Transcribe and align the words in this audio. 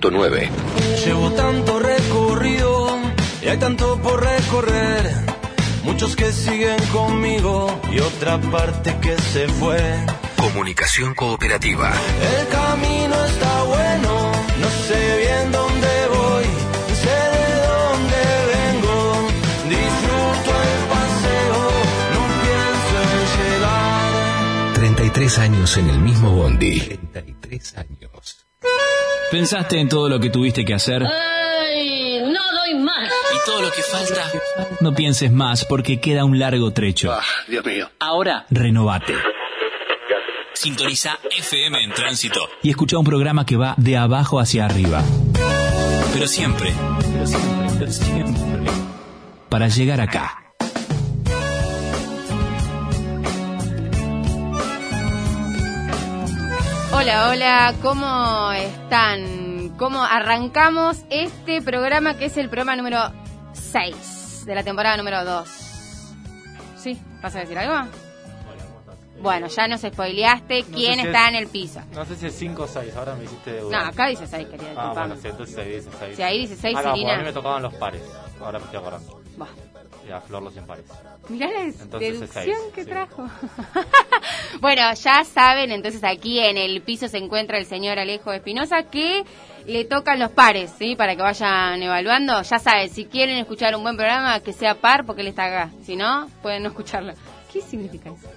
103.9. 0.00 1.04
Llevo 1.04 1.30
tanto 1.32 1.78
recorrido 1.78 2.98
y 3.42 3.48
hay 3.48 3.58
tanto 3.58 3.98
por 4.00 4.22
recorrer. 4.22 5.10
Muchos 5.82 6.14
que 6.16 6.32
siguen 6.32 6.78
conmigo 6.92 7.80
y 7.90 7.98
otra 8.00 8.40
parte 8.40 8.96
que 9.00 9.16
se 9.16 9.48
fue. 9.48 9.80
Comunicación 10.36 11.14
cooperativa. 11.14 11.92
El 12.38 12.48
camino 12.48 13.24
está 13.24 13.62
bueno, 13.64 14.32
no 14.60 14.68
sé 14.86 15.18
bien 15.18 15.52
dónde 15.52 15.88
voy, 16.14 16.44
sé 17.02 17.18
de 17.36 17.48
dónde 17.72 18.20
vengo. 18.54 19.28
Disfruto 19.68 20.50
el 20.68 20.80
paseo, 20.94 21.60
no 22.14 22.22
pienso 22.44 22.96
en 23.14 23.54
llegar. 23.54 24.74
33 24.74 25.38
años 25.38 25.76
en 25.76 25.90
el 25.90 25.98
mismo 25.98 26.32
bondi. 26.32 26.80
33 27.12 27.78
años. 27.78 28.37
¿Pensaste 29.30 29.78
en 29.78 29.88
todo 29.88 30.08
lo 30.08 30.18
que 30.20 30.30
tuviste 30.30 30.64
que 30.64 30.72
hacer? 30.72 31.04
¡Ay! 31.04 32.20
No 32.22 32.40
doy 32.50 32.74
más. 32.80 33.08
¿Y 33.08 33.44
todo 33.46 33.60
lo 33.60 33.70
que 33.70 33.82
falta? 33.82 34.24
No 34.80 34.94
pienses 34.94 35.30
más 35.30 35.66
porque 35.66 36.00
queda 36.00 36.24
un 36.24 36.38
largo 36.38 36.70
trecho. 36.72 37.12
Dios 37.46 37.64
mío. 37.64 37.90
Ahora, 37.98 38.46
renovate. 38.50 39.14
Sintoniza 40.54 41.18
FM 41.36 41.84
en 41.84 41.92
tránsito 41.92 42.48
y 42.62 42.70
escucha 42.70 42.98
un 42.98 43.04
programa 43.04 43.44
que 43.44 43.56
va 43.56 43.74
de 43.76 43.96
abajo 43.96 44.40
hacia 44.40 44.64
arriba. 44.64 45.02
Pero 46.14 46.26
siempre, 46.26 46.72
pero 47.12 47.26
siempre, 47.26 47.68
pero 47.78 47.92
siempre. 47.92 48.72
Para 49.50 49.68
llegar 49.68 50.00
acá. 50.00 50.47
Hola, 56.98 57.30
hola, 57.30 57.74
¿cómo 57.80 58.50
están? 58.52 59.68
¿Cómo 59.78 60.02
arrancamos 60.02 61.04
este 61.10 61.62
programa 61.62 62.16
que 62.16 62.24
es 62.24 62.36
el 62.36 62.48
programa 62.48 62.74
número 62.76 62.98
6 63.52 64.44
de 64.46 64.54
la 64.54 64.64
temporada 64.64 64.96
número 64.96 65.24
2? 65.24 65.48
¿Sí? 66.76 67.00
¿Vas 67.22 67.36
a 67.36 67.40
decir 67.40 67.56
algo? 67.58 67.88
Bueno, 69.20 69.46
ya 69.48 69.68
nos 69.68 69.80
spoileaste 69.80 70.62
No 70.62 70.76
quién 70.76 71.00
si 71.00 71.06
está 71.06 71.22
es- 71.24 71.28
en 71.30 71.34
el 71.36 71.46
piso. 71.48 71.80
No 71.92 72.04
sé 72.04 72.16
si 72.16 72.26
es 72.26 72.34
5 72.34 72.62
o 72.64 72.68
6, 72.68 72.94
ahora 72.96 73.14
me 73.14 73.24
hiciste 73.24 73.52
de 73.52 73.62
No, 73.62 73.78
acá 73.78 74.06
dice 74.08 74.26
6, 74.26 74.48
querida, 74.48 74.72
Ah, 74.76 74.92
bueno, 74.94 75.16
sí, 75.20 75.28
entonces 75.28 75.58
ahí 75.58 75.70
dice 75.76 75.90
6. 75.98 76.16
Si 76.16 76.22
ahí 76.22 76.38
dice 76.40 76.56
seis, 76.56 76.76
ah, 76.78 76.82
no, 76.82 76.88
porque 76.90 77.00
Irina. 77.00 77.14
a 77.14 77.18
mí 77.18 77.24
me 77.24 77.32
tocaban 77.32 77.62
los 77.62 77.74
pares, 77.74 78.02
ahora 78.40 78.58
me 78.58 78.64
estoy 78.64 78.78
acordando. 78.80 79.20
Buah. 79.36 79.48
Y 80.08 80.12
a 80.12 80.20
Flor 80.22 80.42
los 80.42 80.56
impares. 80.56 80.86
Mirá 81.28 81.48
la 81.50 81.60
Entonces 81.60 82.00
es 82.14 82.20
deducción 82.20 82.44
seis, 82.44 82.56
que 82.74 82.84
sí. 82.84 82.88
trajo. 82.90 83.28
bueno, 84.60 84.94
ya 84.94 85.24
saben, 85.24 85.70
entonces 85.70 86.02
aquí 86.02 86.38
en 86.38 86.56
el 86.56 86.80
piso 86.80 87.08
se 87.08 87.18
encuentra 87.18 87.58
el 87.58 87.66
señor 87.66 87.98
Alejo 87.98 88.32
Espinosa 88.32 88.84
que 88.84 89.24
le 89.66 89.84
tocan 89.84 90.18
los 90.18 90.30
pares, 90.30 90.72
¿sí? 90.78 90.96
Para 90.96 91.14
que 91.14 91.22
vayan 91.22 91.82
evaluando. 91.82 92.40
Ya 92.40 92.58
saben, 92.58 92.88
si 92.88 93.04
quieren 93.04 93.36
escuchar 93.36 93.76
un 93.76 93.82
buen 93.82 93.96
programa, 93.96 94.40
que 94.40 94.54
sea 94.54 94.74
par 94.76 95.04
porque 95.04 95.20
él 95.20 95.28
está 95.28 95.44
acá. 95.44 95.70
Si 95.84 95.94
no, 95.94 96.28
pueden 96.42 96.62
no 96.62 96.70
escucharlo. 96.70 97.12
¿Qué 97.52 97.60
significa 97.60 98.10
eso? 98.10 98.28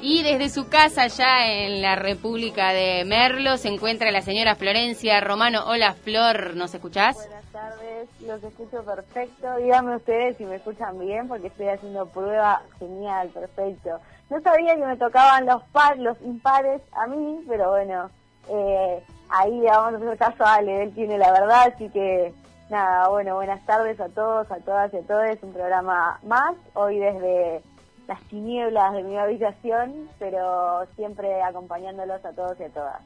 Y 0.00 0.22
desde 0.22 0.48
su 0.50 0.68
casa 0.68 1.06
ya 1.06 1.46
en 1.46 1.82
la 1.82 1.96
República 1.96 2.72
de 2.72 3.04
Merlo 3.04 3.56
se 3.56 3.68
encuentra 3.68 4.10
la 4.10 4.20
señora 4.20 4.54
Florencia 4.54 5.20
Romano. 5.20 5.64
Hola 5.66 5.94
Flor, 5.94 6.54
¿nos 6.54 6.74
escuchás? 6.74 7.16
Buenas 7.16 7.44
tardes, 7.52 8.08
los 8.20 8.42
escucho 8.42 8.84
perfecto. 8.84 9.56
Díganme 9.56 9.96
ustedes 9.96 10.36
si 10.36 10.44
me 10.44 10.56
escuchan 10.56 10.98
bien 10.98 11.26
porque 11.28 11.48
estoy 11.48 11.68
haciendo 11.68 12.06
prueba 12.06 12.62
genial, 12.78 13.28
perfecto. 13.30 13.98
No 14.28 14.40
sabía 14.40 14.74
que 14.76 14.84
me 14.84 14.96
tocaban 14.96 15.46
los 15.46 15.62
par, 15.72 15.98
los 15.98 16.20
impares 16.22 16.82
a 16.92 17.06
mí, 17.06 17.40
pero 17.48 17.70
bueno, 17.70 18.10
eh, 18.50 19.02
ahí 19.30 19.60
vamos 19.62 20.02
a 20.02 20.16
caso 20.16 20.44
a 20.44 20.58
él 20.58 20.92
tiene 20.94 21.16
la 21.16 21.32
verdad, 21.32 21.72
así 21.74 21.88
que 21.88 22.32
nada, 22.68 23.08
bueno, 23.08 23.36
buenas 23.36 23.64
tardes 23.64 23.98
a 24.00 24.08
todos, 24.08 24.50
a 24.50 24.56
todas 24.58 24.92
y 24.92 24.98
a 24.98 25.02
todos. 25.02 25.42
Un 25.42 25.52
programa 25.52 26.18
más, 26.22 26.54
hoy 26.74 26.98
desde 26.98 27.62
las 28.06 28.20
tinieblas 28.28 28.92
de 28.94 29.02
mi 29.02 29.16
habitación, 29.16 30.08
pero 30.18 30.86
siempre 30.96 31.42
acompañándolos 31.42 32.24
a 32.24 32.32
todos 32.32 32.58
y 32.60 32.64
a 32.64 32.68
todas. 32.68 33.02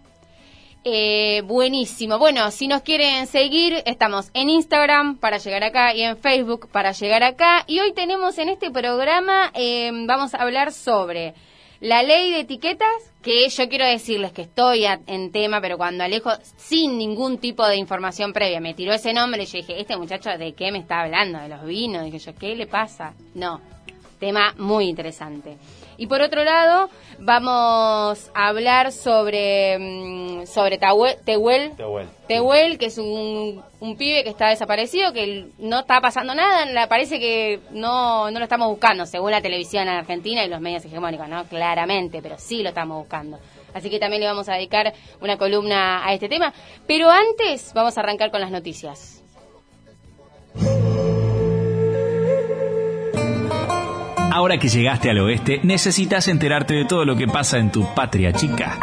Eh, 0.82 1.42
buenísimo. 1.44 2.18
Bueno, 2.18 2.50
si 2.50 2.66
nos 2.66 2.80
quieren 2.80 3.26
seguir, 3.26 3.82
estamos 3.84 4.30
en 4.32 4.48
Instagram 4.48 5.18
para 5.18 5.36
llegar 5.36 5.62
acá 5.62 5.94
y 5.94 6.02
en 6.02 6.16
Facebook 6.16 6.70
para 6.72 6.92
llegar 6.92 7.22
acá. 7.22 7.64
Y 7.66 7.80
hoy 7.80 7.92
tenemos 7.92 8.38
en 8.38 8.48
este 8.48 8.70
programa, 8.70 9.50
eh, 9.54 9.90
vamos 10.06 10.32
a 10.34 10.38
hablar 10.38 10.72
sobre 10.72 11.34
la 11.80 12.02
ley 12.02 12.30
de 12.30 12.40
etiquetas, 12.40 13.12
que 13.22 13.48
yo 13.48 13.68
quiero 13.68 13.86
decirles 13.86 14.32
que 14.32 14.42
estoy 14.42 14.84
en 14.84 15.32
tema, 15.32 15.60
pero 15.60 15.76
cuando 15.76 16.04
Alejo, 16.04 16.30
sin 16.56 16.96
ningún 16.96 17.38
tipo 17.38 17.66
de 17.66 17.76
información 17.76 18.32
previa, 18.32 18.60
me 18.60 18.74
tiró 18.74 18.92
ese 18.92 19.12
nombre, 19.12 19.44
yo 19.44 19.58
dije, 19.58 19.80
este 19.80 19.96
muchacho, 19.96 20.30
¿de 20.30 20.52
qué 20.54 20.72
me 20.72 20.78
está 20.78 21.00
hablando? 21.00 21.38
¿De 21.40 21.48
los 21.48 21.64
vinos? 21.64 22.04
Dije 22.04 22.18
yo, 22.18 22.34
¿qué 22.34 22.54
le 22.54 22.66
pasa? 22.66 23.14
No, 23.34 23.60
tema 24.20 24.54
muy 24.58 24.88
interesante. 24.88 25.56
Y 25.96 26.06
por 26.06 26.22
otro 26.22 26.44
lado, 26.44 26.88
vamos 27.18 28.30
a 28.34 28.48
hablar 28.48 28.92
sobre, 28.92 29.78
mm, 29.78 30.46
sobre 30.46 30.78
Tehuel, 30.78 31.16
Tehuel. 31.24 31.72
Tehuel, 32.26 32.78
que 32.78 32.86
es 32.86 32.98
un, 32.98 33.62
un 33.80 33.96
pibe 33.96 34.22
que 34.22 34.30
está 34.30 34.48
desaparecido, 34.48 35.12
que 35.12 35.48
no 35.58 35.80
está 35.80 36.00
pasando 36.00 36.34
nada, 36.34 36.86
parece 36.86 37.18
que 37.18 37.60
no, 37.72 38.30
no 38.30 38.38
lo 38.38 38.44
estamos 38.44 38.68
buscando, 38.68 39.04
según 39.04 39.32
la 39.32 39.42
televisión 39.42 39.82
en 39.88 39.94
Argentina 39.94 40.44
y 40.44 40.48
los 40.48 40.60
medios 40.60 40.84
hegemónicos, 40.84 41.28
¿no? 41.28 41.44
Claramente, 41.44 42.22
pero 42.22 42.38
sí 42.38 42.62
lo 42.62 42.70
estamos 42.70 42.98
buscando. 42.98 43.38
Así 43.74 43.90
que 43.90 43.98
también 43.98 44.20
le 44.20 44.28
vamos 44.28 44.48
a 44.48 44.54
dedicar 44.54 44.92
una 45.20 45.36
columna 45.36 46.06
a 46.06 46.12
este 46.12 46.28
tema. 46.28 46.52
Pero 46.86 47.10
antes 47.10 47.72
vamos 47.74 47.96
a 47.96 48.00
arrancar 48.00 48.30
con 48.30 48.40
las 48.40 48.50
noticias. 48.50 49.19
Ahora 54.32 54.58
que 54.58 54.68
llegaste 54.68 55.10
al 55.10 55.18
oeste, 55.18 55.60
necesitas 55.64 56.28
enterarte 56.28 56.74
de 56.74 56.84
todo 56.84 57.04
lo 57.04 57.16
que 57.16 57.26
pasa 57.26 57.58
en 57.58 57.72
tu 57.72 57.84
patria 57.94 58.32
chica. 58.32 58.78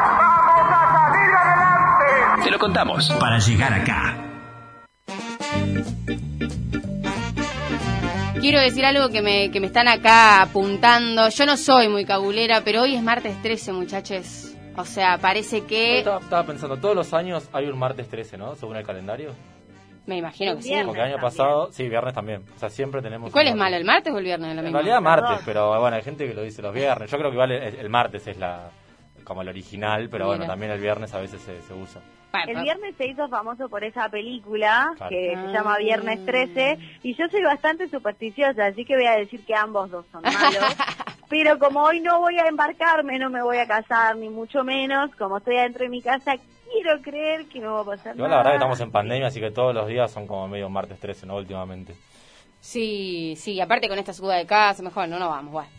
Te 2.44 2.52
lo 2.52 2.60
contamos. 2.60 3.10
Para 3.20 3.40
llegar 3.40 3.74
acá. 3.74 4.18
Quiero 8.42 8.60
decir 8.62 8.86
algo 8.86 9.10
que 9.10 9.22
me, 9.22 9.50
que 9.50 9.60
me 9.60 9.68
están 9.68 9.88
acá 9.88 10.42
apuntando. 10.42 11.30
Yo 11.30 11.46
no 11.46 11.58
soy 11.58 11.88
muy 11.90 12.06
cabulera, 12.06 12.62
pero 12.64 12.82
hoy 12.82 12.96
es 12.96 13.04
martes 13.04 13.42
13, 13.42 13.74
muchachos. 13.74 14.54
O 14.76 14.86
sea, 14.86 15.18
parece 15.18 15.62
que... 15.62 16.00
Estaba, 16.00 16.20
estaba 16.20 16.44
pensando, 16.46 16.78
todos 16.78 16.96
los 16.96 17.14
años 17.14 17.50
hay 17.52 17.68
un 17.68 17.80
martes 17.80 18.08
13, 18.10 18.38
¿no? 18.38 18.56
Según 18.56 18.78
el 18.78 18.86
calendario. 18.86 19.34
Me 20.08 20.18
imagino 20.18 20.56
que 20.56 20.62
sí. 20.64 20.74
Porque 20.86 21.00
el 21.02 21.14
año 21.14 21.22
pasado, 21.22 21.72
sí, 21.72 21.88
viernes 21.88 22.14
también. 22.16 22.44
O 22.56 22.60
sea, 22.60 22.70
siempre 22.70 23.02
tenemos. 23.02 23.30
¿Y 23.30 23.34
cuál 23.34 23.48
es 23.48 23.56
martes. 23.56 23.60
malo, 23.60 23.76
el 23.78 23.86
martes 23.86 24.14
o 24.14 24.18
el 24.18 24.24
viernes? 24.24 24.48
Lo 24.56 24.60
En 24.60 24.64
mismo. 24.66 24.78
realidad 24.80 25.02
martes, 25.02 25.40
pero 25.46 25.80
bueno, 25.80 25.96
hay 25.98 26.02
gente 26.04 26.28
que 26.28 26.34
lo 26.34 26.42
dice 26.42 26.62
los 26.62 26.74
viernes. 26.74 27.12
Yo 27.12 27.18
creo 27.18 27.30
que 27.30 27.36
igual 27.36 27.52
el, 27.52 27.76
el 27.76 27.90
martes 27.90 28.26
es 28.28 28.38
la 28.38 28.70
como 29.24 29.42
el 29.42 29.50
original, 29.50 30.08
pero 30.10 30.26
bueno, 30.28 30.40
Mira. 30.44 30.54
también 30.54 30.72
el 30.72 30.80
viernes 30.80 31.14
a 31.14 31.20
veces 31.20 31.42
se, 31.42 31.62
se 31.62 31.74
usa. 31.74 32.02
El 32.48 32.62
viernes 32.62 32.96
se 32.98 33.08
hizo 33.08 33.28
famoso 33.28 33.68
por 33.68 33.84
esa 33.84 34.08
película 34.10 34.92
Claro. 34.96 35.10
que 35.10 35.34
Ah. 35.36 35.46
se 35.46 35.52
llama 35.52 35.78
Viernes 35.80 36.26
13 36.26 36.78
y 37.04 37.14
yo 37.16 37.28
soy 37.30 37.42
bastante 37.44 37.90
supersticiosa, 37.90 38.68
así 38.68 38.86
que 38.86 38.96
voy 38.96 39.06
a 39.08 39.18
decir 39.18 39.44
que 39.46 39.54
ambos 39.56 39.90
dos 39.92 40.06
son 40.12 40.22
malos. 40.22 40.34
Pero 41.30 41.60
como 41.60 41.82
hoy 41.84 42.00
no 42.00 42.22
voy 42.22 42.38
a 42.40 42.48
embarcarme, 42.48 43.20
no 43.20 43.30
me 43.30 43.42
voy 43.42 43.58
a 43.58 43.68
casar, 43.68 44.16
ni 44.16 44.30
mucho 44.30 44.64
menos, 44.64 45.14
como 45.18 45.40
estoy 45.40 45.58
adentro 45.58 45.84
de 45.84 45.90
mi 45.90 46.02
casa, 46.02 46.36
quiero 46.72 47.02
creer 47.02 47.46
que 47.48 47.60
no 47.60 47.74
va 47.76 47.82
a 47.82 47.86
pasar 47.86 48.16
Igual 48.16 48.30
nada. 48.32 48.44
la 48.44 48.50
verdad 48.50 48.52
que 48.52 48.56
estamos 48.58 48.80
en 48.82 48.92
pandemia, 48.92 49.28
así 49.28 49.40
que 49.40 49.52
todos 49.52 49.74
los 49.74 49.88
días 49.88 50.12
son 50.12 50.28
como 50.28 50.48
medio 50.48 50.70
martes 50.70 51.00
13, 51.00 51.26
¿no? 51.26 51.36
Últimamente. 51.36 51.96
Sí, 52.60 53.36
sí, 53.38 53.60
aparte 53.62 53.88
con 53.88 54.00
esta 54.00 54.14
suba 54.14 54.36
de 54.36 54.46
casa, 54.46 54.82
mejor 54.84 55.08
no, 55.08 55.20
no 55.20 55.30
vamos, 55.30 55.52
bueno. 55.52 55.70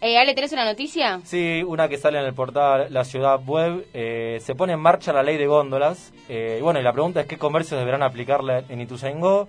Eh, 0.00 0.16
Ale, 0.16 0.32
¿tenés 0.34 0.52
una 0.52 0.64
noticia? 0.64 1.20
Sí, 1.24 1.64
una 1.66 1.88
que 1.88 1.98
sale 1.98 2.20
en 2.20 2.26
el 2.26 2.32
portal 2.34 2.86
La 2.90 3.04
Ciudad 3.04 3.40
Web. 3.44 3.86
eh, 3.92 4.38
se 4.40 4.54
pone 4.54 4.74
en 4.74 4.78
marcha 4.80 5.12
la 5.12 5.24
ley 5.24 5.36
de 5.36 5.46
góndolas. 5.48 6.12
eh, 6.28 6.58
y 6.60 6.62
bueno, 6.62 6.78
y 6.78 6.84
la 6.84 6.92
pregunta 6.92 7.20
es 7.20 7.26
qué 7.26 7.36
comercios 7.36 7.80
deberán 7.80 8.02
aplicarla 8.04 8.62
en 8.68 8.80
Ituzaingó. 8.80 9.48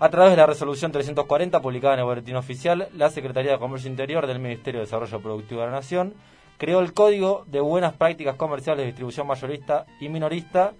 A 0.00 0.08
través 0.08 0.30
de 0.30 0.36
la 0.38 0.46
resolución 0.46 0.90
340 0.90 1.60
publicada 1.60 1.94
en 1.94 2.00
el 2.00 2.06
Boletín 2.06 2.34
Oficial, 2.36 2.88
la 2.94 3.10
Secretaría 3.10 3.52
de 3.52 3.58
Comercio 3.58 3.88
Interior 3.90 4.26
del 4.26 4.38
Ministerio 4.40 4.80
de 4.80 4.86
Desarrollo 4.86 5.20
Productivo 5.20 5.60
de 5.60 5.66
la 5.66 5.72
Nación 5.72 6.14
creó 6.58 6.80
el 6.80 6.92
Código 6.92 7.44
de 7.46 7.60
Buenas 7.60 7.94
Prácticas 7.94 8.36
Comerciales 8.36 8.82
de 8.82 8.86
Distribución 8.86 9.26
Mayorista 9.26 9.86
y 10.00 10.08
Minorista 10.08 10.72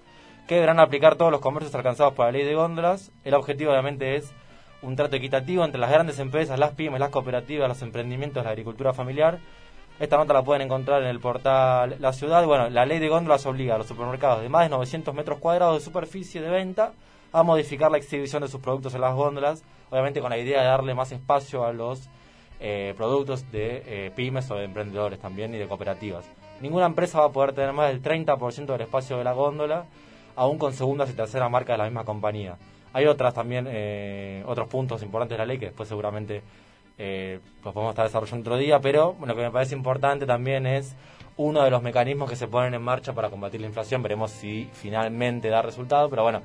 que 0.46 0.56
deberán 0.56 0.78
aplicar 0.78 1.16
todos 1.16 1.32
los 1.32 1.40
comercios 1.40 1.74
alcanzados 1.74 2.14
por 2.14 2.26
la 2.26 2.32
ley 2.32 2.44
de 2.44 2.54
góndolas. 2.54 3.10
El 3.24 3.34
objetivo 3.34 3.72
obviamente 3.72 4.16
es 4.16 4.32
un 4.82 4.96
trato 4.96 5.16
equitativo 5.16 5.64
entre 5.64 5.80
las 5.80 5.90
grandes 5.90 6.18
empresas, 6.18 6.58
las 6.58 6.72
pymes, 6.72 7.00
las 7.00 7.10
cooperativas, 7.10 7.68
los 7.68 7.82
emprendimientos, 7.82 8.44
la 8.44 8.50
agricultura 8.50 8.92
familiar. 8.92 9.38
Esta 9.98 10.16
nota 10.16 10.34
la 10.34 10.42
pueden 10.42 10.62
encontrar 10.62 11.02
en 11.02 11.08
el 11.08 11.20
portal 11.20 11.96
La 12.00 12.12
Ciudad. 12.12 12.44
Bueno, 12.44 12.68
la 12.68 12.84
ley 12.84 12.98
de 12.98 13.08
góndolas 13.08 13.46
obliga 13.46 13.76
a 13.76 13.78
los 13.78 13.86
supermercados 13.86 14.42
de 14.42 14.48
más 14.48 14.64
de 14.64 14.70
900 14.70 15.14
metros 15.14 15.38
cuadrados 15.38 15.78
de 15.78 15.84
superficie 15.84 16.40
de 16.40 16.50
venta 16.50 16.92
a 17.32 17.42
modificar 17.42 17.90
la 17.90 17.98
exhibición 17.98 18.42
de 18.42 18.48
sus 18.48 18.60
productos 18.60 18.94
en 18.94 19.00
las 19.00 19.14
góndolas, 19.14 19.64
obviamente 19.90 20.20
con 20.20 20.30
la 20.30 20.38
idea 20.38 20.60
de 20.60 20.66
darle 20.66 20.94
más 20.94 21.12
espacio 21.12 21.64
a 21.64 21.72
los 21.72 22.08
eh, 22.66 22.94
productos 22.96 23.52
de 23.52 23.82
eh, 23.84 24.10
pymes 24.16 24.50
o 24.50 24.54
de 24.54 24.64
emprendedores 24.64 25.20
también 25.20 25.54
y 25.54 25.58
de 25.58 25.68
cooperativas. 25.68 26.24
Ninguna 26.62 26.86
empresa 26.86 27.20
va 27.20 27.26
a 27.26 27.28
poder 27.28 27.52
tener 27.52 27.74
más 27.74 27.88
del 27.88 28.00
30% 28.02 28.64
del 28.64 28.80
espacio 28.80 29.18
de 29.18 29.24
la 29.24 29.34
góndola. 29.34 29.84
aún 30.34 30.56
con 30.58 30.72
segundas 30.72 31.10
y 31.10 31.12
terceras 31.12 31.50
marcas 31.50 31.74
de 31.74 31.78
la 31.78 31.84
misma 31.84 32.04
compañía. 32.04 32.56
Hay 32.94 33.04
otras 33.04 33.34
también, 33.34 33.66
eh, 33.68 34.42
otros 34.46 34.66
puntos 34.68 35.02
importantes 35.02 35.36
de 35.36 35.38
la 35.38 35.46
ley 35.46 35.58
que 35.58 35.66
después 35.66 35.88
seguramente 35.88 36.42
eh, 36.96 37.38
los 37.62 37.74
podemos 37.74 37.92
estar 37.92 38.06
desarrollando 38.06 38.40
otro 38.48 38.56
día, 38.56 38.80
pero 38.80 39.14
lo 39.20 39.36
que 39.36 39.42
me 39.42 39.50
parece 39.50 39.74
importante 39.74 40.24
también 40.24 40.66
es 40.66 40.96
uno 41.36 41.62
de 41.62 41.70
los 41.70 41.82
mecanismos 41.82 42.30
que 42.30 42.36
se 42.36 42.48
ponen 42.48 42.72
en 42.72 42.82
marcha 42.82 43.12
para 43.12 43.28
combatir 43.28 43.60
la 43.60 43.66
inflación. 43.66 44.02
Veremos 44.02 44.30
si 44.30 44.70
finalmente 44.72 45.50
da 45.50 45.60
resultado, 45.60 46.08
pero 46.08 46.22
bueno, 46.22 46.40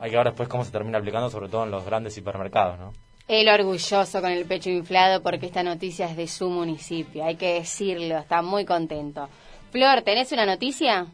hay 0.00 0.10
que 0.10 0.16
ver 0.16 0.26
después 0.26 0.48
cómo 0.48 0.64
se 0.64 0.72
termina 0.72 0.98
aplicando, 0.98 1.30
sobre 1.30 1.48
todo 1.48 1.62
en 1.62 1.70
los 1.70 1.86
grandes 1.86 2.18
hipermercados, 2.18 2.80
¿no? 2.80 2.92
El 3.28 3.48
orgulloso 3.48 4.20
con 4.20 4.30
el 4.30 4.44
pecho 4.46 4.70
inflado 4.70 5.22
porque 5.22 5.46
esta 5.46 5.62
noticia 5.62 6.06
es 6.06 6.16
de 6.16 6.26
su 6.26 6.50
municipio, 6.50 7.24
hay 7.24 7.36
que 7.36 7.54
decirlo, 7.54 8.18
está 8.18 8.42
muy 8.42 8.64
contento. 8.64 9.28
Flor, 9.70 10.02
¿tenés 10.02 10.32
una 10.32 10.44
noticia? 10.44 11.06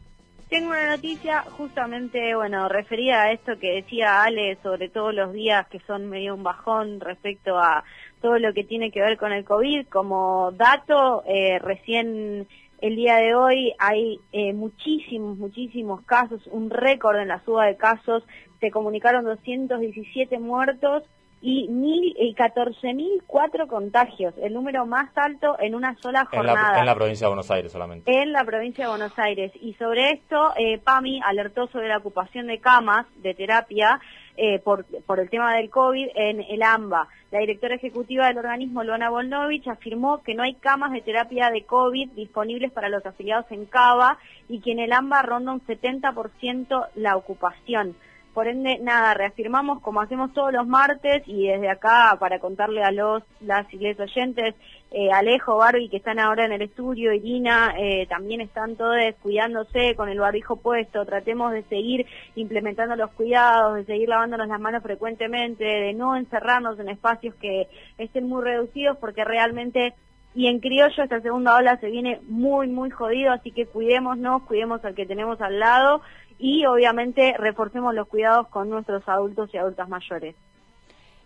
Tengo 0.48 0.70
una 0.70 0.96
noticia 0.96 1.42
justamente, 1.42 2.34
bueno, 2.34 2.70
referida 2.70 3.22
a 3.22 3.32
esto 3.32 3.58
que 3.58 3.82
decía 3.82 4.22
Ale 4.22 4.56
sobre 4.62 4.88
todos 4.88 5.14
los 5.14 5.34
días 5.34 5.68
que 5.68 5.78
son 5.80 6.08
medio 6.08 6.34
un 6.34 6.42
bajón 6.42 7.00
respecto 7.00 7.58
a 7.58 7.84
todo 8.22 8.38
lo 8.38 8.54
que 8.54 8.64
tiene 8.64 8.90
que 8.90 9.02
ver 9.02 9.18
con 9.18 9.30
el 9.32 9.44
COVID. 9.44 9.86
Como 9.88 10.50
dato, 10.52 11.22
eh, 11.26 11.58
recién 11.58 12.48
el 12.80 12.96
día 12.96 13.16
de 13.16 13.34
hoy 13.34 13.74
hay 13.78 14.20
eh, 14.32 14.54
muchísimos, 14.54 15.36
muchísimos 15.36 16.00
casos, 16.06 16.40
un 16.46 16.70
récord 16.70 17.18
en 17.18 17.28
la 17.28 17.44
suba 17.44 17.66
de 17.66 17.76
casos. 17.76 18.24
Se 18.60 18.70
comunicaron 18.70 19.26
217 19.26 20.38
muertos 20.38 21.04
y 21.40 21.68
mil 21.68 22.14
y 22.18 22.34
catorce 22.34 22.94
mil 22.94 23.22
cuatro 23.26 23.68
contagios, 23.68 24.34
el 24.42 24.54
número 24.54 24.86
más 24.86 25.10
alto 25.16 25.56
en 25.60 25.74
una 25.74 25.94
sola 25.96 26.20
En 26.32 26.38
jornada. 26.38 26.72
la, 26.72 26.80
en 26.80 26.86
la 26.86 26.94
provincia 26.94 27.26
de 27.26 27.28
Buenos 27.28 27.50
Aires 27.50 27.72
solamente. 27.72 28.22
En 28.22 28.32
la 28.32 28.44
provincia 28.44 28.84
de 28.84 28.90
Buenos 28.90 29.16
Aires. 29.18 29.52
Y 29.60 29.74
sobre 29.74 30.10
esto, 30.10 30.52
eh, 30.56 30.78
PAMI 30.78 31.20
alertó 31.24 31.68
sobre 31.68 31.88
la 31.88 31.98
ocupación 31.98 32.48
de 32.48 32.58
camas 32.58 33.06
de 33.22 33.34
terapia 33.34 34.00
eh, 34.36 34.58
por, 34.60 34.84
por 35.06 35.20
el 35.20 35.30
tema 35.30 35.54
del 35.54 35.70
COVID 35.70 36.08
en 36.14 36.40
el 36.40 36.62
AMBA. 36.62 37.08
La 37.30 37.40
directora 37.40 37.74
ejecutiva 37.74 38.26
del 38.28 38.38
organismo, 38.38 38.82
Luana 38.82 39.10
Volnovich, 39.10 39.68
afirmó 39.68 40.22
que 40.22 40.34
no 40.34 40.42
hay 40.42 40.54
camas 40.54 40.92
de 40.92 41.02
terapia 41.02 41.50
de 41.50 41.64
COVID 41.64 42.10
disponibles 42.12 42.72
para 42.72 42.88
los 42.88 43.04
afiliados 43.04 43.46
en 43.50 43.66
CABA 43.66 44.18
y 44.48 44.60
que 44.60 44.72
en 44.72 44.78
el 44.78 44.92
AMBA 44.92 45.22
ronda 45.22 45.52
un 45.52 45.60
70% 45.66 46.88
la 46.94 47.16
ocupación. 47.16 47.96
Por 48.38 48.46
ende, 48.46 48.78
nada, 48.78 49.14
reafirmamos 49.14 49.80
como 49.80 50.00
hacemos 50.00 50.32
todos 50.32 50.52
los 50.52 50.64
martes 50.64 51.24
y 51.26 51.48
desde 51.48 51.68
acá 51.68 52.16
para 52.20 52.38
contarle 52.38 52.84
a 52.84 52.92
los, 52.92 53.24
las 53.40 53.66
iglesias 53.74 54.08
oyentes, 54.08 54.54
eh, 54.92 55.10
Alejo, 55.10 55.56
Barbie, 55.56 55.88
que 55.88 55.96
están 55.96 56.20
ahora 56.20 56.44
en 56.44 56.52
el 56.52 56.62
estudio, 56.62 57.12
Irina, 57.12 57.74
eh, 57.76 58.06
también 58.08 58.40
están 58.40 58.76
todos 58.76 58.96
cuidándose 59.22 59.96
con 59.96 60.08
el 60.08 60.20
barbijo 60.20 60.54
puesto, 60.54 61.04
tratemos 61.04 61.50
de 61.50 61.64
seguir 61.64 62.06
implementando 62.36 62.94
los 62.94 63.10
cuidados, 63.10 63.74
de 63.74 63.84
seguir 63.86 64.08
lavándonos 64.08 64.46
las 64.46 64.60
manos 64.60 64.84
frecuentemente, 64.84 65.64
de 65.64 65.92
no 65.94 66.14
encerrarnos 66.14 66.78
en 66.78 66.90
espacios 66.90 67.34
que 67.40 67.66
estén 67.98 68.28
muy 68.28 68.44
reducidos 68.44 68.98
porque 68.98 69.24
realmente 69.24 69.94
y 70.34 70.46
en 70.46 70.60
criollo 70.60 71.02
esta 71.02 71.20
segunda 71.20 71.56
ola 71.56 71.78
se 71.80 71.90
viene 71.90 72.20
muy, 72.28 72.68
muy 72.68 72.90
jodido, 72.90 73.32
así 73.32 73.50
que 73.50 73.66
cuidémonos, 73.66 74.44
cuidemos 74.44 74.84
al 74.84 74.94
que 74.94 75.06
tenemos 75.06 75.40
al 75.40 75.58
lado 75.58 76.02
y 76.38 76.64
obviamente 76.66 77.34
reforcemos 77.36 77.94
los 77.94 78.08
cuidados 78.08 78.48
con 78.48 78.70
nuestros 78.70 79.02
adultos 79.08 79.50
y 79.52 79.58
adultas 79.58 79.88
mayores. 79.88 80.36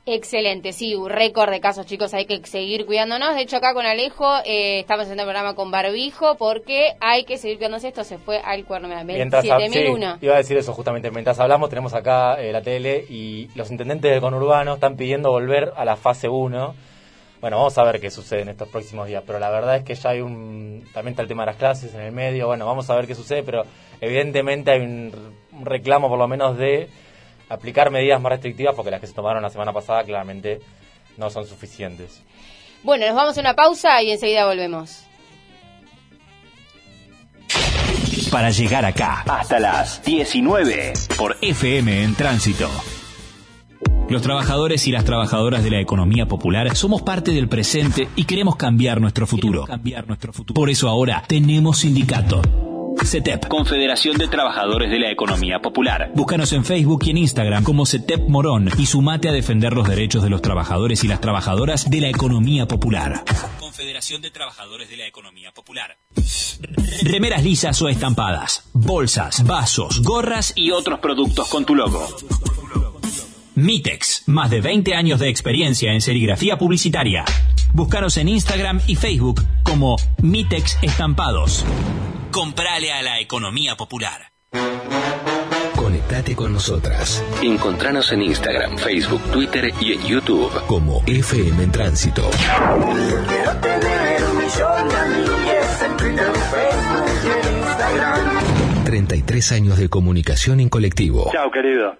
Excelente, 0.04 0.72
sí, 0.72 0.96
un 0.96 1.08
récord 1.08 1.50
de 1.52 1.60
casos, 1.60 1.86
chicos, 1.86 2.12
hay 2.12 2.26
que 2.26 2.44
seguir 2.44 2.86
cuidándonos. 2.86 3.36
De 3.36 3.42
hecho, 3.42 3.58
acá 3.58 3.72
con 3.72 3.86
Alejo 3.86 4.38
eh, 4.44 4.80
estamos 4.80 5.02
haciendo 5.02 5.22
el 5.22 5.28
programa 5.28 5.54
con 5.54 5.70
barbijo 5.70 6.34
porque 6.36 6.94
hay 7.00 7.24
que 7.24 7.36
seguir 7.36 7.58
cuidándose. 7.58 7.86
Esto 7.86 8.02
se 8.02 8.18
fue 8.18 8.40
al 8.40 8.64
cuerno, 8.64 8.88
mira, 8.88 9.04
Mientras, 9.04 9.42
sí, 9.42 9.48
7001. 9.48 10.18
iba 10.20 10.34
a 10.34 10.38
decir 10.38 10.56
eso 10.56 10.72
justamente. 10.72 11.12
Mientras 11.12 11.38
hablamos, 11.38 11.68
tenemos 11.68 11.94
acá 11.94 12.34
eh, 12.40 12.50
la 12.50 12.62
tele 12.62 13.04
y 13.08 13.46
los 13.54 13.70
intendentes 13.70 14.10
del 14.10 14.20
conurbano 14.20 14.74
están 14.74 14.96
pidiendo 14.96 15.30
volver 15.30 15.72
a 15.76 15.84
la 15.84 15.94
fase 15.94 16.28
1. 16.28 16.74
Bueno, 17.42 17.56
vamos 17.56 17.76
a 17.76 17.82
ver 17.82 18.00
qué 18.00 18.08
sucede 18.08 18.42
en 18.42 18.50
estos 18.50 18.68
próximos 18.68 19.08
días, 19.08 19.24
pero 19.26 19.40
la 19.40 19.50
verdad 19.50 19.74
es 19.74 19.82
que 19.82 19.96
ya 19.96 20.10
hay 20.10 20.20
un... 20.20 20.88
También 20.94 21.14
está 21.14 21.22
el 21.22 21.28
tema 21.28 21.42
de 21.42 21.46
las 21.46 21.56
clases 21.56 21.92
en 21.92 22.00
el 22.00 22.12
medio, 22.12 22.46
bueno, 22.46 22.64
vamos 22.64 22.88
a 22.88 22.94
ver 22.94 23.08
qué 23.08 23.16
sucede, 23.16 23.42
pero 23.42 23.64
evidentemente 24.00 24.70
hay 24.70 24.80
un, 24.80 25.12
un 25.50 25.66
reclamo 25.66 26.08
por 26.08 26.20
lo 26.20 26.28
menos 26.28 26.56
de 26.56 26.88
aplicar 27.48 27.90
medidas 27.90 28.20
más 28.20 28.30
restrictivas 28.30 28.76
porque 28.76 28.92
las 28.92 29.00
que 29.00 29.08
se 29.08 29.12
tomaron 29.12 29.42
la 29.42 29.50
semana 29.50 29.72
pasada 29.72 30.04
claramente 30.04 30.60
no 31.16 31.30
son 31.30 31.44
suficientes. 31.44 32.22
Bueno, 32.84 33.06
nos 33.06 33.16
vamos 33.16 33.36
a 33.36 33.40
una 33.40 33.54
pausa 33.54 34.00
y 34.04 34.12
enseguida 34.12 34.46
volvemos. 34.46 35.04
Para 38.30 38.50
llegar 38.50 38.84
acá, 38.84 39.24
Hasta 39.28 39.58
las 39.58 40.00
19. 40.04 40.92
por 41.18 41.36
FM 41.42 42.04
en 42.04 42.14
Tránsito. 42.14 42.70
Los 44.08 44.22
trabajadores 44.22 44.86
y 44.86 44.92
las 44.92 45.04
trabajadoras 45.04 45.64
de 45.64 45.70
la 45.70 45.80
economía 45.80 46.26
popular 46.26 46.76
somos 46.76 47.02
parte 47.02 47.32
del 47.32 47.48
presente 47.48 48.08
y 48.14 48.24
queremos 48.24 48.56
cambiar 48.56 49.00
nuestro 49.00 49.26
futuro. 49.26 49.64
Cambiar 49.64 50.06
nuestro 50.06 50.32
futuro. 50.32 50.54
Por 50.54 50.68
eso 50.68 50.88
ahora 50.88 51.24
tenemos 51.26 51.78
sindicato. 51.78 52.42
CETEP. 53.04 53.48
Confederación 53.48 54.16
de 54.18 54.28
Trabajadores 54.28 54.90
de 54.90 54.98
la 54.98 55.10
Economía 55.10 55.58
Popular. 55.60 56.12
Búscanos 56.14 56.52
en 56.52 56.64
Facebook 56.64 57.02
y 57.06 57.10
en 57.10 57.18
Instagram 57.18 57.64
como 57.64 57.86
CETEP 57.86 58.28
Morón 58.28 58.70
y 58.78 58.86
sumate 58.86 59.28
a 59.28 59.32
defender 59.32 59.72
los 59.72 59.88
derechos 59.88 60.22
de 60.22 60.30
los 60.30 60.42
trabajadores 60.42 61.02
y 61.04 61.08
las 61.08 61.20
trabajadoras 61.20 61.90
de 61.90 62.00
la 62.00 62.08
economía 62.08 62.66
popular. 62.66 63.24
Confederación 63.58 64.22
de 64.22 64.30
Trabajadores 64.30 64.88
de 64.90 64.96
la 64.98 65.06
Economía 65.06 65.52
Popular. 65.52 65.96
Remeras 67.02 67.42
lisas 67.42 67.80
o 67.82 67.88
estampadas, 67.88 68.68
bolsas, 68.72 69.44
vasos, 69.44 70.02
gorras 70.02 70.52
y 70.54 70.66
Y 70.66 70.70
otros 70.70 71.00
productos 71.00 71.48
con 71.48 71.64
tu 71.64 71.74
logo. 71.74 72.06
Mitex, 73.54 74.24
más 74.26 74.50
de 74.50 74.60
20 74.60 74.94
años 74.94 75.20
de 75.20 75.28
experiencia 75.28 75.92
en 75.92 76.00
serigrafía 76.00 76.56
publicitaria. 76.56 77.24
Búscanos 77.74 78.16
en 78.16 78.28
Instagram 78.28 78.80
y 78.86 78.96
Facebook 78.96 79.42
como 79.62 79.96
Mitex 80.22 80.78
Estampados. 80.82 81.64
Comprale 82.30 82.92
a 82.92 83.02
la 83.02 83.20
economía 83.20 83.76
popular. 83.76 84.32
Conectate 85.76 86.36
con 86.36 86.52
nosotras 86.52 87.24
Encontranos 87.42 88.12
en 88.12 88.22
Instagram, 88.22 88.78
Facebook, 88.78 89.20
Twitter 89.32 89.72
y 89.80 89.92
en 89.92 90.06
YouTube. 90.06 90.50
como 90.66 91.02
FM 91.06 91.62
en 91.62 91.72
Tránsito. 91.72 92.30
Quiero 92.30 93.56
tener 93.60 94.24
un 94.24 94.38
millón 94.38 94.88
de 94.88 94.96
amigues 94.96 95.82
en 95.82 95.96
Twitter, 95.96 96.32
Facebook 96.50 97.06
y 97.24 97.48
en 97.48 97.58
Instagram. 97.58 98.84
33 98.84 99.52
años 99.52 99.78
de 99.78 99.88
comunicación 99.88 100.60
en 100.60 100.68
colectivo. 100.68 101.30
Chao, 101.32 101.50
querido. 101.50 101.96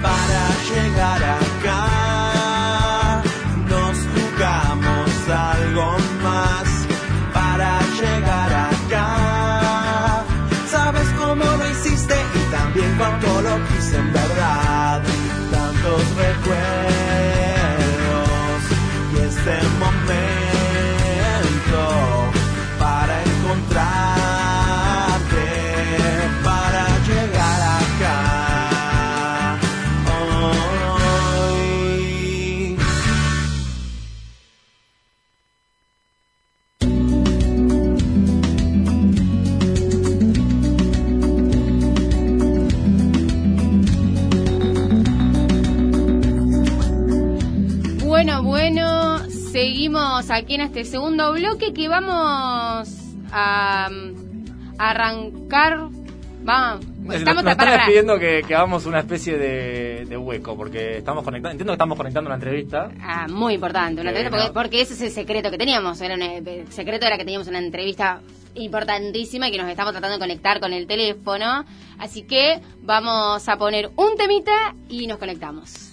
Para 0.00 0.48
llegar 0.68 1.22
acá 1.22 2.09
aquí 50.40 50.54
en 50.54 50.62
este 50.62 50.84
segundo 50.84 51.32
bloque 51.32 51.72
que 51.72 51.88
vamos 51.88 52.88
a, 53.32 53.88
mm, 53.90 54.74
arrancar. 54.78 55.88
Vamos, 56.42 56.86
estamos 57.12 57.44
Nos 57.44 57.54
para, 57.54 57.72
están 57.74 57.86
pidiendo 57.86 58.18
que, 58.18 58.42
que 58.48 58.54
hagamos 58.54 58.86
una 58.86 59.00
especie 59.00 59.36
de, 59.36 60.06
de 60.06 60.16
hueco, 60.16 60.56
porque 60.56 60.96
estamos 60.96 61.22
conectando, 61.22 61.52
entiendo 61.52 61.72
que 61.72 61.74
estamos 61.74 61.98
conectando 61.98 62.28
una 62.28 62.36
entrevista. 62.36 62.90
Ah, 63.02 63.26
muy 63.28 63.54
importante, 63.54 64.00
una 64.00 64.10
Sí, 64.10 64.16
entrevista, 64.16 64.46
porque, 64.52 64.52
porque 64.54 64.80
ese 64.80 64.94
es 64.94 65.02
el 65.02 65.10
secreto 65.10 65.50
que 65.50 65.58
teníamos. 65.58 66.00
Era 66.00 66.14
un- 66.14 66.22
el 66.22 66.72
secreto 66.72 67.06
era 67.06 67.18
que 67.18 67.24
teníamos 67.24 67.46
una 67.48 67.58
entrevista 67.58 68.22
importantísima 68.54 69.48
y 69.48 69.52
que 69.52 69.58
nos 69.58 69.68
estamos 69.68 69.92
tratando 69.92 70.14
de 70.16 70.18
conectar 70.20 70.60
con 70.60 70.72
el 70.72 70.86
teléfono. 70.86 71.64
Así 71.98 72.22
que 72.22 72.60
vamos 72.82 73.46
a 73.46 73.56
poner 73.58 73.90
un 73.96 74.16
temita 74.16 74.74
y 74.88 75.06
nos 75.06 75.18
conectamos. 75.18 75.89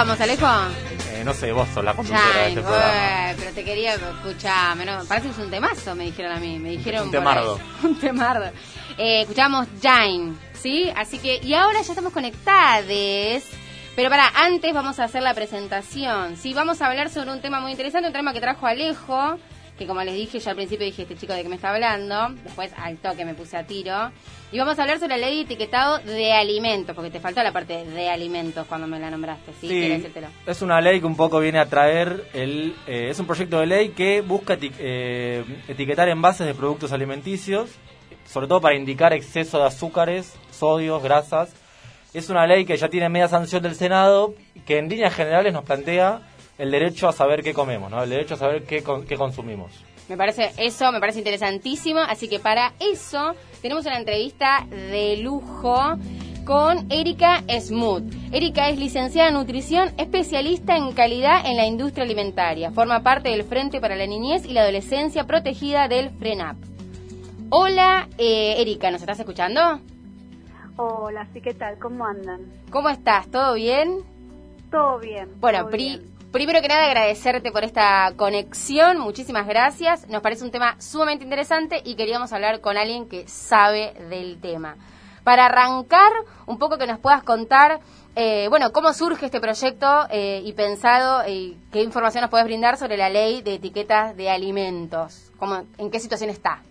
Escuchábamos, 0.00 0.20
Alejo? 0.20 0.46
Eh, 1.12 1.24
no 1.24 1.34
sé, 1.34 1.52
vos 1.52 1.68
sos 1.74 1.84
la 1.84 1.94
conductora 1.94 2.38
de 2.42 2.48
este 2.48 2.60
programa. 2.62 3.34
pero 3.38 3.52
te 3.52 3.64
quería 3.64 3.94
escuchar. 3.94 4.76
No, 4.78 5.04
parece 5.04 5.26
que 5.28 5.32
es 5.32 5.38
un 5.38 5.50
temazo, 5.50 5.94
me 5.94 6.04
dijeron 6.04 6.32
a 6.32 6.36
mí. 6.40 6.58
Me 6.58 6.70
dijeron 6.70 7.06
Un 7.06 7.10
temardo. 7.10 7.56
ahí. 7.56 7.62
Un 7.88 7.98
temardo. 7.98 8.46
Eh, 8.96 9.22
escuchábamos 9.22 9.68
Jain, 9.82 10.38
¿sí? 10.54 10.90
Así 10.96 11.18
que, 11.18 11.40
y 11.42 11.54
ahora 11.54 11.82
ya 11.82 11.92
estamos 11.92 12.12
conectados. 12.12 12.86
Pero 13.96 14.08
para, 14.08 14.28
antes 14.28 14.72
vamos 14.72 14.98
a 15.00 15.04
hacer 15.04 15.22
la 15.22 15.34
presentación. 15.34 16.36
Sí, 16.36 16.54
vamos 16.54 16.80
a 16.80 16.86
hablar 16.86 17.10
sobre 17.10 17.32
un 17.32 17.40
tema 17.42 17.60
muy 17.60 17.72
interesante, 17.72 18.06
un 18.06 18.14
tema 18.14 18.32
que 18.32 18.40
trajo 18.40 18.66
Alejo, 18.66 19.38
que 19.80 19.86
como 19.86 20.02
les 20.04 20.14
dije, 20.14 20.38
yo 20.38 20.50
al 20.50 20.56
principio 20.56 20.84
dije, 20.84 21.02
este 21.02 21.16
chico 21.16 21.32
de 21.32 21.42
qué 21.42 21.48
me 21.48 21.54
está 21.56 21.72
hablando. 21.72 22.28
Después 22.44 22.70
al 22.76 22.98
toque 22.98 23.24
me 23.24 23.32
puse 23.32 23.56
a 23.56 23.64
tiro. 23.66 24.10
Y 24.52 24.58
vamos 24.58 24.78
a 24.78 24.82
hablar 24.82 24.98
sobre 24.98 25.16
la 25.16 25.26
ley 25.26 25.36
de 25.36 25.42
etiquetado 25.44 25.98
de 26.00 26.32
alimentos, 26.34 26.94
porque 26.94 27.10
te 27.10 27.18
faltó 27.18 27.42
la 27.42 27.50
parte 27.52 27.86
de 27.86 28.10
alimentos 28.10 28.66
cuando 28.66 28.86
me 28.86 28.98
la 28.98 29.10
nombraste, 29.10 29.52
¿sí? 29.58 29.68
Sí, 29.68 29.88
es 30.46 30.60
una 30.60 30.80
ley 30.82 31.00
que 31.00 31.06
un 31.06 31.16
poco 31.16 31.40
viene 31.40 31.58
a 31.60 31.66
traer, 31.66 32.26
el, 32.34 32.74
eh, 32.86 33.08
es 33.10 33.18
un 33.18 33.26
proyecto 33.26 33.58
de 33.60 33.66
ley 33.66 33.88
que 33.90 34.20
busca 34.20 34.58
eti- 34.58 34.72
eh, 34.78 35.44
etiquetar 35.66 36.08
envases 36.10 36.46
de 36.46 36.54
productos 36.54 36.92
alimenticios, 36.92 37.70
sobre 38.26 38.48
todo 38.48 38.60
para 38.60 38.76
indicar 38.76 39.14
exceso 39.14 39.58
de 39.60 39.64
azúcares, 39.66 40.34
sodios, 40.50 41.02
grasas. 41.02 41.54
Es 42.12 42.28
una 42.28 42.46
ley 42.46 42.64
que 42.66 42.76
ya 42.76 42.88
tiene 42.88 43.08
media 43.08 43.28
sanción 43.28 43.62
del 43.62 43.76
Senado, 43.76 44.34
que 44.66 44.78
en 44.78 44.88
líneas 44.90 45.14
generales 45.14 45.52
nos 45.54 45.64
plantea 45.64 46.20
el 46.60 46.70
derecho 46.70 47.08
a 47.08 47.12
saber 47.12 47.42
qué 47.42 47.54
comemos, 47.54 47.90
¿no? 47.90 48.02
el 48.02 48.10
derecho 48.10 48.34
a 48.34 48.36
saber 48.36 48.64
qué, 48.64 48.82
con- 48.82 49.04
qué 49.06 49.16
consumimos. 49.16 49.72
Me 50.08 50.16
parece 50.16 50.50
eso, 50.58 50.90
me 50.92 51.00
parece 51.00 51.18
interesantísimo. 51.18 52.00
Así 52.00 52.28
que 52.28 52.38
para 52.40 52.72
eso 52.80 53.34
tenemos 53.62 53.86
una 53.86 53.96
entrevista 53.98 54.66
de 54.70 55.16
lujo 55.18 55.96
con 56.44 56.90
Erika 56.90 57.42
Smoot. 57.60 58.02
Erika 58.32 58.68
es 58.70 58.78
licenciada 58.78 59.28
en 59.28 59.34
nutrición, 59.34 59.90
especialista 59.98 60.76
en 60.76 60.92
calidad 60.92 61.46
en 61.46 61.56
la 61.56 61.64
industria 61.64 62.04
alimentaria. 62.04 62.72
Forma 62.72 63.02
parte 63.02 63.28
del 63.28 63.44
Frente 63.44 63.80
para 63.80 63.94
la 63.94 64.06
Niñez 64.06 64.44
y 64.46 64.52
la 64.52 64.62
Adolescencia 64.62 65.24
Protegida 65.24 65.86
del 65.86 66.10
FRENAP. 66.10 66.56
Hola, 67.50 68.08
eh, 68.18 68.56
Erika, 68.58 68.90
¿nos 68.90 69.00
estás 69.00 69.20
escuchando? 69.20 69.80
Hola, 70.76 71.26
sí, 71.32 71.40
¿qué 71.40 71.54
tal? 71.54 71.78
¿Cómo 71.78 72.04
andan? 72.06 72.40
¿Cómo 72.70 72.88
estás? 72.88 73.30
¿Todo 73.30 73.54
bien? 73.54 73.98
Todo 74.70 74.98
bien. 74.98 75.28
Bueno, 75.40 75.60
todo 75.60 75.70
pri- 75.70 75.84
bien. 75.98 76.10
Primero 76.32 76.60
que 76.60 76.68
nada 76.68 76.86
agradecerte 76.86 77.50
por 77.50 77.64
esta 77.64 78.12
conexión, 78.16 78.98
muchísimas 78.98 79.46
gracias. 79.46 80.08
Nos 80.08 80.22
parece 80.22 80.44
un 80.44 80.50
tema 80.50 80.80
sumamente 80.80 81.24
interesante 81.24 81.80
y 81.84 81.96
queríamos 81.96 82.32
hablar 82.32 82.60
con 82.60 82.76
alguien 82.76 83.08
que 83.08 83.26
sabe 83.26 83.94
del 84.08 84.40
tema. 84.40 84.76
Para 85.24 85.46
arrancar, 85.46 86.10
un 86.46 86.58
poco 86.58 86.78
que 86.78 86.86
nos 86.86 86.98
puedas 86.98 87.22
contar, 87.22 87.80
eh, 88.16 88.48
bueno, 88.48 88.72
cómo 88.72 88.92
surge 88.92 89.26
este 89.26 89.40
proyecto 89.40 90.06
eh, 90.10 90.40
y 90.44 90.52
pensado, 90.54 91.28
y 91.28 91.58
qué 91.72 91.82
información 91.82 92.22
nos 92.22 92.30
puedes 92.30 92.46
brindar 92.46 92.76
sobre 92.76 92.96
la 92.96 93.10
ley 93.10 93.42
de 93.42 93.54
etiquetas 93.54 94.16
de 94.16 94.30
alimentos, 94.30 95.30
cómo, 95.38 95.64
en 95.78 95.90
qué 95.90 95.98
situación 95.98 96.30
está. 96.30 96.62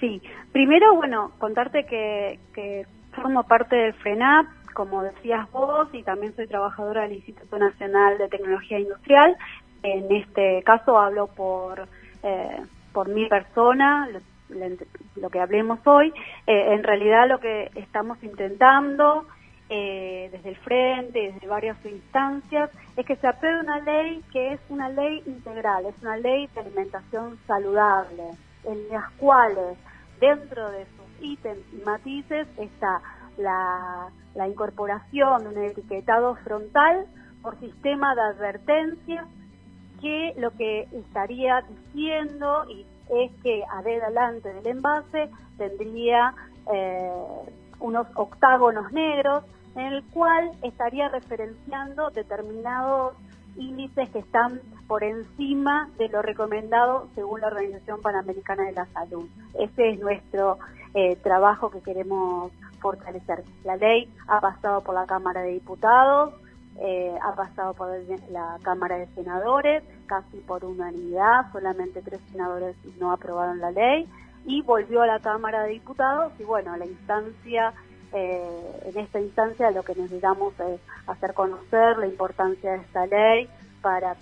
Sí, 0.00 0.22
primero, 0.52 0.94
bueno, 0.94 1.32
contarte 1.38 1.84
que, 1.84 2.38
que 2.54 2.86
formo 3.14 3.42
parte 3.44 3.76
del 3.76 3.94
FRENAP, 3.94 4.46
como 4.76 5.02
decías 5.02 5.50
vos, 5.52 5.88
y 5.94 6.02
también 6.02 6.36
soy 6.36 6.46
trabajadora 6.46 7.02
del 7.02 7.14
Instituto 7.14 7.58
Nacional 7.58 8.18
de 8.18 8.28
Tecnología 8.28 8.78
Industrial. 8.78 9.34
En 9.82 10.14
este 10.14 10.62
caso 10.64 10.98
hablo 10.98 11.28
por, 11.28 11.88
eh, 12.22 12.60
por 12.92 13.08
mi 13.08 13.26
persona, 13.26 14.06
lo, 15.16 15.30
que 15.30 15.40
hablemos 15.40 15.78
hoy. 15.86 16.12
Eh, 16.46 16.74
en 16.74 16.82
realidad 16.84 17.26
lo 17.26 17.40
que 17.40 17.70
estamos 17.74 18.22
intentando 18.22 19.26
eh, 19.70 20.28
desde 20.30 20.50
el 20.50 20.56
frente, 20.56 21.32
desde 21.32 21.46
varias 21.46 21.82
instancias, 21.86 22.68
es 22.98 23.06
que 23.06 23.16
se 23.16 23.26
apruebe 23.26 23.60
una 23.60 23.80
ley 23.80 24.22
que 24.30 24.52
es 24.52 24.60
una 24.68 24.90
ley 24.90 25.22
integral, 25.24 25.86
es 25.86 25.94
una 26.02 26.18
ley 26.18 26.50
de 26.54 26.60
alimentación 26.60 27.38
saludable, 27.46 28.24
en 28.64 28.88
las 28.90 29.10
cuales 29.12 29.78
dentro 30.20 30.70
de 30.70 30.84
sus 30.84 31.22
ítems 31.22 31.64
y 31.72 31.82
matices 31.82 32.46
está 32.58 33.00
la, 33.38 34.08
incorporación 34.48 35.44
de 35.44 35.48
un 35.48 35.58
etiquetado 35.64 36.36
frontal 36.36 37.06
por 37.42 37.58
sistema 37.58 38.14
de 38.14 38.20
advertencia 38.20 39.26
que 40.00 40.34
lo 40.36 40.50
que 40.50 40.82
estaría 40.92 41.62
diciendo 41.62 42.64
es 43.08 43.32
que 43.42 43.62
adelante 43.70 44.52
del 44.52 44.66
envase 44.66 45.30
tendría 45.56 46.34
eh, 46.72 47.10
unos 47.80 48.06
octágonos 48.14 48.92
negros 48.92 49.44
en 49.74 49.92
el 49.92 50.04
cual 50.04 50.50
estaría 50.62 51.08
referenciando 51.08 52.10
determinados 52.10 53.14
índices 53.56 54.08
que 54.10 54.18
están 54.18 54.60
por 54.86 55.02
encima 55.02 55.88
de 55.98 56.08
lo 56.08 56.22
recomendado 56.22 57.08
según 57.14 57.40
la 57.40 57.48
Organización 57.48 58.00
Panamericana 58.00 58.64
de 58.64 58.72
la 58.72 58.86
Salud. 58.86 59.28
Ese 59.58 59.90
es 59.90 60.00
nuestro 60.00 60.58
eh, 60.96 61.14
trabajo 61.16 61.68
que 61.70 61.82
queremos 61.82 62.50
fortalecer. 62.80 63.44
La 63.64 63.76
ley 63.76 64.10
ha 64.28 64.40
pasado 64.40 64.80
por 64.80 64.94
la 64.94 65.04
Cámara 65.04 65.42
de 65.42 65.50
Diputados, 65.50 66.32
eh, 66.80 67.14
ha 67.22 67.34
pasado 67.34 67.74
por 67.74 67.90
la 68.30 68.56
Cámara 68.62 68.96
de 68.96 69.06
Senadores, 69.08 69.84
casi 70.06 70.38
por 70.38 70.64
unanimidad, 70.64 71.52
solamente 71.52 72.00
tres 72.00 72.20
senadores 72.32 72.76
no 72.98 73.12
aprobaron 73.12 73.60
la 73.60 73.72
ley, 73.72 74.08
y 74.46 74.62
volvió 74.62 75.02
a 75.02 75.06
la 75.06 75.20
Cámara 75.20 75.64
de 75.64 75.72
Diputados, 75.72 76.32
y 76.38 76.44
bueno, 76.44 76.74
la 76.78 76.86
instancia, 76.86 77.74
eh, 78.14 78.80
en 78.86 78.98
esta 78.98 79.20
instancia 79.20 79.70
lo 79.72 79.82
que 79.82 79.94
necesitamos 79.96 80.58
es 80.60 80.80
hacer 81.06 81.34
conocer 81.34 81.98
la 81.98 82.06
importancia 82.06 82.72
de 82.72 82.78
esta 82.78 83.04
ley 83.06 83.50
para 83.82 84.16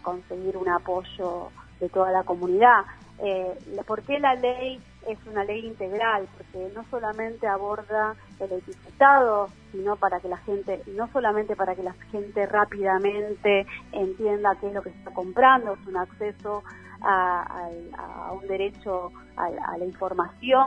conseguir 0.00 0.56
un 0.56 0.70
apoyo 0.70 1.48
de 1.80 1.90
toda 1.90 2.12
la 2.12 2.22
comunidad. 2.22 2.84
Eh, 3.18 3.58
¿Por 3.86 4.02
qué 4.02 4.18
la 4.18 4.34
ley 4.36 4.80
es 5.08 5.18
una 5.26 5.44
ley 5.44 5.66
integral? 5.66 6.28
Porque 6.36 6.72
no 6.74 6.84
solamente 6.90 7.46
aborda 7.46 8.14
el 8.40 8.52
etiquetado, 8.52 9.48
sino 9.72 9.96
para 9.96 10.20
que 10.20 10.28
la 10.28 10.38
gente, 10.38 10.82
no 10.88 11.08
solamente 11.12 11.56
para 11.56 11.74
que 11.74 11.82
la 11.82 11.94
gente 12.10 12.46
rápidamente 12.46 13.66
entienda 13.92 14.56
qué 14.60 14.68
es 14.68 14.74
lo 14.74 14.82
que 14.82 14.90
está 14.90 15.12
comprando, 15.12 15.74
es 15.74 15.86
un 15.86 15.96
acceso 15.96 16.62
a, 17.02 17.68
un 18.32 18.46
derecho 18.48 19.12
a, 19.36 19.44
a 19.44 19.78
la 19.78 19.84
información 19.84 20.66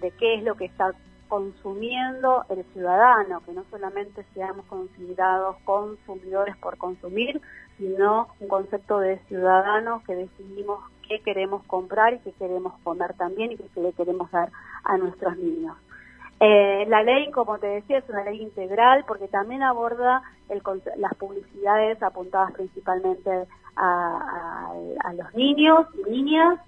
de 0.00 0.10
qué 0.12 0.36
es 0.36 0.44
lo 0.44 0.54
que 0.54 0.66
está 0.66 0.92
consumiendo 1.32 2.44
el 2.50 2.62
ciudadano, 2.74 3.40
que 3.40 3.52
no 3.52 3.64
solamente 3.70 4.22
seamos 4.34 4.66
considerados 4.66 5.56
consumidores 5.64 6.54
por 6.58 6.76
consumir, 6.76 7.40
sino 7.78 8.28
un 8.38 8.48
concepto 8.48 8.98
de 8.98 9.18
ciudadanos 9.28 10.02
que 10.04 10.14
decidimos 10.14 10.80
qué 11.12 11.20
queremos 11.20 11.62
comprar 11.64 12.14
y 12.14 12.18
qué 12.20 12.32
queremos 12.32 12.72
comer 12.82 13.12
también 13.14 13.52
y 13.52 13.56
qué 13.56 13.80
le 13.80 13.92
queremos 13.92 14.30
dar 14.30 14.50
a 14.84 14.96
nuestros 14.96 15.36
niños. 15.36 15.76
Eh, 16.40 16.86
la 16.88 17.02
ley, 17.02 17.30
como 17.30 17.58
te 17.58 17.66
decía, 17.66 17.98
es 17.98 18.08
una 18.08 18.24
ley 18.24 18.40
integral 18.40 19.04
porque 19.06 19.28
también 19.28 19.62
aborda 19.62 20.22
las 20.96 21.14
publicidades 21.16 22.02
apuntadas 22.02 22.52
principalmente 22.52 23.46
a, 23.76 24.72
los 25.14 25.34
niños 25.34 25.86
y 26.06 26.10
niñas 26.10 26.58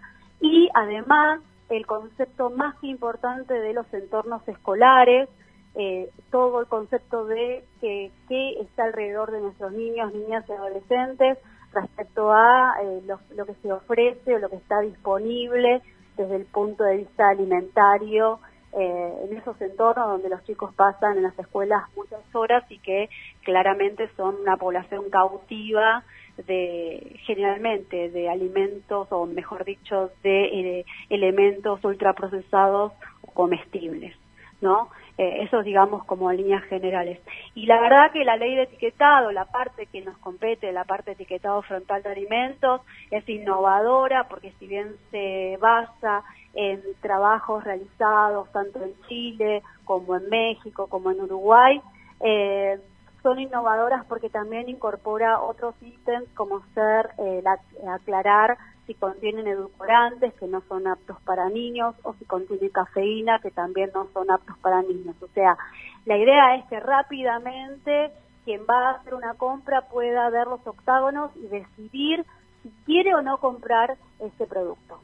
y 0.40 0.68
además 0.74 1.40
el 1.70 1.86
concepto 1.86 2.50
más 2.50 2.74
importante 2.82 3.54
de 3.54 3.72
los 3.72 3.92
entornos 3.94 4.46
escolares, 4.46 5.28
eh, 5.74 6.10
todo 6.30 6.60
el 6.60 6.66
concepto 6.66 7.24
de 7.24 7.64
que, 7.80 8.12
qué 8.28 8.60
está 8.60 8.84
alrededor 8.84 9.32
de 9.32 9.40
nuestros 9.40 9.72
niños, 9.72 10.12
niñas 10.12 10.44
y 10.48 10.52
adolescentes 10.52 11.38
respecto 11.74 12.32
a 12.32 12.74
eh, 12.82 13.02
lo, 13.06 13.46
que 13.46 13.54
se 13.62 13.72
ofrece 13.72 14.34
o 14.34 14.38
lo 14.38 14.48
que 14.48 14.56
está 14.56 14.80
disponible 14.80 15.82
desde 16.16 16.36
el 16.36 16.44
punto 16.46 16.84
de 16.84 16.98
vista 16.98 17.28
alimentario 17.28 18.38
eh, 18.72 19.12
en 19.24 19.36
esos 19.36 19.60
entornos 19.60 20.08
donde 20.08 20.28
los 20.28 20.42
chicos 20.44 20.74
pasan 20.74 21.16
en 21.16 21.22
las 21.24 21.38
escuelas 21.38 21.82
muchas 21.96 22.20
horas 22.34 22.64
y 22.70 22.78
que 22.78 23.08
claramente 23.42 24.08
son 24.16 24.36
una 24.40 24.56
población 24.56 25.10
cautiva 25.10 26.04
de 26.46 27.16
generalmente 27.24 28.10
de 28.10 28.28
alimentos 28.28 29.06
o 29.10 29.26
mejor 29.26 29.64
dicho 29.64 30.10
de 30.22 30.44
eh, 30.80 30.84
elementos 31.08 31.84
ultraprocesados 31.84 32.92
o 33.22 33.30
comestibles, 33.32 34.16
¿no? 34.60 34.88
Eh, 35.16 35.42
eso 35.42 35.62
digamos 35.62 36.04
como 36.04 36.32
líneas 36.32 36.64
generales. 36.64 37.20
Y 37.54 37.66
la 37.66 37.80
verdad 37.80 38.10
que 38.12 38.24
la 38.24 38.36
ley 38.36 38.56
de 38.56 38.62
etiquetado, 38.62 39.30
la 39.30 39.44
parte 39.44 39.86
que 39.86 40.02
nos 40.02 40.18
compete, 40.18 40.72
la 40.72 40.84
parte 40.84 41.10
de 41.10 41.12
etiquetado 41.12 41.62
frontal 41.62 42.02
de 42.02 42.10
alimentos, 42.10 42.80
es 43.12 43.28
innovadora 43.28 44.26
porque 44.28 44.52
si 44.58 44.66
bien 44.66 44.96
se 45.12 45.56
basa 45.60 46.24
en 46.54 46.80
trabajos 47.00 47.62
realizados 47.62 48.50
tanto 48.50 48.82
en 48.82 48.94
Chile 49.08 49.62
como 49.84 50.16
en 50.16 50.28
México 50.28 50.88
como 50.88 51.12
en 51.12 51.20
Uruguay, 51.20 51.80
eh, 52.20 52.78
son 53.24 53.40
innovadoras 53.40 54.04
porque 54.04 54.28
también 54.28 54.68
incorpora 54.68 55.40
otros 55.40 55.74
ítems 55.80 56.28
como 56.34 56.60
ser 56.74 57.10
eh, 57.18 57.40
la- 57.42 57.58
aclarar 57.94 58.58
si 58.86 58.92
contienen 58.92 59.46
edulcorantes 59.48 60.34
que 60.34 60.46
no 60.46 60.60
son 60.68 60.86
aptos 60.86 61.16
para 61.24 61.48
niños 61.48 61.94
o 62.02 62.12
si 62.18 62.26
contienen 62.26 62.68
cafeína 62.68 63.38
que 63.40 63.50
también 63.50 63.90
no 63.94 64.06
son 64.12 64.30
aptos 64.30 64.58
para 64.58 64.82
niños. 64.82 65.16
O 65.22 65.28
sea, 65.28 65.56
la 66.04 66.18
idea 66.18 66.56
es 66.56 66.66
que 66.66 66.78
rápidamente 66.80 68.12
quien 68.44 68.60
va 68.68 68.90
a 68.90 68.94
hacer 68.96 69.14
una 69.14 69.32
compra 69.34 69.88
pueda 69.88 70.28
ver 70.28 70.46
los 70.46 70.60
octágonos 70.66 71.30
y 71.34 71.46
decidir 71.48 72.26
si 72.62 72.70
quiere 72.84 73.14
o 73.14 73.22
no 73.22 73.38
comprar 73.38 73.96
este 74.20 74.46
producto. 74.46 75.00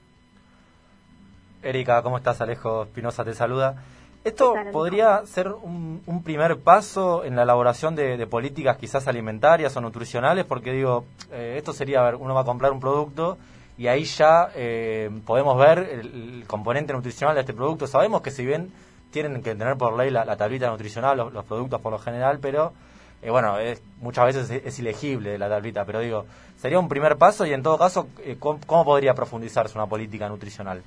Erika, 1.62 2.02
¿cómo 2.02 2.18
estás? 2.18 2.42
Alejo 2.42 2.82
Espinosa 2.82 3.24
te 3.24 3.32
saluda. 3.32 3.76
¿Esto 4.22 4.54
podría 4.70 5.24
ser 5.24 5.48
un, 5.48 6.02
un 6.04 6.22
primer 6.22 6.58
paso 6.58 7.24
en 7.24 7.36
la 7.36 7.42
elaboración 7.44 7.96
de, 7.96 8.18
de 8.18 8.26
políticas 8.26 8.76
quizás 8.76 9.08
alimentarias 9.08 9.74
o 9.76 9.80
nutricionales? 9.80 10.44
Porque 10.44 10.72
digo, 10.72 11.06
eh, 11.32 11.54
esto 11.56 11.72
sería, 11.72 12.00
a 12.00 12.04
ver, 12.04 12.16
uno 12.16 12.34
va 12.34 12.42
a 12.42 12.44
comprar 12.44 12.70
un 12.70 12.80
producto 12.80 13.38
y 13.78 13.86
ahí 13.86 14.04
ya 14.04 14.50
eh, 14.54 15.10
podemos 15.24 15.56
ver 15.58 15.78
el, 15.78 16.40
el 16.40 16.44
componente 16.46 16.92
nutricional 16.92 17.34
de 17.34 17.40
este 17.40 17.54
producto. 17.54 17.86
Sabemos 17.86 18.20
que 18.20 18.30
si 18.30 18.44
bien 18.44 18.70
tienen 19.10 19.42
que 19.42 19.54
tener 19.54 19.76
por 19.78 19.96
ley 19.96 20.10
la, 20.10 20.26
la 20.26 20.36
tablita 20.36 20.68
nutricional, 20.68 21.16
los, 21.16 21.32
los 21.32 21.44
productos 21.46 21.80
por 21.80 21.90
lo 21.90 21.98
general, 21.98 22.40
pero 22.42 22.74
eh, 23.22 23.30
bueno, 23.30 23.58
es, 23.58 23.82
muchas 24.02 24.26
veces 24.26 24.50
es, 24.50 24.66
es 24.66 24.78
ilegible 24.80 25.38
la 25.38 25.48
tablita, 25.48 25.86
pero 25.86 26.00
digo, 26.00 26.26
sería 26.58 26.78
un 26.78 26.88
primer 26.90 27.16
paso 27.16 27.46
y 27.46 27.54
en 27.54 27.62
todo 27.62 27.78
caso, 27.78 28.08
eh, 28.18 28.36
¿cómo, 28.38 28.60
cómo 28.66 28.84
podría 28.84 29.14
profundizarse 29.14 29.78
una 29.78 29.86
política 29.86 30.28
nutricional? 30.28 30.82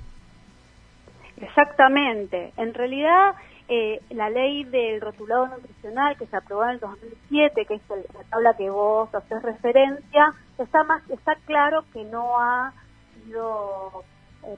Exactamente. 1.40 2.52
En 2.56 2.74
realidad, 2.74 3.34
eh, 3.68 4.00
la 4.10 4.30
ley 4.30 4.64
del 4.64 5.00
rotulado 5.00 5.48
nutricional 5.48 6.16
que 6.16 6.26
se 6.26 6.36
aprobó 6.36 6.64
en 6.64 6.70
el 6.70 6.80
2007, 6.80 7.64
que 7.66 7.74
es 7.74 7.82
la 7.88 8.24
tabla 8.30 8.54
que 8.56 8.70
vos 8.70 9.14
haces 9.14 9.42
referencia, 9.42 10.34
está 10.58 10.84
más 10.84 11.02
está 11.10 11.34
claro 11.46 11.84
que 11.92 12.04
no 12.04 12.38
ha 12.38 12.72
sido 13.14 14.04
eh, 14.46 14.56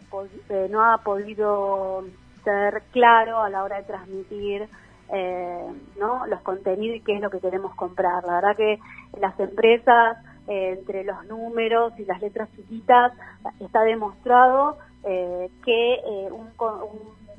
eh, 0.48 0.68
no 0.70 0.84
ha 0.84 0.98
podido 0.98 2.04
ser 2.44 2.82
claro 2.92 3.40
a 3.42 3.50
la 3.50 3.62
hora 3.62 3.76
de 3.76 3.84
transmitir 3.84 4.68
eh, 5.12 5.66
¿no? 5.98 6.26
los 6.26 6.40
contenidos 6.40 6.96
y 6.96 7.00
qué 7.00 7.14
es 7.14 7.20
lo 7.20 7.30
que 7.30 7.40
queremos 7.40 7.74
comprar. 7.74 8.24
La 8.24 8.34
verdad 8.36 8.56
que 8.56 8.78
las 9.20 9.38
empresas, 9.38 10.18
entre 10.48 11.02
los 11.02 11.24
números 11.26 11.92
y 11.98 12.04
las 12.04 12.20
letras 12.20 12.48
chiquitas, 12.54 13.12
está 13.60 13.82
demostrado 13.82 14.78
eh, 15.06 15.50
que 15.64 15.94
eh, 15.94 16.28
un, 16.32 16.50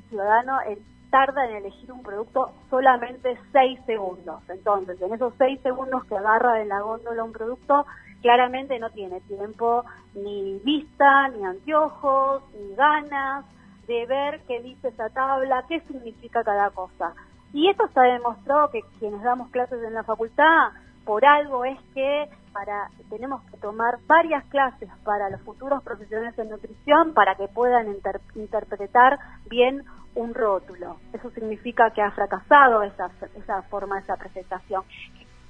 ciudadano 0.09 0.61
eh, 0.61 0.77
tarda 1.09 1.45
en 1.45 1.57
elegir 1.57 1.91
un 1.91 2.01
producto 2.01 2.51
solamente 2.69 3.37
seis 3.51 3.79
segundos. 3.85 4.41
Entonces, 4.49 5.01
en 5.01 5.13
esos 5.13 5.33
seis 5.37 5.59
segundos 5.61 6.05
que 6.05 6.15
agarra 6.15 6.61
en 6.61 6.69
la 6.69 6.79
góndola 6.81 7.23
un 7.23 7.33
producto, 7.33 7.85
claramente 8.21 8.79
no 8.79 8.89
tiene 8.91 9.19
tiempo 9.21 9.83
ni 10.15 10.59
vista, 10.59 11.27
ni 11.29 11.43
anteojos, 11.43 12.43
ni 12.53 12.75
ganas 12.75 13.45
de 13.87 14.05
ver 14.05 14.41
qué 14.47 14.61
dice 14.61 14.89
esa 14.89 15.09
tabla, 15.09 15.65
qué 15.67 15.81
significa 15.81 16.43
cada 16.43 16.69
cosa. 16.71 17.13
Y 17.53 17.69
esto 17.69 17.85
está 17.85 18.03
demostrado 18.03 18.69
que 18.69 18.81
quienes 18.99 19.21
damos 19.23 19.49
clases 19.49 19.81
en 19.83 19.93
la 19.93 20.03
facultad, 20.03 20.71
por 21.05 21.25
algo 21.25 21.63
es 21.63 21.79
que 21.93 22.29
para 22.57 22.89
tenemos 23.11 23.43
que 23.51 23.57
tomar 23.57 23.99
varias 24.07 24.43
clases 24.45 24.89
para 25.03 25.29
los 25.29 25.41
futuros 25.41 25.83
profesionales 25.83 26.37
en 26.39 26.49
nutrición 26.49 27.13
para 27.13 27.35
que 27.35 27.47
puedan 27.47 27.87
inter- 27.87 28.21
interpretar 28.33 29.19
bien 29.47 29.83
un 30.15 30.33
rótulo. 30.33 30.97
Eso 31.13 31.29
significa 31.31 31.91
que 31.91 32.01
ha 32.01 32.09
fracasado 32.09 32.81
esa, 32.81 33.11
esa 33.35 33.61
forma, 33.63 33.99
esa 33.99 34.15
presentación. 34.15 34.83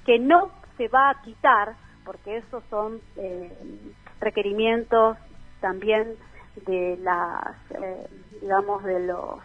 Que 0.04 0.18
no 0.18 0.50
se 0.76 0.88
va 0.88 1.08
a 1.08 1.22
quitar, 1.22 1.76
porque 2.04 2.36
esos 2.36 2.62
son 2.68 3.00
eh, 3.16 3.56
requerimientos 4.20 5.16
también 5.62 6.14
de 6.66 6.98
las, 7.00 7.56
eh, 7.70 8.06
digamos, 8.42 8.84
de 8.84 9.06
los 9.06 9.38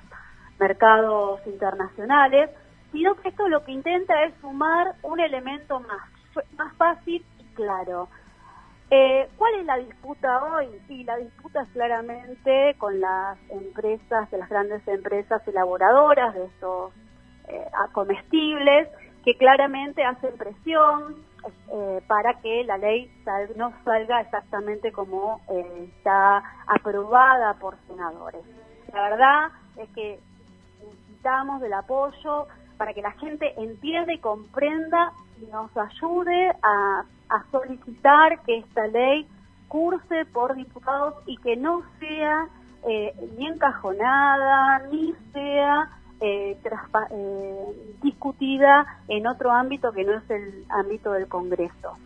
mercados 0.59 1.39
internacionales, 1.47 2.49
sino 2.91 3.15
que 3.15 3.29
esto 3.29 3.47
lo 3.47 3.63
que 3.63 3.71
intenta 3.71 4.25
es 4.25 4.33
sumar 4.41 4.95
un 5.03 5.21
elemento 5.21 5.79
más, 5.79 6.01
más 6.57 6.73
fácil 6.75 7.23
claro. 7.53 8.07
Eh, 8.95 9.27
¿Cuál 9.37 9.55
es 9.55 9.65
la 9.65 9.77
disputa 9.77 10.43
hoy? 10.43 10.67
Sí, 10.87 11.03
la 11.03 11.17
disputa 11.17 11.63
es 11.63 11.69
claramente 11.69 12.75
con 12.77 12.99
las 12.99 13.37
empresas, 13.49 14.29
de 14.29 14.37
las 14.37 14.49
grandes 14.49 14.87
empresas 14.87 15.41
elaboradoras 15.47 16.33
de 16.35 16.45
estos 16.45 16.93
eh, 17.47 17.65
comestibles, 17.91 18.87
que 19.25 19.35
claramente 19.37 20.03
hacen 20.03 20.37
presión 20.37 21.15
eh, 21.71 22.01
para 22.07 22.39
que 22.41 22.63
la 22.65 22.77
ley 22.77 23.11
no 23.55 23.73
salga 23.83 24.21
exactamente 24.21 24.91
como 24.91 25.41
está 25.49 26.43
aprobada 26.67 27.55
por 27.55 27.77
senadores. 27.87 28.43
La 28.93 29.09
verdad 29.09 29.51
es 29.77 29.89
que 29.95 30.19
necesitamos 30.85 31.61
del 31.61 31.73
apoyo 31.73 32.47
para 32.77 32.93
que 32.93 33.01
la 33.01 33.11
gente 33.13 33.53
entienda 33.59 34.13
y 34.13 34.19
comprenda 34.19 35.13
nos 35.51 35.69
ayude 35.77 36.49
a, 36.61 37.03
a 37.29 37.43
solicitar 37.51 38.41
que 38.45 38.57
esta 38.59 38.87
ley 38.87 39.27
curse 39.67 40.25
por 40.31 40.55
diputados 40.55 41.15
y 41.25 41.37
que 41.37 41.55
no 41.55 41.81
sea 41.99 42.47
eh, 42.87 43.13
ni 43.37 43.47
encajonada 43.47 44.79
ni 44.91 45.13
sea 45.33 45.89
eh, 46.21 46.57
eh, 47.11 47.95
discutida 48.01 48.85
en 49.07 49.27
otro 49.27 49.51
ámbito 49.51 49.91
que 49.91 50.03
no 50.03 50.13
es 50.13 50.29
el 50.29 50.65
ámbito 50.69 51.11
del 51.11 51.27
Congreso. 51.27 51.97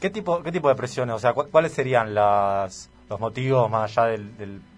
¿Qué 0.00 0.10
tipo, 0.10 0.42
qué 0.42 0.50
tipo 0.52 0.68
de 0.68 0.74
presiones? 0.74 1.14
O 1.14 1.18
sea, 1.18 1.32
¿cu- 1.32 1.46
¿cuáles 1.50 1.72
serían 1.72 2.14
las, 2.14 2.90
los 3.08 3.20
motivos 3.20 3.70
más 3.70 3.96
allá 3.96 4.10
del, 4.10 4.36
del, 4.36 4.60
de 4.60 4.69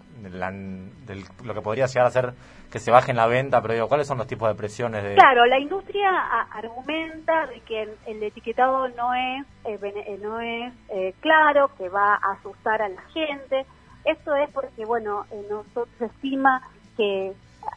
lo 1.44 1.54
que 1.54 1.60
podría 1.62 1.86
llegar 1.86 2.06
a 2.06 2.10
ser 2.10 2.32
que 2.70 2.78
se 2.78 2.90
baje 2.90 3.10
en 3.10 3.16
la 3.16 3.26
venta? 3.26 3.60
Pero 3.62 3.88
¿cuáles 3.88 4.06
son 4.06 4.18
los 4.18 4.26
tipos 4.26 4.48
de 4.48 4.54
presiones? 4.54 5.14
Claro, 5.14 5.46
la 5.46 5.58
industria 5.58 6.10
argumenta 6.52 7.46
de 7.46 7.60
que 7.60 7.82
el, 8.06 8.22
etiquetado 8.22 8.88
no 8.88 9.14
es 9.14 9.46
eh, 9.64 9.78
eh, 9.82 10.18
no 10.22 10.40
es 10.40 10.72
eh, 10.88 11.14
claro, 11.20 11.70
que 11.76 11.88
va 11.88 12.14
a 12.14 12.32
asustar 12.38 12.82
a 12.82 12.88
la 12.88 13.02
gente. 13.12 13.66
Esto 14.04 14.34
es 14.34 14.50
porque, 14.50 14.84
bueno, 14.84 15.24
eh, 15.30 15.42
nosotros 15.50 15.88
estima 16.00 16.62
que 16.96 17.32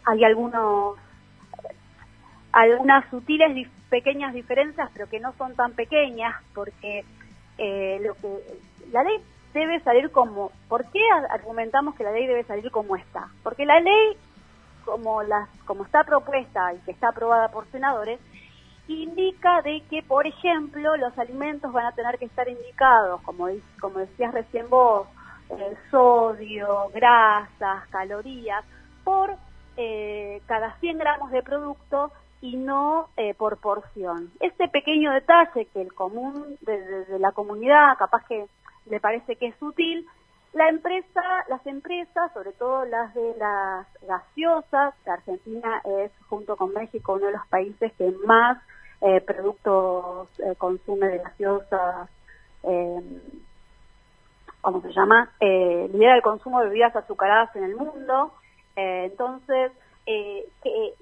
hay 0.05 0.23
algunos 0.23 0.97
algunas 2.51 3.09
sutiles 3.09 3.51
dif- 3.51 3.69
pequeñas 3.89 4.33
diferencias, 4.33 4.89
pero 4.93 5.07
que 5.09 5.19
no 5.19 5.33
son 5.37 5.55
tan 5.55 5.73
pequeñas, 5.73 6.35
porque 6.53 7.03
eh, 7.57 7.99
lo 8.01 8.13
que 8.15 8.27
la 8.91 9.03
ley 9.03 9.17
debe 9.55 9.79
salir 9.79 10.11
como. 10.11 10.51
¿Por 10.69 10.85
qué 10.91 10.99
argumentamos 11.31 11.95
que 11.95 12.03
la 12.03 12.11
ley 12.11 12.27
debe 12.27 12.43
salir 12.43 12.69
como 12.71 12.95
está? 12.95 13.27
Porque 13.43 13.65
la 13.65 13.79
ley 13.79 14.15
como 14.85 15.23
las 15.23 15.49
como 15.65 15.83
está 15.83 16.03
propuesta 16.03 16.71
y 16.73 16.77
que 16.85 16.91
está 16.91 17.09
aprobada 17.09 17.47
por 17.49 17.65
senadores 17.71 18.19
indica 18.87 19.63
de 19.63 19.81
que 19.89 20.03
por 20.03 20.27
ejemplo 20.27 20.95
los 20.97 21.17
alimentos 21.17 21.73
van 21.73 21.87
a 21.87 21.91
tener 21.93 22.19
que 22.19 22.25
estar 22.25 22.47
indicados 22.47 23.19
como 23.23 23.47
como 23.81 23.97
decías 23.97 24.31
recién 24.31 24.69
vos 24.69 25.07
eh, 25.49 25.75
sodio 25.89 26.89
grasas 26.93 27.87
calorías 27.89 28.63
por 29.03 29.33
eh, 29.77 30.39
cada 30.45 30.75
100 30.79 30.99
gramos 30.99 31.31
de 31.31 31.41
producto 31.41 32.11
y 32.41 32.55
no 32.57 33.09
eh, 33.17 33.33
por 33.33 33.57
porción 33.57 34.29
este 34.39 34.67
pequeño 34.67 35.11
detalle 35.13 35.65
que 35.73 35.81
el 35.81 35.91
común 35.93 36.55
de- 36.61 37.05
de 37.05 37.17
la 37.19 37.31
comunidad 37.31 37.97
capaz 37.97 38.23
que 38.27 38.45
le 38.89 38.99
parece 38.99 39.35
que 39.35 39.47
es 39.47 39.61
útil 39.61 40.07
la 40.55 40.69
empresa, 40.69 41.21
las 41.49 41.65
empresas, 41.67 42.31
sobre 42.33 42.53
todo 42.53 42.85
las 42.85 43.13
de 43.13 43.35
las 43.37 43.85
gaseosas, 44.03 44.95
que 45.03 45.09
Argentina 45.11 45.81
es 45.99 46.11
junto 46.29 46.55
con 46.55 46.73
México 46.73 47.13
uno 47.13 47.25
de 47.25 47.33
los 47.33 47.45
países 47.47 47.91
que 47.97 48.09
más 48.25 48.57
eh, 49.01 49.19
productos 49.19 50.29
eh, 50.39 50.55
consume 50.57 51.09
de 51.09 51.17
gaseosas, 51.17 52.09
eh, 52.63 53.21
¿cómo 54.61 54.81
se 54.81 54.93
llama? 54.93 55.29
Eh, 55.41 55.89
lidera 55.91 56.15
el 56.15 56.21
consumo 56.21 56.61
de 56.61 56.69
bebidas 56.69 56.95
azucaradas 56.95 57.53
en 57.57 57.65
el 57.65 57.75
mundo. 57.75 58.33
Entonces, 58.77 59.71
que 60.05 60.93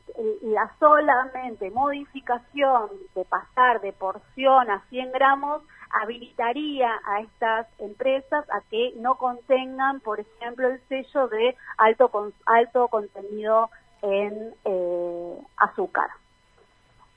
la 0.44 0.72
solamente 0.80 1.72
modificación 1.72 2.90
de 3.16 3.26
pasar 3.26 3.82
de 3.82 3.92
porción 3.94 4.70
a 4.70 4.82
100 4.90 5.12
gramos 5.12 5.64
habilitaría 5.94 6.90
a 7.06 7.22
estas 7.22 7.68
empresas 7.80 8.46
a 8.50 8.62
que 8.70 8.94
no 8.98 9.16
contengan, 9.16 10.00
por 10.00 10.20
ejemplo, 10.20 10.68
el 10.68 10.82
sello 10.88 11.28
de 11.28 11.56
alto 11.78 12.12
alto 12.46 12.88
contenido 12.88 13.70
en 14.02 14.54
eh, 14.66 15.38
azúcar. 15.58 16.10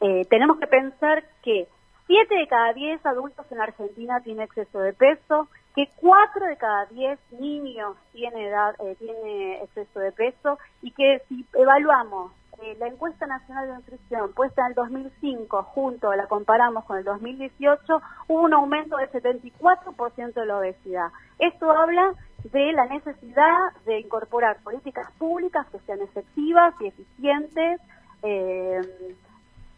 Eh, 0.00 0.26
tenemos 0.28 0.58
que 0.58 0.66
pensar 0.66 1.24
que 1.42 1.68
7 2.06 2.34
de 2.34 2.46
cada 2.46 2.72
10 2.72 3.04
adultos 3.04 3.46
en 3.50 3.60
Argentina 3.60 4.20
tiene 4.20 4.44
exceso 4.44 4.78
de 4.78 4.92
peso, 4.92 5.48
que 5.74 5.90
4 5.96 6.46
de 6.46 6.56
cada 6.56 6.86
10 6.86 7.18
niños 7.40 7.96
tiene, 8.12 8.46
edad, 8.46 8.74
eh, 8.80 8.94
tiene 8.98 9.62
exceso 9.62 9.98
de 10.00 10.12
peso 10.12 10.58
y 10.82 10.92
que 10.92 11.22
si 11.28 11.44
evaluamos 11.54 12.32
eh, 12.62 12.76
la 12.78 12.88
encuesta 12.88 13.26
nacional 13.26 13.68
de 13.68 13.74
nutrición 13.74 14.32
puesta 14.32 14.62
en 14.62 14.68
el 14.68 14.74
2005 14.74 15.62
junto, 15.62 16.14
la 16.14 16.26
comparamos 16.26 16.84
con 16.84 16.98
el 16.98 17.04
2018, 17.04 18.02
hubo 18.28 18.40
un 18.40 18.54
aumento 18.54 18.96
del 18.96 19.10
74% 19.10 20.32
de 20.34 20.46
la 20.46 20.58
obesidad. 20.58 21.12
Esto 21.38 21.70
habla 21.70 22.12
de 22.44 22.72
la 22.72 22.86
necesidad 22.86 23.72
de 23.84 24.00
incorporar 24.00 24.62
políticas 24.62 25.10
públicas 25.18 25.66
que 25.72 25.78
sean 25.80 26.00
efectivas 26.00 26.74
y 26.80 26.86
eficientes, 26.86 27.80
eh, 28.22 28.80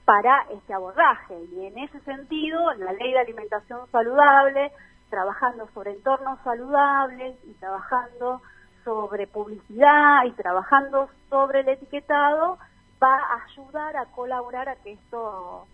para 0.09 0.47
este 0.51 0.73
abordaje. 0.73 1.35
Y 1.53 1.67
en 1.67 1.77
ese 1.81 2.01
sentido, 2.01 2.73
la 2.79 2.95
ley 2.95 3.12
de 3.12 3.19
alimentación 3.19 3.81
saludable, 3.93 4.73
trabajando 5.11 5.69
sobre 5.75 5.91
entornos 5.91 6.38
saludables 6.45 7.37
y 7.45 7.53
trabajando 7.61 8.41
sobre 8.85 9.27
publicidad 9.27 10.25
y 10.25 10.31
trabajando 10.31 11.11
sobre 11.29 11.61
el 11.61 11.69
etiquetado, 11.69 12.57
va 13.03 13.17
a 13.17 13.45
ayudar 13.45 13.97
a 13.97 14.07
colaborar 14.07 14.69
a 14.69 14.77
que 14.77 14.93
esto 14.93 15.67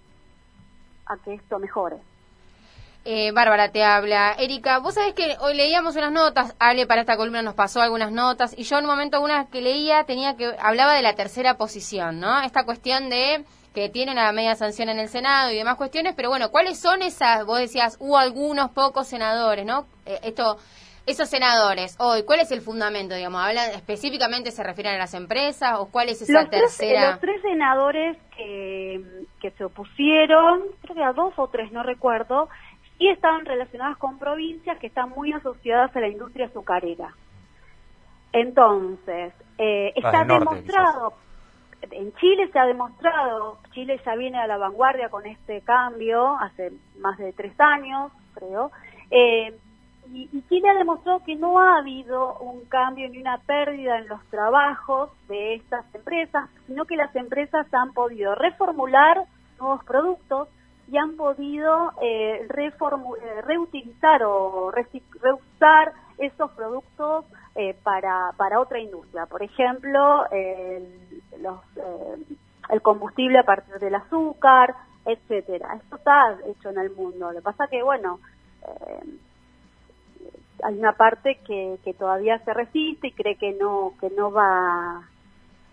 a 1.07 1.17
que 1.19 1.35
esto 1.35 1.59
mejore. 1.59 1.97
Eh, 3.07 3.33
Bárbara 3.33 3.71
te 3.71 3.85
habla. 3.85 4.33
Erika, 4.39 4.79
vos 4.79 4.95
sabés 4.95 5.13
que 5.13 5.37
hoy 5.41 5.55
leíamos 5.55 5.95
unas 5.97 6.11
notas, 6.11 6.55
Ale 6.59 6.87
para 6.87 7.03
esta 7.03 7.19
columna 7.19 7.43
nos 7.43 7.55
pasó 7.55 7.83
algunas 7.83 8.11
notas, 8.11 8.55
y 8.57 8.63
yo 8.63 8.79
en 8.79 8.85
un 8.85 8.91
momento 8.91 9.21
una 9.21 9.47
que 9.51 9.61
leía 9.61 10.05
tenía 10.05 10.37
que 10.37 10.57
hablaba 10.59 10.95
de 10.95 11.03
la 11.03 11.15
tercera 11.15 11.59
posición, 11.59 12.19
¿no? 12.19 12.41
Esta 12.41 12.65
cuestión 12.65 13.11
de 13.11 13.45
que 13.75 13.91
tienen 13.91 14.17
la 14.17 14.33
media 14.33 14.55
sanción 14.55 14.89
en 14.89 14.99
el 14.99 15.09
Senado 15.11 15.51
y 15.51 15.57
demás 15.57 15.77
cuestiones, 15.77 16.15
pero 16.17 16.31
bueno, 16.31 16.51
¿cuáles 16.51 16.79
son 16.79 17.03
esas? 17.03 17.45
Vos 17.45 17.59
decías, 17.59 17.99
hubo 18.01 18.17
algunos 18.17 18.71
pocos 18.71 19.07
senadores, 19.07 19.67
¿no? 19.67 19.85
Eh, 20.07 20.21
esto, 20.23 20.57
esos 21.07 21.29
senadores, 21.29 21.97
hoy, 21.99 22.25
¿cuál 22.25 22.41
es 22.41 22.51
el 22.51 22.63
fundamento, 22.63 23.15
digamos? 23.15 23.43
¿Hablan 23.43 23.71
específicamente, 23.71 24.51
se 24.51 24.63
refieren 24.63 24.95
a 24.95 24.99
las 24.99 25.15
empresas 25.15 25.79
o 25.79 25.91
cuál 25.91 26.09
es 26.09 26.23
esa 26.23 26.33
los 26.33 26.51
tres, 26.51 26.63
tercera? 26.63 27.11
los 27.11 27.21
tres 27.21 27.43
senadores 27.43 28.17
que, 28.37 29.27
que 29.41 29.51
se 29.53 29.65
opusieron, 29.65 30.63
creo 30.83 30.95
que 30.97 31.05
a 31.05 31.13
dos 31.13 31.35
o 31.37 31.49
tres, 31.49 31.71
no 31.73 31.83
recuerdo, 31.83 32.49
y 32.99 33.09
estaban 33.11 33.45
relacionadas 33.45 33.99
con 33.99 34.19
provincias 34.19 34.79
que 34.79 34.87
están 34.87 35.11
muy 35.11 35.33
asociadas 35.33 35.95
a 35.95 36.01
la 36.01 36.09
industria 36.09 36.47
azucarera. 36.47 37.15
Entonces, 38.33 39.35
eh, 39.59 39.93
Las 39.97 40.05
está 40.07 40.25
norte, 40.25 40.45
demostrado, 40.45 41.15
en 41.91 42.15
Chile 42.15 42.49
se 42.53 42.59
ha 42.59 42.65
demostrado, 42.65 43.59
Chile 43.73 44.01
ya 44.05 44.15
viene 44.15 44.39
a 44.39 44.47
la 44.47 44.57
vanguardia 44.57 45.09
con 45.09 45.27
este 45.27 45.61
cambio 45.61 46.37
hace 46.41 46.73
más 46.99 47.19
de 47.19 47.33
tres 47.33 47.55
años, 47.59 48.11
creo, 48.35 48.71
eh, 49.11 49.55
y, 50.13 50.29
y 50.33 50.43
Chile 50.49 50.69
ha 50.71 50.75
demostrado 50.75 51.23
que 51.25 51.37
no 51.37 51.59
ha 51.59 51.79
habido 51.79 52.39
un 52.39 52.65
cambio 52.67 53.09
ni 53.09 53.19
una 53.19 53.39
pérdida 53.39 53.99
en 53.99 54.09
los 54.09 54.23
trabajos 54.27 55.11
de 55.29 55.55
estas 55.55 55.85
empresas, 55.95 56.49
sino 56.67 56.85
que 56.85 56.97
las 56.97 57.15
empresas 57.17 57.67
han 57.73 57.93
podido 57.93 58.35
reformular 58.35 59.25
nuevos 59.59 59.85
productos 59.85 60.49
y 60.91 60.99
han 60.99 61.17
podido 61.17 61.93
eh, 62.03 62.47
eh, 62.47 63.43
reutilizar 63.43 64.23
o 64.25 64.71
reusar 64.71 65.93
esos 66.19 66.51
productos 66.53 67.25
eh, 67.55 67.75
para, 67.83 68.33
para 68.37 68.61
otra 68.61 68.79
industria. 68.81 69.27
Por 69.27 69.43
ejemplo, 69.43 70.27
el, 70.31 70.87
combustible 72.83 73.39
a 73.39 73.45
partir 73.45 73.79
del 73.79 73.95
azúcar, 73.95 74.75
etcétera. 75.07 75.75
Esto 75.75 75.97
está 75.97 76.37
hecho 76.47 76.71
en 76.71 76.79
el 76.79 76.91
mundo. 76.91 77.31
Lo 77.31 77.39
que 77.39 77.43
pasa 77.43 77.67
que, 77.69 77.83
bueno, 77.83 78.21
hay 80.63 80.79
una 80.79 80.93
parte 80.93 81.39
que, 81.47 81.79
todavía 81.99 82.39
se 82.45 82.55
resiste 82.55 83.09
y 83.09 83.13
cree 83.13 83.37
que 83.37 83.53
no 83.53 83.95
que 84.01 84.11
no 84.11 84.31
va 84.31 85.03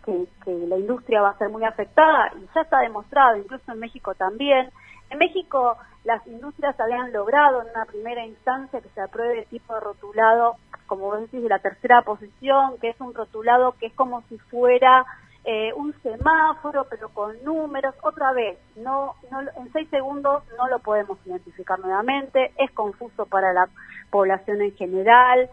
que, 0.06 0.26
que 0.44 0.52
la 0.67 0.78
industria 0.78 1.22
va 1.22 1.30
a 1.30 1.38
ser 1.38 1.50
muy 1.50 1.63
afectada 1.63 2.32
y 2.36 2.46
ya 2.56 2.62
está 2.62 2.80
demostrado, 2.80 3.38
incluso 3.38 3.72
en 3.72 3.80
México 3.80 4.15
también. 4.15 4.72
En 5.10 5.17
México 5.17 5.78
las 6.04 6.26
industrias 6.26 6.80
habían 6.80 7.12
logrado 7.12 7.62
en 7.62 7.70
una 7.70 7.86
primera 7.86 8.26
instancia 8.26 8.82
que 8.82 8.89
se 8.89 9.02
apruebe 9.02 9.39
el 9.39 9.46
tipo 9.46 9.74
de 9.76 9.82
rotulado, 9.82 10.56
como 10.88 11.06
vos 11.06 11.22
decís, 11.22 11.44
de 11.44 11.50
la 11.50 11.60
tercera 11.60 12.02
posición, 12.02 12.78
que 12.80 12.89
es 12.89 13.00
un 13.00 13.13
rotulado 13.13 13.74
que 13.74 13.88
es 13.88 13.94
como 13.94 14.22
si 14.24 14.38
fuera 14.38 15.06
eh, 15.43 15.73
un 15.73 15.93
semáforo, 16.01 16.86
pero 16.89 17.10
con 17.10 17.43
números. 17.43 17.95
Otra 18.04 18.32
vez, 18.32 18.60
no, 18.75 19.15
no, 19.32 19.41
en 19.41 19.71
seis 19.73 19.89
segundos 19.89 20.43
no 20.58 20.67
lo 20.67 20.80
podemos 20.80 21.17
identificar 21.25 21.80
nuevamente, 21.80 22.51
es 22.58 22.69
confuso 22.71 23.25
para 23.25 23.51
la 23.54 23.67
población 24.12 24.62
en 24.62 24.75
general. 24.75 25.49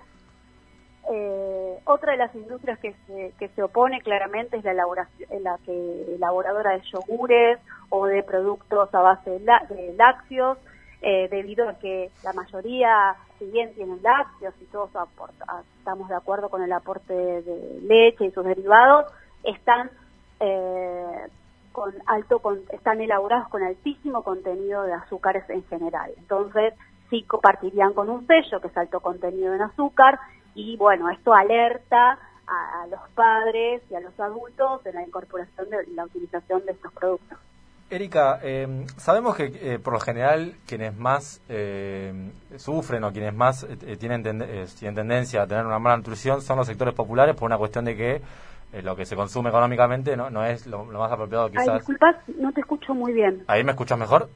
Eh, 1.11 1.79
otra 1.85 2.12
de 2.12 2.18
las 2.18 2.35
industrias 2.35 2.79
que 2.81 2.94
se, 3.07 3.33
que 3.38 3.48
se 3.48 3.62
opone 3.62 4.03
claramente 4.03 4.59
es 4.59 4.64
la, 4.64 4.72
elaboración, 4.72 5.42
la 5.42 5.57
que 5.64 6.14
elaboradora 6.14 6.72
de 6.72 6.83
yogures 6.92 7.59
o 7.88 8.05
de 8.05 8.22
productos 8.22 8.94
a 8.94 9.01
base 9.01 9.31
de, 9.31 9.94
lácteos, 9.96 10.59
eh, 11.01 11.29
debido 11.31 11.66
a 11.66 11.79
que 11.79 12.11
la 12.24 12.35
mayoría, 12.35 13.16
si 13.38 13.46
bien 13.46 13.72
tienen 13.74 14.03
lácteos 14.03 14.53
y 14.61 14.66
todos 14.66 14.94
aporta, 14.96 15.62
estamos 15.79 16.11
de 16.11 16.16
acuerdo 16.16 16.51
con 16.51 16.62
el 16.62 16.72
aporte 16.72 17.14
de 17.14 17.81
leche 17.85 18.27
y 18.27 18.31
sus 18.33 18.44
derivados, 18.44 19.07
están 19.42 19.90
eh, 20.40 21.29
con 21.72 21.94
alto 22.07 22.40
con, 22.40 22.61
están 22.72 23.01
elaborados 23.01 23.48
con 23.48 23.62
altísimo 23.62 24.22
contenido 24.22 24.83
de 24.85 24.94
azúcares 24.94 25.48
en 25.48 25.64
general. 25.64 26.12
Entonces, 26.16 26.74
sí 27.11 27.22
compartirían 27.22 27.94
con 27.94 28.11
un 28.11 28.27
sello 28.27 28.61
que 28.61 28.68
es 28.68 28.77
alto 28.77 29.01
contenido 29.01 29.55
en 29.55 29.62
azúcar 29.62 30.18
y 30.55 30.77
bueno, 30.77 31.11
esto 31.11 31.33
alerta 31.33 32.18
a, 32.46 32.83
a 32.83 32.87
los 32.88 33.01
padres 33.14 33.83
y 33.90 33.94
a 33.94 34.01
los 34.01 34.18
adultos 34.18 34.83
de 34.85 34.92
la 34.92 35.03
incorporación 35.03 35.70
de 35.70 35.87
la 35.94 36.05
utilización 36.05 36.64
de 36.66 36.72
estos 36.72 36.92
productos. 36.92 37.38
Erika, 37.90 38.38
eh, 38.42 38.85
sabemos 38.98 39.35
que 39.35 39.44
eh, 39.46 39.79
por 39.79 39.94
lo 39.94 40.01
general 40.01 40.57
quienes 40.66 40.94
más 40.94 41.40
eh, 41.48 42.12
sufren 42.57 43.03
o 43.05 43.12
quienes 43.12 43.35
más 43.35 43.64
eh, 43.64 43.96
tienen, 43.96 44.42
eh, 44.42 44.66
tienen 44.79 44.94
tendencia 44.94 45.42
a 45.42 45.46
tener 45.46 45.64
una 45.64 45.79
mala 45.79 45.96
nutrición 45.96 46.42
son 46.42 46.59
los 46.59 46.66
sectores 46.66 46.94
populares 46.94 47.35
por 47.35 47.46
una 47.46 47.57
cuestión 47.57 47.87
de 47.87 47.96
que 47.96 48.20
eh, 48.73 48.83
lo 48.83 48.97
que 48.97 49.07
se 49.07 49.17
consume 49.17 49.49
económicamente 49.51 50.17
no, 50.17 50.31
no 50.31 50.45
es 50.45 50.67
lo, 50.67 50.85
lo 50.91 50.99
más 50.99 51.11
apropiado 51.13 51.47
Ay, 51.47 51.53
quizás. 51.53 51.75
disculpas, 51.79 52.17
no 52.39 52.53
te 52.53 52.61
escucho 52.61 52.95
muy 52.95 53.13
bien. 53.13 53.45
¿Ahí 53.47 53.65
me 53.65 53.73
escuchas 53.73 53.99
mejor? 53.99 54.29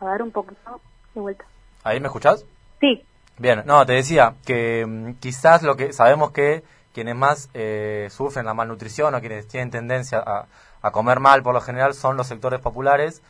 A 0.00 0.06
ver 0.06 0.22
un 0.22 0.30
poquito 0.32 0.80
de 1.14 1.20
vuelta. 1.20 1.44
¿Ahí 1.82 2.00
me 2.00 2.06
escuchás? 2.08 2.44
Sí, 2.80 3.04
Bien, 3.38 3.62
no, 3.66 3.84
te 3.84 3.94
decía 3.94 4.34
que 4.46 4.86
mm, 4.86 5.14
quizás 5.14 5.62
lo 5.62 5.76
que 5.76 5.92
sabemos 5.92 6.30
que 6.30 6.62
quienes 6.92 7.16
más 7.16 7.50
eh, 7.54 8.06
sufren 8.10 8.46
la 8.46 8.54
malnutrición 8.54 9.12
o 9.14 9.20
quienes 9.20 9.48
tienen 9.48 9.70
tendencia 9.72 10.22
a, 10.24 10.46
a 10.82 10.90
comer 10.92 11.18
mal 11.18 11.42
por 11.42 11.52
lo 11.54 11.60
general 11.60 11.94
son 11.94 12.16
los 12.16 12.28
sectores 12.28 12.60
populares, 12.60 13.22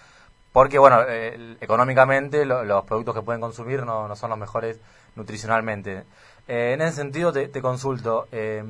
porque 0.53 0.79
bueno, 0.79 0.99
eh, 1.09 1.57
económicamente 1.62 2.44
lo- 2.44 2.64
los 2.64 2.85
productos 2.85 3.14
que 3.14 3.23
pueden 3.23 3.40
consumir 3.40 3.85
no, 3.85 4.07
no 4.07 4.14
son 4.16 4.29
los 4.31 4.38
mejores 4.38 4.79
nutricionalmente. 5.16 6.05
Eh, 6.49 6.73
en 6.75 6.83
ese 6.83 6.97
sentido 6.97 7.33
te, 7.33 7.49
te 7.49 7.62
consulto, 7.62 8.27
eh, 8.31 8.62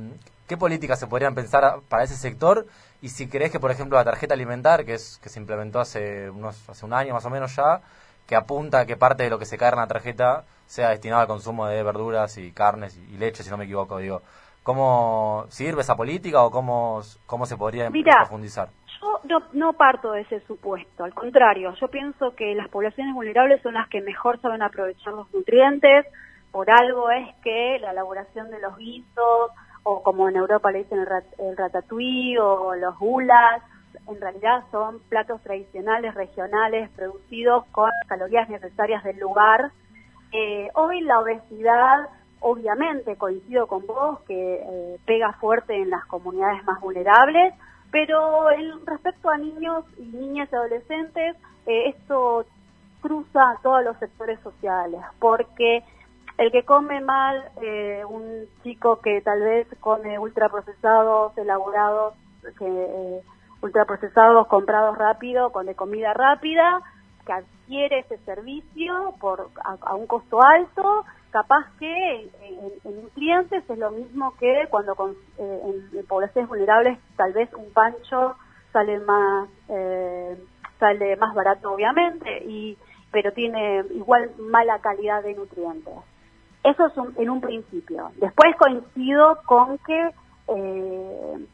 ¿qué 0.46 0.57
políticas 0.57 0.98
se 0.98 1.07
podrían 1.07 1.35
pensar 1.35 1.80
para 1.88 2.04
ese 2.04 2.16
sector? 2.16 2.66
Y 3.00 3.09
si 3.09 3.28
crees 3.28 3.50
que, 3.50 3.61
por 3.61 3.70
ejemplo, 3.70 3.98
la 3.98 4.04
tarjeta 4.04 4.35
alimentar, 4.35 4.85
que 4.85 4.94
es 4.94 5.18
que 5.22 5.28
se 5.28 5.40
implementó 5.40 5.80
hace 5.80 6.30
unos 6.30 6.68
hace 6.68 6.85
un 6.87 6.92
año 6.92 7.14
más 7.14 7.24
o 7.24 7.30
menos 7.30 7.54
ya, 7.57 7.80
que 8.26 8.37
apunta 8.37 8.80
a 8.80 8.87
que 8.87 8.96
parte 8.96 9.24
de 9.24 9.30
lo 9.30 9.38
que 9.38 9.44
se 9.44 9.59
cae 9.59 9.70
en 9.70 9.76
la 9.76 9.87
tarjeta 9.87 10.44
sea 10.66 10.90
destinado 10.90 11.22
al 11.22 11.28
consumo 11.28 11.66
de 11.66 11.83
verduras 11.83 12.38
y 12.38 12.52
carnes 12.52 12.96
y, 12.96 13.16
leche, 13.16 13.42
si 13.42 13.50
no 13.50 13.57
me 13.57 13.64
equivoco, 13.64 13.98
digo. 13.98 14.22
¿Cómo 14.62 15.44
sirve 15.48 15.83
esa 15.83 15.94
política 15.94 16.42
o 16.42 16.50
cómo, 16.50 17.02
cómo 17.26 17.44
se 17.44 17.59
podría 17.59 17.90
profundizar? 17.90 18.70
Yo 19.02 19.20
no, 19.24 19.42
no 19.52 19.72
parto 19.74 20.12
de 20.12 20.22
ese 20.22 20.40
supuesto, 20.46 21.04
al 21.04 21.12
contrario, 21.12 21.74
yo 21.78 21.88
pienso 21.88 22.35
que 22.35 22.54
las 22.54 22.68
poblaciones 22.68 23.14
vulnerables 23.14 23.61
son 23.61 23.74
las 23.74 23.88
que 23.90 24.00
mejor 24.00 24.40
saben 24.40 24.62
aprovechar 24.62 25.12
los 25.12 25.30
nutrientes, 25.35 26.07
por 26.50 26.70
algo 26.70 27.11
es 27.11 27.35
que 27.42 27.78
la 27.80 27.90
elaboración 27.90 28.50
de 28.50 28.61
los 28.61 28.78
guisos, 28.78 29.50
o 29.84 30.02
como 30.02 30.28
en 30.28 30.36
Europa 30.36 30.72
le 30.72 30.78
dicen 30.78 30.98
el, 30.98 31.06
rat, 31.06 31.24
o 32.40 32.74
los 32.74 32.98
gulas, 32.98 33.62
en 34.08 34.20
realidad 34.20 34.64
son 34.70 34.98
platos 35.08 35.40
tradicionales, 35.42 36.14
regionales, 36.14 36.90
producidos 36.90 37.64
con 37.66 37.90
calorías 38.08 38.48
necesarias 38.48 39.04
del 39.04 39.18
lugar. 39.18 39.70
Eh, 40.32 40.68
hoy 40.74 41.00
la 41.02 41.20
obesidad, 41.20 42.08
obviamente, 42.40 43.16
coincido 43.16 43.66
con 43.66 43.86
vos, 43.86 44.20
que 44.26 44.54
eh, 44.54 44.98
pega 45.06 45.32
fuerte 45.34 45.76
en 45.76 45.90
las 45.90 46.04
comunidades 46.06 46.64
más 46.64 46.80
vulnerables, 46.80 47.54
pero 47.90 48.50
en, 48.50 48.84
respecto 48.84 49.30
a 49.30 49.36
niños 49.36 49.84
y 49.98 50.04
niñas 50.04 50.48
y 50.50 50.56
adolescentes, 50.56 51.36
eh, 51.66 51.90
esto 51.90 52.44
cruza 53.00 53.58
todos 53.62 53.84
los 53.84 53.98
sectores 53.98 54.40
sociales, 54.40 55.00
porque 55.20 55.84
el 56.38 56.50
que 56.50 56.64
come 56.64 57.00
mal, 57.00 57.44
eh, 57.62 58.02
un 58.08 58.46
chico 58.62 59.00
que 59.00 59.20
tal 59.20 59.40
vez 59.40 59.68
come 59.80 60.18
ultraprocesados, 60.18 61.36
elaborados, 61.38 62.14
eh, 62.60 63.20
ultraprocesados 63.62 64.46
comprados 64.48 64.98
rápido, 64.98 65.50
con 65.52 65.66
de 65.66 65.74
comida 65.74 66.12
rápida, 66.12 66.80
que 67.24 67.32
adquiere 67.32 68.00
ese 68.00 68.18
servicio 68.18 69.14
a, 69.64 69.94
un 69.94 70.06
costo 70.06 70.40
alto, 70.42 71.04
capaz 71.30 71.66
que 71.78 72.30
en, 72.42 72.72
en- 72.84 73.04
es 73.50 73.78
lo 73.78 73.90
mismo 73.92 74.34
que 74.38 74.66
cuando 74.70 74.94
eh, 75.38 75.60
en, 75.64 75.98
en 75.98 76.06
poblaciones 76.06 76.48
vulnerables 76.48 76.98
tal 77.16 77.32
vez 77.32 77.52
un 77.54 77.72
pancho 77.72 78.36
sale 78.72 78.98
más 79.00 79.48
sale 80.78 81.16
más 81.16 81.34
barato 81.34 81.72
obviamente 81.72 82.44
y 82.44 82.76
pero 83.10 83.32
tiene 83.32 83.84
igual 83.92 84.30
mala 84.38 84.78
calidad 84.80 85.22
de 85.22 85.34
nutrientes 85.34 85.94
eso 86.64 86.87
es 86.87 87.18
en 87.18 87.31
un 87.31 87.40
principio 87.40 88.11
después 88.16 88.57
coincido 88.57 89.38
con 89.46 89.79
que 89.79 90.11
eh, 90.48 91.46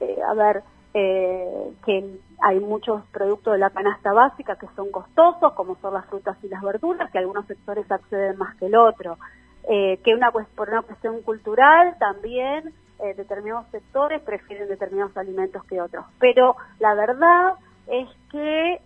eh, 0.00 0.18
a 0.28 0.34
ver, 0.34 0.62
eh, 0.94 1.72
que 1.84 2.18
hay 2.42 2.60
muchos 2.60 3.04
productos 3.12 3.54
de 3.54 3.58
la 3.58 3.70
canasta 3.70 4.12
básica 4.12 4.56
que 4.56 4.66
son 4.76 4.90
costosos, 4.90 5.52
como 5.54 5.76
son 5.76 5.94
las 5.94 6.06
frutas 6.06 6.36
y 6.42 6.48
las 6.48 6.62
verduras, 6.62 7.10
que 7.10 7.18
algunos 7.18 7.46
sectores 7.46 7.90
acceden 7.90 8.36
más 8.36 8.56
que 8.56 8.66
el 8.66 8.76
otro. 8.76 9.18
Que 9.64 10.12
una, 10.12 10.32
por 10.32 10.70
una 10.70 10.82
cuestión 10.82 11.22
cultural 11.22 11.96
también 12.00 12.74
determinados 13.16 13.64
sectores 13.70 14.20
prefieren 14.20 14.68
determinados 14.68 15.16
alimentos 15.16 15.64
que 15.66 15.80
otros. 15.80 16.04
Pero 16.18 16.56
la 16.80 16.94
verdad 16.94 17.54
es 17.86 18.08
que 18.32 18.80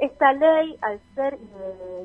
esta 0.00 0.32
ley, 0.32 0.76
al 0.82 0.98
ser 1.14 1.38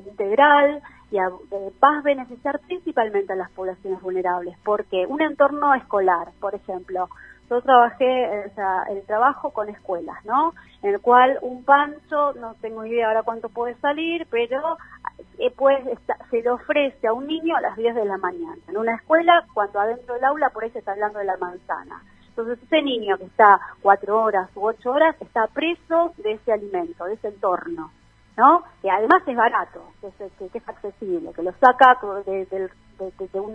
integral, 0.06 0.80
y 1.10 1.18
a, 1.18 1.26
eh, 1.26 1.72
va 1.82 1.98
a 1.98 2.02
beneficiar 2.02 2.60
principalmente 2.60 3.32
a 3.32 3.36
las 3.36 3.50
poblaciones 3.50 4.00
vulnerables, 4.00 4.56
porque 4.64 5.06
un 5.06 5.22
entorno 5.22 5.74
escolar, 5.74 6.28
por 6.40 6.54
ejemplo, 6.54 7.08
yo 7.48 7.62
trabajé, 7.62 8.46
o 8.46 8.54
sea, 8.54 8.82
el 8.90 9.02
trabajo 9.04 9.52
con 9.52 9.70
escuelas, 9.70 10.22
¿no? 10.26 10.52
En 10.82 10.94
el 10.94 11.00
cual 11.00 11.38
un 11.40 11.64
pancho, 11.64 12.34
no 12.34 12.54
tengo 12.60 12.84
idea 12.84 13.08
ahora 13.08 13.22
cuánto 13.22 13.48
puede 13.48 13.74
salir, 13.76 14.26
pero 14.30 14.76
eh, 15.38 15.50
pues 15.56 15.78
se 16.30 16.42
le 16.42 16.50
ofrece 16.50 17.06
a 17.06 17.14
un 17.14 17.26
niño 17.26 17.56
a 17.56 17.62
las 17.62 17.76
10 17.76 17.94
de 17.94 18.04
la 18.04 18.18
mañana. 18.18 18.58
En 18.68 18.76
una 18.76 18.96
escuela, 18.96 19.46
cuando 19.54 19.80
adentro 19.80 20.14
del 20.14 20.24
aula, 20.24 20.50
por 20.50 20.64
ahí 20.64 20.70
se 20.70 20.80
está 20.80 20.92
hablando 20.92 21.20
de 21.20 21.24
la 21.24 21.38
manzana. 21.38 22.02
Entonces 22.28 22.62
ese 22.62 22.82
niño 22.82 23.16
que 23.18 23.24
está 23.24 23.58
cuatro 23.82 24.22
horas 24.22 24.48
u 24.54 24.64
ocho 24.64 24.92
horas 24.92 25.16
está 25.20 25.48
preso 25.48 26.12
de 26.18 26.32
ese 26.32 26.52
alimento, 26.52 27.04
de 27.06 27.14
ese 27.14 27.28
entorno. 27.28 27.90
Que 28.82 28.90
además 28.90 29.22
es 29.26 29.36
barato, 29.36 29.82
que 30.00 30.06
es, 30.06 30.68
accesible, 30.68 31.32
que 31.32 31.42
lo 31.42 31.52
saca 31.60 31.98
de, 32.24 32.70
un 33.34 33.52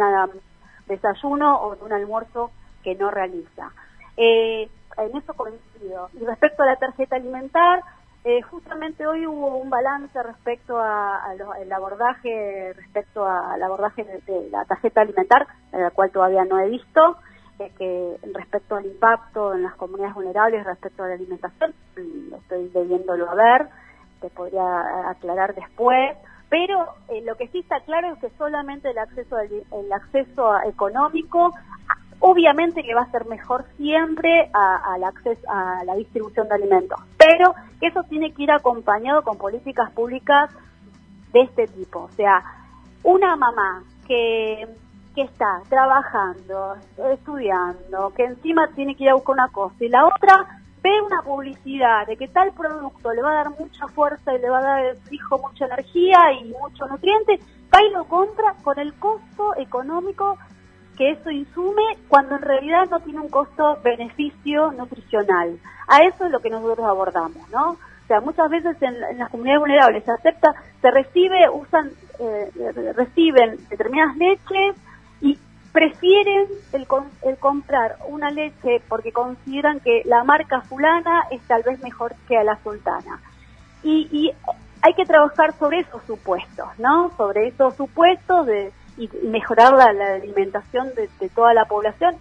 desayuno 0.88 1.62
o 1.62 1.76
de 1.76 1.84
un 1.86 1.94
almuerzo 1.94 2.52
que 2.84 2.96
no 2.96 3.10
realiza. 3.10 3.72
Eh, 4.18 4.70
en 4.98 5.18
eso 5.18 5.34
coincido. 5.34 6.10
Y 6.14 6.26
respecto 6.26 6.64
a 6.64 6.66
la 6.66 6.76
tarjeta 6.76 7.16
alimentar, 7.16 7.82
eh, 8.26 8.42
justamente 8.42 9.08
hoy 9.08 9.26
hubo 9.26 9.56
un 9.56 9.70
balance 9.70 10.22
respecto 10.22 10.78
al 10.80 11.72
abordaje, 11.72 12.74
respecto 12.74 13.26
al 13.26 13.64
abordaje 13.64 14.04
de, 14.04 14.50
la 14.50 14.66
tarjeta 14.66 15.02
alimentar, 15.02 15.48
la 15.72 15.92
cual 15.92 16.12
todavía 16.12 16.44
no 16.44 16.60
he 16.60 16.70
visto, 16.70 17.18
respecto 18.34 18.76
al 18.76 18.86
impacto 18.86 19.54
en 19.54 19.64
las 19.64 19.76
comunidades 19.76 20.16
vulnerables 20.16 20.66
respecto 20.66 21.04
a 21.04 21.08
la 21.08 21.14
alimentación, 21.14 21.74
mm, 21.96 22.34
estoy 22.34 22.68
debiéndolo 22.70 23.30
a 23.30 23.36
ver 23.36 23.70
podría 24.30 25.10
aclarar 25.10 25.56
después, 25.56 26.18
pero 26.50 26.94
eh, 27.10 27.22
lo 27.26 27.36
que 27.36 27.48
sí 27.48 27.60
está 27.60 27.80
claro 27.82 28.14
es 28.14 28.20
que 28.20 28.30
solamente 28.38 28.90
el 28.90 28.98
acceso 28.98 29.38
el 29.40 29.92
acceso 29.92 30.62
económico 30.64 31.54
obviamente 32.20 32.84
que 32.84 32.96
va 32.96 33.02
a 33.02 33.12
ser 33.12 33.26
mejor 33.26 33.66
siempre 33.76 34.50
al 34.54 35.04
acceso 35.04 35.42
a 35.50 35.84
la 35.84 35.96
distribución 35.96 36.48
de 36.48 36.56
alimentos, 36.56 37.00
pero 37.18 37.54
eso 37.82 38.04
tiene 38.04 38.32
que 38.34 38.44
ir 38.44 38.52
acompañado 38.52 39.24
con 39.24 39.38
políticas 39.38 39.92
públicas 39.92 40.50
de 41.34 41.42
este 41.42 41.68
tipo, 41.68 42.04
o 42.04 42.10
sea, 42.12 42.42
una 43.04 43.36
mamá 43.36 43.84
que 44.08 44.68
que 45.14 45.22
está 45.22 45.62
trabajando, 45.70 46.76
estudiando, 47.12 48.12
que 48.16 48.26
encima 48.26 48.68
tiene 48.74 48.96
que 48.96 49.04
ir 49.04 49.10
a 49.12 49.14
buscar 49.14 49.34
una 49.34 49.50
cosa 49.50 49.76
y 49.80 49.90
la 49.90 50.06
otra 50.08 50.63
ve 50.84 51.02
una 51.02 51.22
publicidad 51.24 52.06
de 52.06 52.18
que 52.18 52.28
tal 52.28 52.52
producto 52.52 53.14
le 53.14 53.22
va 53.22 53.32
a 53.32 53.44
dar 53.44 53.50
mucha 53.58 53.88
fuerza 53.88 54.34
y 54.34 54.40
le 54.40 54.50
va 54.50 54.60
a 54.60 54.62
dar, 54.62 54.96
fijo, 55.10 55.40
mucha 55.40 55.66
energía 55.66 56.20
y 56.34 56.44
mucho 56.50 56.86
nutriente, 56.88 57.40
va 57.74 57.82
y 57.82 57.92
lo 57.92 58.04
compra 58.04 58.54
con 58.64 58.78
el 58.78 58.94
costo 58.96 59.56
económico 59.58 60.38
que 60.98 61.12
eso 61.12 61.32
insume 61.32 61.82
cuando 62.08 62.36
en 62.36 62.42
realidad 62.42 62.88
no 62.92 63.00
tiene 63.00 63.22
un 63.22 63.30
costo-beneficio 63.30 64.74
nutricional. 64.74 65.58
A 65.88 66.04
eso 66.04 66.26
es 66.26 66.32
lo 66.32 66.40
que 66.40 66.50
nosotros 66.50 66.86
abordamos, 66.86 67.50
¿no? 67.50 67.72
O 67.72 68.08
sea, 68.08 68.20
muchas 68.20 68.50
veces 68.50 68.76
en, 68.82 69.18
las 69.18 69.30
comunidades 69.30 69.62
vulnerables 69.62 70.04
se 70.04 70.12
acepta, 70.12 70.54
se 70.82 70.92
recibe, 70.92 71.50
usan, 71.50 71.92
eh, 72.20 72.94
reciben 72.96 73.58
determinadas 73.70 74.18
leches 74.18 74.76
prefieren 75.74 76.48
el, 76.72 76.88
el, 77.24 77.38
comprar 77.38 77.98
una 78.08 78.30
leche 78.30 78.82
porque 78.88 79.12
consideran 79.12 79.80
que 79.80 80.04
la 80.06 80.24
marca 80.24 80.62
fulana 80.62 81.24
es 81.32 81.42
tal 81.48 81.64
vez 81.64 81.82
mejor 81.82 82.14
que 82.28 82.38
a 82.38 82.44
la 82.44 82.58
sultana. 82.64 83.20
Y, 83.84 84.08
y 84.12 84.32
hay 84.84 84.94
que 84.94 85.06
trabajar 85.06 85.54
sobre 85.58 85.80
esos 85.80 86.04
supuestos, 86.04 86.68
¿no? 86.78 87.12
Sobre 87.18 87.48
esos 87.48 87.76
supuestos 87.76 88.46
de, 88.46 88.72
y 88.98 89.10
mejorar 89.24 89.74
la, 89.74 90.16
alimentación 90.16 90.90
de, 90.96 91.30
toda 91.30 91.54
la 91.54 91.66
población. 91.66 92.16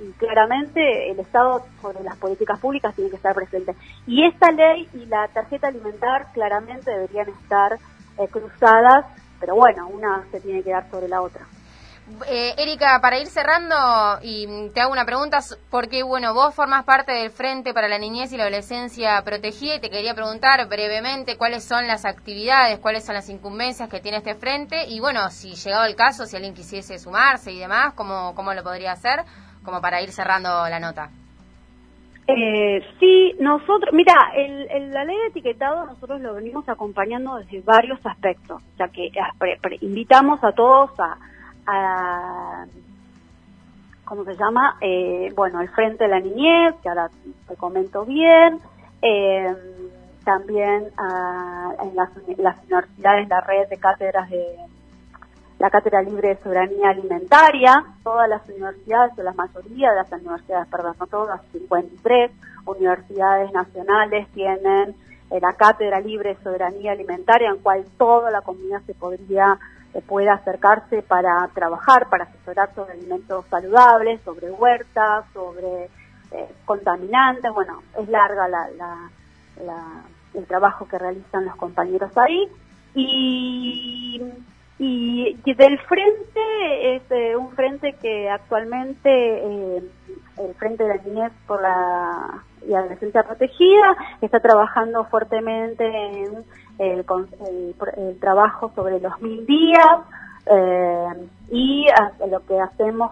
Y 0.00 0.12
claramente 0.12 1.10
el 1.10 1.18
Estado 1.18 1.64
sobre 1.80 2.04
las 2.04 2.16
políticas 2.18 2.60
públicas 2.60 2.94
tiene 2.94 3.10
que 3.10 3.16
estar 3.16 3.34
presente. 3.34 3.74
Y 4.06 4.24
esta 4.24 4.52
ley 4.52 4.88
y 4.94 5.06
la 5.06 5.26
tarjeta 5.28 5.68
alimentar 5.68 6.32
claramente 6.32 6.90
deberían 6.90 7.28
estar 7.30 7.78
eh, 8.18 8.28
cruzadas, 8.28 9.06
pero 9.40 9.56
bueno, 9.56 9.88
una 9.88 10.24
se 10.30 10.40
tiene 10.40 10.62
que 10.62 10.70
dar 10.70 10.88
sobre 10.90 11.08
la 11.08 11.22
otra. 11.22 11.46
Eh, 12.26 12.54
Erika, 12.56 13.00
para 13.02 13.18
ir 13.18 13.26
cerrando, 13.26 13.76
y 14.22 14.70
te 14.70 14.80
hago 14.80 14.92
una 14.92 15.04
pregunta, 15.04 15.40
porque 15.70 16.02
bueno, 16.02 16.32
vos 16.32 16.54
formas 16.54 16.84
parte 16.84 17.12
del 17.12 17.30
Frente 17.30 17.74
para 17.74 17.86
la 17.86 17.98
Niñez 17.98 18.32
y 18.32 18.36
la 18.36 18.44
Adolescencia 18.44 19.20
Protegida 19.22 19.76
y 19.76 19.80
te 19.80 19.90
quería 19.90 20.14
preguntar 20.14 20.66
brevemente 20.68 21.36
cuáles 21.36 21.64
son 21.64 21.86
las 21.86 22.06
actividades, 22.06 22.78
cuáles 22.78 23.04
son 23.04 23.14
las 23.14 23.28
incumbencias 23.28 23.90
que 23.90 24.00
tiene 24.00 24.18
este 24.18 24.34
frente 24.34 24.86
y 24.88 25.00
bueno, 25.00 25.28
si 25.28 25.54
llegado 25.54 25.84
el 25.84 25.96
caso, 25.96 26.24
si 26.24 26.36
alguien 26.36 26.54
quisiese 26.54 26.98
sumarse 26.98 27.52
y 27.52 27.58
demás, 27.58 27.92
¿cómo, 27.94 28.34
cómo 28.34 28.54
lo 28.54 28.62
podría 28.62 28.92
hacer? 28.92 29.20
Como 29.62 29.80
para 29.80 30.00
ir 30.00 30.10
cerrando 30.10 30.48
la 30.68 30.80
nota. 30.80 31.10
Eh, 32.26 32.82
sí, 32.98 33.34
nosotros, 33.38 33.90
mira, 33.92 34.14
el, 34.34 34.90
la 34.92 35.04
ley 35.04 35.16
de 35.16 35.26
etiquetado 35.28 35.86
nosotros 35.86 36.20
lo 36.20 36.34
venimos 36.34 36.68
acompañando 36.68 37.36
desde 37.36 37.60
varios 37.60 37.98
aspectos, 38.04 38.62
o 38.62 38.76
sea 38.76 38.88
que 38.88 39.06
eh, 39.06 39.78
invitamos 39.80 40.42
a 40.42 40.52
todos 40.52 40.90
a 41.00 41.16
a, 41.68 42.64
¿cómo 44.04 44.24
se 44.24 44.34
llama? 44.36 44.76
Eh, 44.80 45.30
bueno, 45.36 45.60
el 45.60 45.68
Frente 45.68 46.04
de 46.04 46.10
la 46.10 46.20
Niñez, 46.20 46.74
que 46.82 46.88
ahora 46.88 47.10
te 47.46 47.56
comento 47.56 48.04
bien, 48.06 48.58
eh, 49.02 49.54
también 50.24 50.90
en 51.82 51.96
las, 51.96 52.10
universidades, 52.16 53.28
la 53.28 53.40
red 53.42 53.68
de 53.68 53.76
cátedras 53.76 54.28
de 54.30 54.56
la 55.58 55.70
Cátedra 55.70 56.02
Libre 56.02 56.28
de 56.28 56.36
Soberanía 56.36 56.90
Alimentaria, 56.90 57.84
todas 58.04 58.28
las 58.28 58.48
universidades, 58.48 59.18
o 59.18 59.22
la 59.22 59.32
mayoría 59.32 59.90
de 59.90 59.96
las 59.96 60.12
universidades, 60.12 60.68
perdón, 60.68 60.94
no 61.00 61.06
todas, 61.06 61.40
53 61.52 62.30
universidades 62.64 63.52
nacionales 63.52 64.28
tienen 64.28 64.94
eh, 65.30 65.40
la 65.40 65.52
Cátedra 65.54 66.00
Libre 66.00 66.34
de 66.34 66.42
Soberanía 66.42 66.92
Alimentaria, 66.92 67.50
en 67.50 67.58
cual 67.58 67.84
toda 67.98 68.30
la 68.30 68.40
comunidad 68.40 68.82
se 68.86 68.94
podría 68.94 69.58
pueda 70.06 70.34
acercarse 70.34 71.02
para 71.02 71.48
trabajar, 71.54 72.08
para 72.08 72.24
asesorar 72.24 72.74
sobre 72.74 72.92
alimentos 72.92 73.44
saludables, 73.50 74.20
sobre 74.22 74.50
huertas, 74.50 75.24
sobre 75.32 75.84
eh, 76.32 76.48
contaminantes. 76.64 77.52
Bueno, 77.52 77.82
es 77.98 78.08
larga 78.08 78.48
la, 78.48 78.68
la, 79.64 80.02
el 80.34 80.46
trabajo 80.46 80.86
que 80.86 80.98
realizan 80.98 81.46
los 81.46 81.56
compañeros 81.56 82.16
ahí. 82.16 82.48
Y, 82.94 84.22
y, 84.78 85.54
del 85.54 85.78
frente 85.80 86.96
es 86.96 87.02
eh, 87.10 87.36
un 87.36 87.50
frente 87.52 87.94
que 87.94 88.30
actualmente, 88.30 89.08
eh, 89.10 89.82
el 90.38 90.54
Frente 90.54 90.84
de 90.84 90.96
la 90.96 91.02
Niñez 91.02 91.32
por 91.46 91.60
la 91.60 92.44
y 92.66 92.74
Adolescencia 92.74 93.22
Protegida, 93.22 93.96
está 94.20 94.40
trabajando 94.40 95.04
fuertemente 95.04 95.84
en 95.84 96.44
el, 96.78 97.04
el, 97.96 98.18
trabajo 98.20 98.70
sobre 98.74 99.00
los 99.00 99.20
mil 99.20 99.46
días 99.46 99.98
eh, 100.46 101.28
y 101.50 101.86
lo 102.30 102.44
que 102.46 102.60
hacemos, 102.60 103.10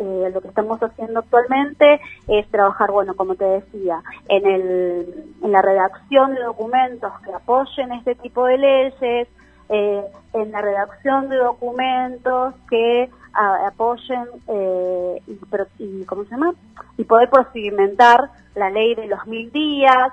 eh, 0.00 0.30
lo 0.32 0.40
que 0.40 0.48
estamos 0.48 0.82
haciendo 0.82 1.20
actualmente 1.20 2.00
es 2.28 2.48
trabajar, 2.50 2.90
bueno, 2.90 3.14
como 3.14 3.34
te 3.34 3.44
decía, 3.44 4.02
en, 4.28 4.46
el, 4.46 5.24
en 5.42 5.52
la 5.52 5.62
redacción 5.62 6.34
de 6.34 6.42
documentos 6.42 7.12
que 7.24 7.32
apoyen 7.32 7.92
este 7.92 8.14
tipo 8.16 8.44
de 8.46 8.58
leyes, 8.58 9.28
eh, 9.70 10.04
en 10.32 10.50
la 10.50 10.62
redacción 10.62 11.28
de 11.28 11.36
documentos 11.36 12.54
que 12.70 13.10
apoyen 13.34 14.24
eh, 14.48 15.22
y, 15.26 15.38
y, 15.78 16.04
¿cómo 16.04 16.24
se 16.24 16.30
llama? 16.30 16.54
y 16.96 17.04
poder 17.04 17.28
procedimentar 17.28 18.30
la 18.54 18.70
ley 18.70 18.94
de 18.94 19.06
los 19.06 19.26
mil 19.26 19.52
días 19.52 20.12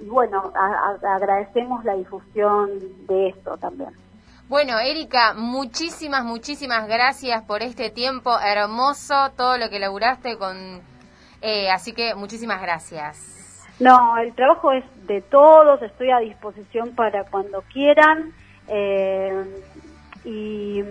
y 0.00 0.06
bueno, 0.06 0.52
agradecemos 0.54 1.84
la 1.84 1.94
difusión 1.94 2.70
de 3.06 3.28
esto 3.28 3.56
también. 3.56 3.90
Bueno, 4.48 4.78
Erika, 4.78 5.34
muchísimas, 5.34 6.24
muchísimas 6.24 6.88
gracias 6.88 7.42
por 7.44 7.62
este 7.62 7.90
tiempo 7.90 8.30
hermoso, 8.40 9.14
todo 9.36 9.58
lo 9.58 9.68
que 9.68 9.78
laburaste 9.78 10.38
con... 10.38 10.80
Eh, 11.42 11.70
así 11.70 11.92
que 11.92 12.14
muchísimas 12.14 12.62
gracias. 12.62 13.66
No, 13.78 14.16
el 14.16 14.34
trabajo 14.34 14.72
es 14.72 14.84
de 15.06 15.20
todos, 15.20 15.82
estoy 15.82 16.10
a 16.10 16.18
disposición 16.18 16.94
para 16.94 17.24
cuando 17.24 17.62
quieran. 17.72 18.32
Eh, 18.68 19.44
y, 20.24 20.82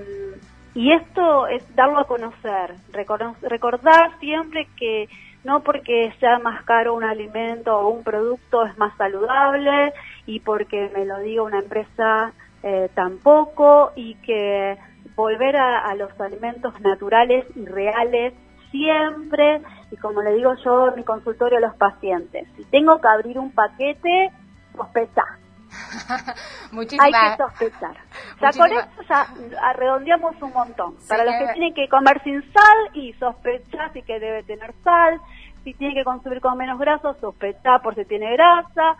y, 0.73 0.93
esto 0.93 1.47
es 1.47 1.63
darlo 1.75 1.99
a 1.99 2.05
conocer, 2.05 2.75
recordar 2.91 4.19
siempre 4.19 4.67
que 4.77 5.09
no 5.47 5.63
porque 5.63 6.13
sea 6.19 6.39
más 6.39 6.61
caro 6.65 6.93
un 6.93 7.05
alimento 7.05 7.73
o 7.73 7.87
un 7.87 8.03
producto 8.03 8.65
es 8.65 8.77
más 8.77 8.95
saludable 8.97 9.93
y 10.25 10.41
porque 10.41 10.91
me 10.93 11.05
lo 11.05 11.19
diga 11.19 11.41
una 11.41 11.59
empresa 11.59 12.33
eh, 12.63 12.89
tampoco 12.93 13.93
y 13.95 14.15
que 14.15 14.77
volver 15.15 15.55
a, 15.55 15.85
a 15.87 15.95
los 15.95 16.11
alimentos 16.19 16.77
naturales 16.81 17.45
y 17.55 17.65
reales 17.65 18.33
siempre 18.71 19.61
y 19.89 19.95
como 19.95 20.21
le 20.21 20.33
digo 20.33 20.53
yo 20.65 20.89
en 20.89 20.95
mi 20.95 21.03
consultorio 21.05 21.59
a 21.59 21.61
los 21.61 21.75
pacientes, 21.75 22.45
si 22.57 22.65
tengo 22.65 22.99
que 22.99 23.07
abrir 23.07 23.39
un 23.39 23.51
paquete, 23.51 24.31
sospecha. 24.75 25.23
Muchísimas 26.71 27.05
Hay 27.05 27.13
que 27.13 27.43
sospechar. 27.43 27.97
O 28.35 28.39
sea, 28.39 28.51
con 28.51 28.71
eso 28.71 28.87
ya 29.09 29.73
redondeamos 29.73 30.41
un 30.41 30.53
montón. 30.53 30.95
Para 31.07 31.25
los 31.25 31.35
que 31.35 31.53
tienen 31.53 31.73
que 31.73 31.87
comer 31.89 32.21
sin 32.23 32.41
sal 32.53 32.77
y 32.93 33.13
sospechar 33.13 33.91
si 33.93 34.01
que 34.03 34.19
debe 34.19 34.43
tener 34.43 34.73
sal. 34.83 35.19
Si 35.67 35.73
tiene 35.73 35.95
que 35.95 36.05
consumir 36.05 36.39
con 36.39 36.57
menos 36.57 36.79
grasa, 36.79 37.13
sospechar 37.15 37.81
por 37.81 37.93
si 37.93 38.05
tiene 38.05 38.31
grasa. 38.31 38.95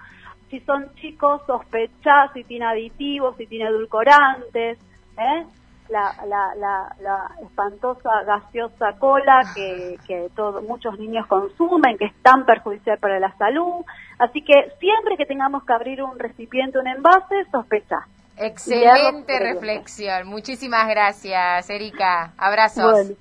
Si 0.50 0.60
son 0.60 0.94
chicos, 0.96 1.42
sospechar 1.48 2.34
si 2.34 2.44
tiene 2.44 2.66
aditivos, 2.66 3.38
si 3.38 3.48
tiene 3.48 3.70
edulcorantes. 3.70 4.78
¿eh? 5.18 5.46
La, 5.88 6.14
la, 6.28 6.56
la, 6.56 6.94
la 7.00 7.32
espantosa 7.42 8.10
gaseosa 8.26 9.00
cola 9.00 9.44
que, 9.56 9.96
que 10.06 10.30
todo, 10.36 10.62
muchos 10.62 11.00
niños 11.00 11.26
consumen, 11.28 11.98
que 11.98 12.04
es 12.08 12.14
tan 12.22 12.46
perjudicial 12.46 12.98
para 12.98 13.18
la 13.18 13.32
salud. 13.38 13.86
Así 14.20 14.44
que 14.44 14.70
siempre 14.78 15.16
que 15.16 15.26
tengamos 15.26 15.64
que 15.64 15.72
abrir 15.72 16.04
un 16.04 16.20
recipiente, 16.20 16.80
un 16.80 16.88
envase, 16.88 17.46
sospechar. 17.50 18.02
Excelente 18.36 19.40
reflexión. 19.40 20.28
Muchísimas 20.28 20.86
gracias, 20.90 21.70
Erika. 21.70 22.34
Abrazos. 22.38 22.92
Bueno, 22.92 23.16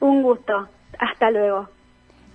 un 0.00 0.22
gusto. 0.22 0.66
Hasta 0.98 1.30
luego. 1.30 1.75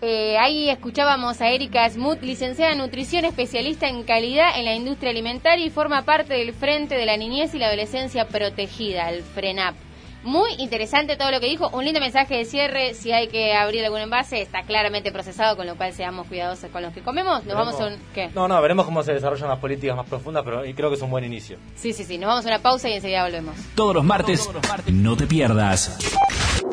Eh, 0.03 0.35
ahí 0.39 0.67
escuchábamos 0.67 1.41
a 1.41 1.49
Erika 1.49 1.87
Smoot, 1.87 2.23
licenciada 2.23 2.71
en 2.71 2.79
nutrición, 2.79 3.23
especialista 3.23 3.87
en 3.87 4.01
calidad 4.01 4.57
en 4.57 4.65
la 4.65 4.73
industria 4.73 5.11
alimentaria 5.11 5.63
y 5.63 5.69
forma 5.69 6.01
parte 6.01 6.33
del 6.33 6.53
Frente 6.53 6.95
de 6.95 7.05
la 7.05 7.17
Niñez 7.17 7.53
y 7.53 7.59
la 7.59 7.67
Adolescencia 7.67 8.27
Protegida, 8.27 9.11
el 9.11 9.21
FRENAP. 9.21 9.75
Muy 10.23 10.53
interesante 10.57 11.17
todo 11.17 11.29
lo 11.29 11.39
que 11.39 11.47
dijo, 11.47 11.69
un 11.69 11.85
lindo 11.85 11.99
mensaje 11.99 12.35
de 12.35 12.45
cierre, 12.45 12.95
si 12.95 13.11
hay 13.11 13.27
que 13.27 13.53
abrir 13.53 13.85
algún 13.85 13.99
envase, 13.99 14.41
está 14.41 14.63
claramente 14.63 15.11
procesado, 15.11 15.55
con 15.55 15.67
lo 15.67 15.75
cual 15.75 15.93
seamos 15.93 16.25
cuidadosos 16.25 16.71
con 16.71 16.81
los 16.81 16.93
que 16.93 17.01
comemos. 17.01 17.45
Nos 17.45 17.55
vamos 17.55 17.79
a 17.79 17.87
un... 17.87 17.97
¿Qué? 18.13 18.29
No, 18.33 18.47
no, 18.47 18.59
veremos 18.59 18.85
cómo 18.85 19.03
se 19.03 19.13
desarrollan 19.13 19.49
las 19.49 19.59
políticas 19.59 19.95
más 19.95 20.07
profundas, 20.07 20.43
pero 20.43 20.61
creo 20.75 20.89
que 20.89 20.95
es 20.95 21.01
un 21.03 21.11
buen 21.11 21.25
inicio. 21.25 21.57
Sí, 21.75 21.93
sí, 21.93 22.03
sí, 22.03 22.17
nos 22.17 22.27
vamos 22.27 22.45
a 22.45 22.49
una 22.49 22.59
pausa 22.59 22.89
y 22.89 22.93
enseguida 22.93 23.23
volvemos. 23.23 23.55
Todos 23.75 23.93
los 23.93 24.03
martes, 24.03 24.49
no 24.91 25.15
te 25.15 25.27
pierdas. 25.27 25.99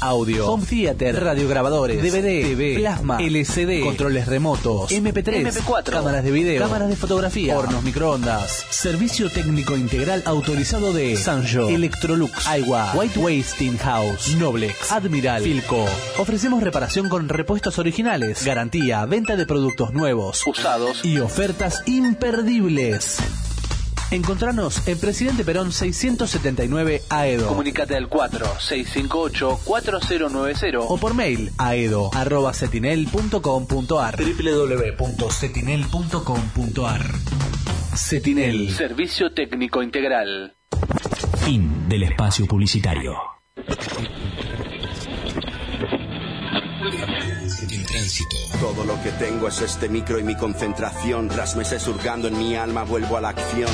Audio, 0.02 0.52
Home 0.52 0.66
Theater, 0.66 1.24
radiograbadores, 1.24 2.02
DVD, 2.02 2.42
TV, 2.42 2.76
plasma, 2.80 3.20
LCD, 3.20 3.84
controles 3.84 4.28
remotos, 4.28 4.92
MP3, 4.92 5.54
MP4, 5.54 5.92
cámaras 5.92 6.24
de 6.24 6.32
video, 6.32 6.62
cámaras 6.62 6.90
de 6.90 6.96
fotografía, 6.96 7.58
hornos 7.58 7.84
microondas. 7.84 8.66
Servicio 8.72 9.30
Técnico 9.30 9.78
Integral 9.78 10.24
autorizado 10.26 10.92
de 10.92 11.16
Sanjo, 11.16 11.70
Electrolux, 11.70 12.48
Aiwa, 12.48 12.92
White 12.96 13.20
Wasting 13.20 13.78
House, 13.78 14.36
Noblex, 14.36 14.92
Admiral, 14.92 15.44
Filco. 15.44 15.86
Ofrecemos 16.18 16.64
reparación 16.64 17.08
con 17.08 17.30
repuestos 17.30 17.78
originales, 17.78 18.44
garantía, 18.44 19.06
venta 19.06 19.36
de 19.36 19.46
productos 19.46 19.94
nuevos, 19.94 20.42
usados. 20.48 21.06
Y 21.06 21.20
ofertas 21.20 21.84
imperdibles. 21.86 23.20
Encontranos 24.12 24.88
en 24.88 25.00
Presidente 25.00 25.44
Perón 25.44 25.72
679 25.72 27.02
AEDO. 27.10 27.48
Comunicate 27.48 27.96
al 27.96 28.08
4658-4090 28.10 30.86
o 30.88 30.98
por 30.98 31.14
mail 31.14 31.52
aedo.cetinel.com.ar 31.58 34.18
www.cetinel.com.ar 34.18 37.06
Cetinel 37.96 38.72
Servicio 38.72 39.32
Técnico 39.34 39.84
Integral. 39.84 40.56
Fin 41.46 41.88
del 41.88 42.04
espacio 42.04 42.46
publicitario. 42.48 43.16
Tránsito. 48.04 48.36
Todo 48.60 48.84
lo 48.86 49.02
que 49.02 49.12
tengo 49.12 49.48
es 49.48 49.62
este 49.62 49.88
micro 49.90 50.20
y 50.20 50.24
mi 50.24 50.36
concentración. 50.36 51.30
Tras 51.30 51.56
meses 51.56 51.88
hurgando 51.88 52.28
en 52.28 52.38
mi 52.38 52.56
alma, 52.56 52.84
vuelvo 52.84 53.18
a 53.18 53.22
la 53.22 53.30
acción. 53.30 53.72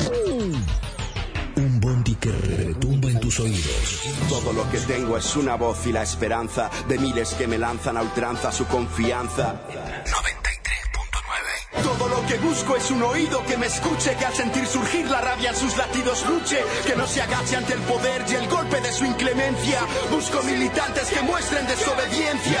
Un 1.56 1.80
bondi 1.80 2.14
que 2.14 2.30
retumba 2.30 3.10
en 3.10 3.20
tus 3.20 3.40
oídos. 3.40 4.02
Todo 4.28 4.52
lo 4.52 4.70
que 4.70 4.78
tengo 4.78 5.16
es 5.16 5.36
una 5.36 5.56
voz 5.56 5.86
y 5.86 5.92
la 5.92 6.02
esperanza 6.02 6.70
de 6.88 6.98
miles 6.98 7.34
que 7.34 7.46
me 7.46 7.58
lanzan 7.58 7.96
a 7.96 8.02
ultranza 8.02 8.52
su 8.52 8.66
confianza. 8.66 9.62
93.9 10.04 11.82
Todo 11.82 12.08
lo 12.08 12.26
que 12.26 12.38
busco 12.38 12.76
es 12.76 12.90
un 12.90 13.02
oído 13.02 13.44
que 13.46 13.56
me 13.56 13.66
escuche, 13.66 14.16
que 14.16 14.26
al 14.26 14.34
sentir 14.34 14.66
surgir 14.66 15.10
la 15.10 15.20
rabia 15.20 15.50
en 15.50 15.56
sus 15.56 15.76
latidos 15.76 16.24
luche, 16.28 16.62
que 16.86 16.94
no 16.96 17.06
se 17.06 17.20
agache 17.20 17.56
ante 17.56 17.74
el 17.74 17.80
poder 17.80 18.24
y 18.30 18.34
el 18.34 18.48
golpe 18.48 18.80
de 18.80 18.92
su 18.92 19.04
inclemencia. 19.04 19.80
Busco 20.10 20.42
militantes 20.44 21.08
que 21.08 21.20
muestren 21.22 21.66
desobediencia. 21.66 22.60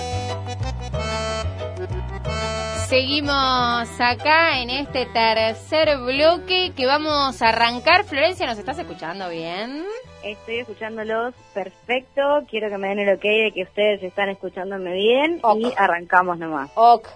Seguimos 2.91 3.87
acá 4.01 4.59
en 4.61 4.69
este 4.69 5.05
tercer 5.05 5.97
bloque 5.99 6.73
que 6.75 6.85
vamos 6.85 7.41
a 7.41 7.47
arrancar. 7.47 8.03
Florencia, 8.03 8.45
¿nos 8.45 8.59
estás 8.59 8.79
escuchando 8.79 9.29
bien? 9.29 9.85
Estoy 10.25 10.57
escuchándolos 10.57 11.33
perfecto. 11.53 12.21
Quiero 12.49 12.67
que 12.67 12.77
me 12.77 12.89
den 12.89 12.99
el 12.99 13.15
ok 13.15 13.21
de 13.21 13.51
que 13.55 13.63
ustedes 13.63 14.03
están 14.03 14.27
escuchándome 14.27 14.91
bien 14.91 15.39
y 15.55 15.71
arrancamos 15.77 16.37
nomás. 16.37 16.69
Ok. 16.75 17.07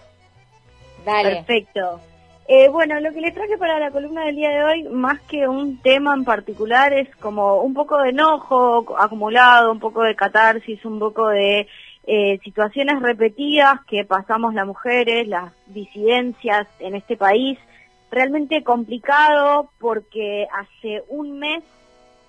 Dale. 1.04 1.44
Perfecto. 1.44 2.00
Eh, 2.48 2.70
bueno, 2.70 2.98
lo 3.02 3.12
que 3.12 3.20
les 3.20 3.34
traje 3.34 3.58
para 3.58 3.78
la 3.78 3.92
columna 3.92 4.24
del 4.24 4.38
día 4.38 4.52
de 4.52 4.64
hoy, 4.64 4.84
más 4.84 5.20
que 5.24 5.46
un 5.46 5.82
tema 5.82 6.14
en 6.14 6.24
particular, 6.24 6.94
es 6.94 7.14
como 7.18 7.60
un 7.62 7.74
poco 7.74 8.02
de 8.02 8.12
enojo 8.12 8.96
acumulado, 8.98 9.74
un 9.74 9.82
poco 9.82 10.04
de 10.04 10.16
catarsis, 10.16 10.86
un 10.86 11.00
poco 11.00 11.28
de 11.28 11.68
eh, 12.08 12.40
situaciones 12.44 13.02
repetidas 13.02 13.80
que 13.88 14.06
pasamos 14.06 14.54
las 14.54 14.68
mujeres, 14.68 15.28
las 15.28 15.52
disidencias 15.68 16.68
en 16.80 16.96
este 16.96 17.18
país. 17.18 17.58
Realmente 18.12 18.64
complicado 18.64 19.72
porque 19.80 20.48
hace 20.54 21.04
un 21.10 21.40
mes 21.40 21.64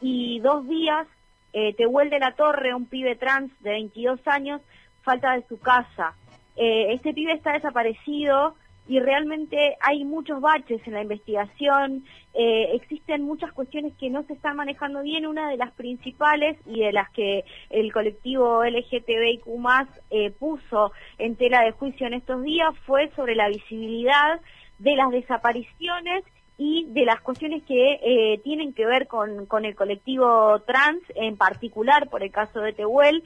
y 0.00 0.40
dos 0.40 0.66
días 0.66 1.06
eh, 1.52 1.74
Tehuel 1.74 2.10
de 2.10 2.18
la 2.18 2.32
Torre, 2.32 2.74
un 2.74 2.86
pibe 2.86 3.16
trans 3.16 3.50
de 3.60 3.70
22 3.70 4.20
años, 4.26 4.60
falta 5.02 5.32
de 5.32 5.46
su 5.48 5.58
casa. 5.58 6.14
Eh, 6.56 6.92
este 6.92 7.14
pibe 7.14 7.32
está 7.32 7.52
desaparecido 7.52 8.54
y 8.88 9.00
realmente 9.00 9.76
hay 9.80 10.04
muchos 10.04 10.40
baches 10.40 10.80
en 10.86 10.94
la 10.94 11.02
investigación, 11.02 12.04
eh, 12.34 12.70
existen 12.74 13.22
muchas 13.22 13.52
cuestiones 13.52 13.94
que 13.98 14.10
no 14.10 14.22
se 14.24 14.34
están 14.34 14.56
manejando 14.56 15.02
bien, 15.02 15.26
una 15.26 15.50
de 15.50 15.56
las 15.56 15.72
principales 15.72 16.56
y 16.66 16.80
de 16.80 16.92
las 16.92 17.10
que 17.10 17.44
el 17.70 17.92
colectivo 17.92 18.64
LGTBIQ 18.64 19.46
eh, 20.10 20.30
puso 20.32 20.92
en 21.18 21.36
tela 21.36 21.62
de 21.62 21.72
juicio 21.72 22.06
en 22.06 22.14
estos 22.14 22.42
días 22.42 22.74
fue 22.86 23.10
sobre 23.16 23.34
la 23.34 23.48
visibilidad 23.48 24.40
de 24.78 24.94
las 24.94 25.10
desapariciones 25.10 26.24
y 26.58 26.86
de 26.88 27.04
las 27.04 27.20
cuestiones 27.20 27.62
que 27.64 28.00
eh, 28.02 28.40
tienen 28.42 28.72
que 28.72 28.86
ver 28.86 29.06
con, 29.06 29.46
con 29.46 29.64
el 29.64 29.74
colectivo 29.74 30.58
trans, 30.60 31.02
en 31.14 31.36
particular 31.36 32.08
por 32.08 32.22
el 32.22 32.30
caso 32.30 32.60
de 32.60 32.72
Tehuel. 32.72 33.22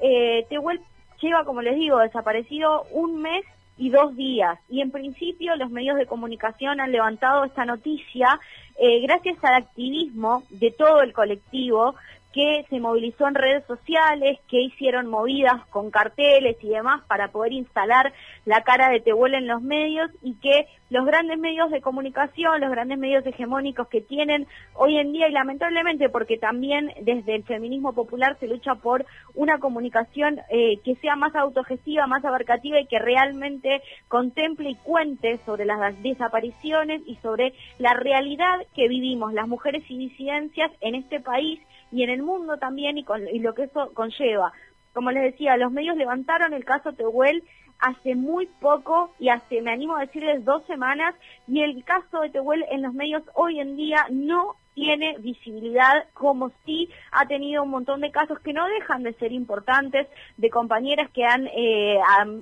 Eh, 0.00 0.46
Tehuel 0.48 0.80
lleva, 1.20 1.44
como 1.44 1.62
les 1.62 1.76
digo, 1.76 1.98
desaparecido 1.98 2.84
un 2.90 3.22
mes 3.22 3.44
y 3.82 3.90
dos 3.90 4.14
días. 4.14 4.60
Y 4.68 4.80
en 4.80 4.92
principio 4.92 5.56
los 5.56 5.68
medios 5.68 5.96
de 5.96 6.06
comunicación 6.06 6.80
han 6.80 6.92
levantado 6.92 7.42
esta 7.42 7.64
noticia 7.64 8.38
eh, 8.78 9.00
gracias 9.00 9.42
al 9.42 9.54
activismo 9.54 10.44
de 10.50 10.70
todo 10.70 11.02
el 11.02 11.12
colectivo 11.12 11.96
que 12.32 12.64
se 12.70 12.80
movilizó 12.80 13.28
en 13.28 13.34
redes 13.34 13.64
sociales, 13.66 14.38
que 14.48 14.60
hicieron 14.60 15.06
movidas 15.06 15.64
con 15.70 15.90
carteles 15.90 16.56
y 16.62 16.68
demás 16.68 17.02
para 17.06 17.28
poder 17.28 17.52
instalar 17.52 18.12
la 18.44 18.62
cara 18.62 18.88
de 18.88 19.00
Tehuel 19.00 19.34
en 19.34 19.46
los 19.46 19.62
medios 19.62 20.10
y 20.22 20.34
que 20.34 20.66
los 20.90 21.06
grandes 21.06 21.38
medios 21.38 21.70
de 21.70 21.80
comunicación, 21.80 22.60
los 22.60 22.70
grandes 22.70 22.98
medios 22.98 23.24
hegemónicos 23.26 23.88
que 23.88 24.00
tienen 24.00 24.46
hoy 24.74 24.98
en 24.98 25.12
día 25.12 25.28
y 25.28 25.32
lamentablemente 25.32 26.08
porque 26.08 26.38
también 26.38 26.92
desde 27.00 27.34
el 27.34 27.44
feminismo 27.44 27.94
popular 27.94 28.36
se 28.40 28.46
lucha 28.46 28.74
por 28.74 29.06
una 29.34 29.58
comunicación 29.58 30.40
eh, 30.50 30.78
que 30.84 30.96
sea 30.96 31.16
más 31.16 31.34
autogestiva, 31.34 32.06
más 32.06 32.24
abarcativa 32.24 32.80
y 32.80 32.86
que 32.86 32.98
realmente 32.98 33.82
contemple 34.08 34.70
y 34.70 34.74
cuente 34.76 35.38
sobre 35.44 35.64
las 35.64 36.02
desapariciones 36.02 37.02
y 37.06 37.16
sobre 37.16 37.54
la 37.78 37.94
realidad 37.94 38.60
que 38.74 38.88
vivimos 38.88 39.32
las 39.32 39.48
mujeres 39.48 39.82
y 39.88 39.98
disidencias 39.98 40.70
en 40.80 40.94
este 40.94 41.20
país 41.20 41.60
y 41.92 42.02
en 42.02 42.10
el 42.10 42.22
mundo 42.22 42.56
también 42.56 42.98
y, 42.98 43.04
con, 43.04 43.28
y 43.28 43.38
lo 43.38 43.54
que 43.54 43.64
eso 43.64 43.92
conlleva. 43.94 44.52
Como 44.94 45.10
les 45.10 45.22
decía, 45.22 45.56
los 45.56 45.70
medios 45.70 45.96
levantaron 45.96 46.52
el 46.52 46.64
caso 46.64 46.92
Tehuel 46.92 47.44
hace 47.78 48.14
muy 48.14 48.46
poco 48.60 49.12
y 49.18 49.28
hace, 49.28 49.60
me 49.60 49.72
animo 49.72 49.96
a 49.96 50.02
decirles, 50.02 50.44
dos 50.44 50.64
semanas 50.66 51.14
y 51.48 51.62
el 51.62 51.84
caso 51.84 52.20
de 52.20 52.30
Tehuel 52.30 52.64
en 52.70 52.82
los 52.82 52.94
medios 52.94 53.22
hoy 53.34 53.60
en 53.60 53.76
día 53.76 54.06
no 54.10 54.56
tiene 54.74 55.16
visibilidad 55.18 56.06
como 56.14 56.50
sí 56.64 56.88
ha 57.10 57.26
tenido 57.26 57.62
un 57.62 57.70
montón 57.70 58.00
de 58.00 58.10
casos 58.10 58.38
que 58.40 58.52
no 58.52 58.66
dejan 58.68 59.02
de 59.02 59.12
ser 59.14 59.32
importantes 59.32 60.06
de 60.36 60.48
compañeras 60.48 61.10
que 61.10 61.24
han, 61.24 61.46
eh, 61.48 61.98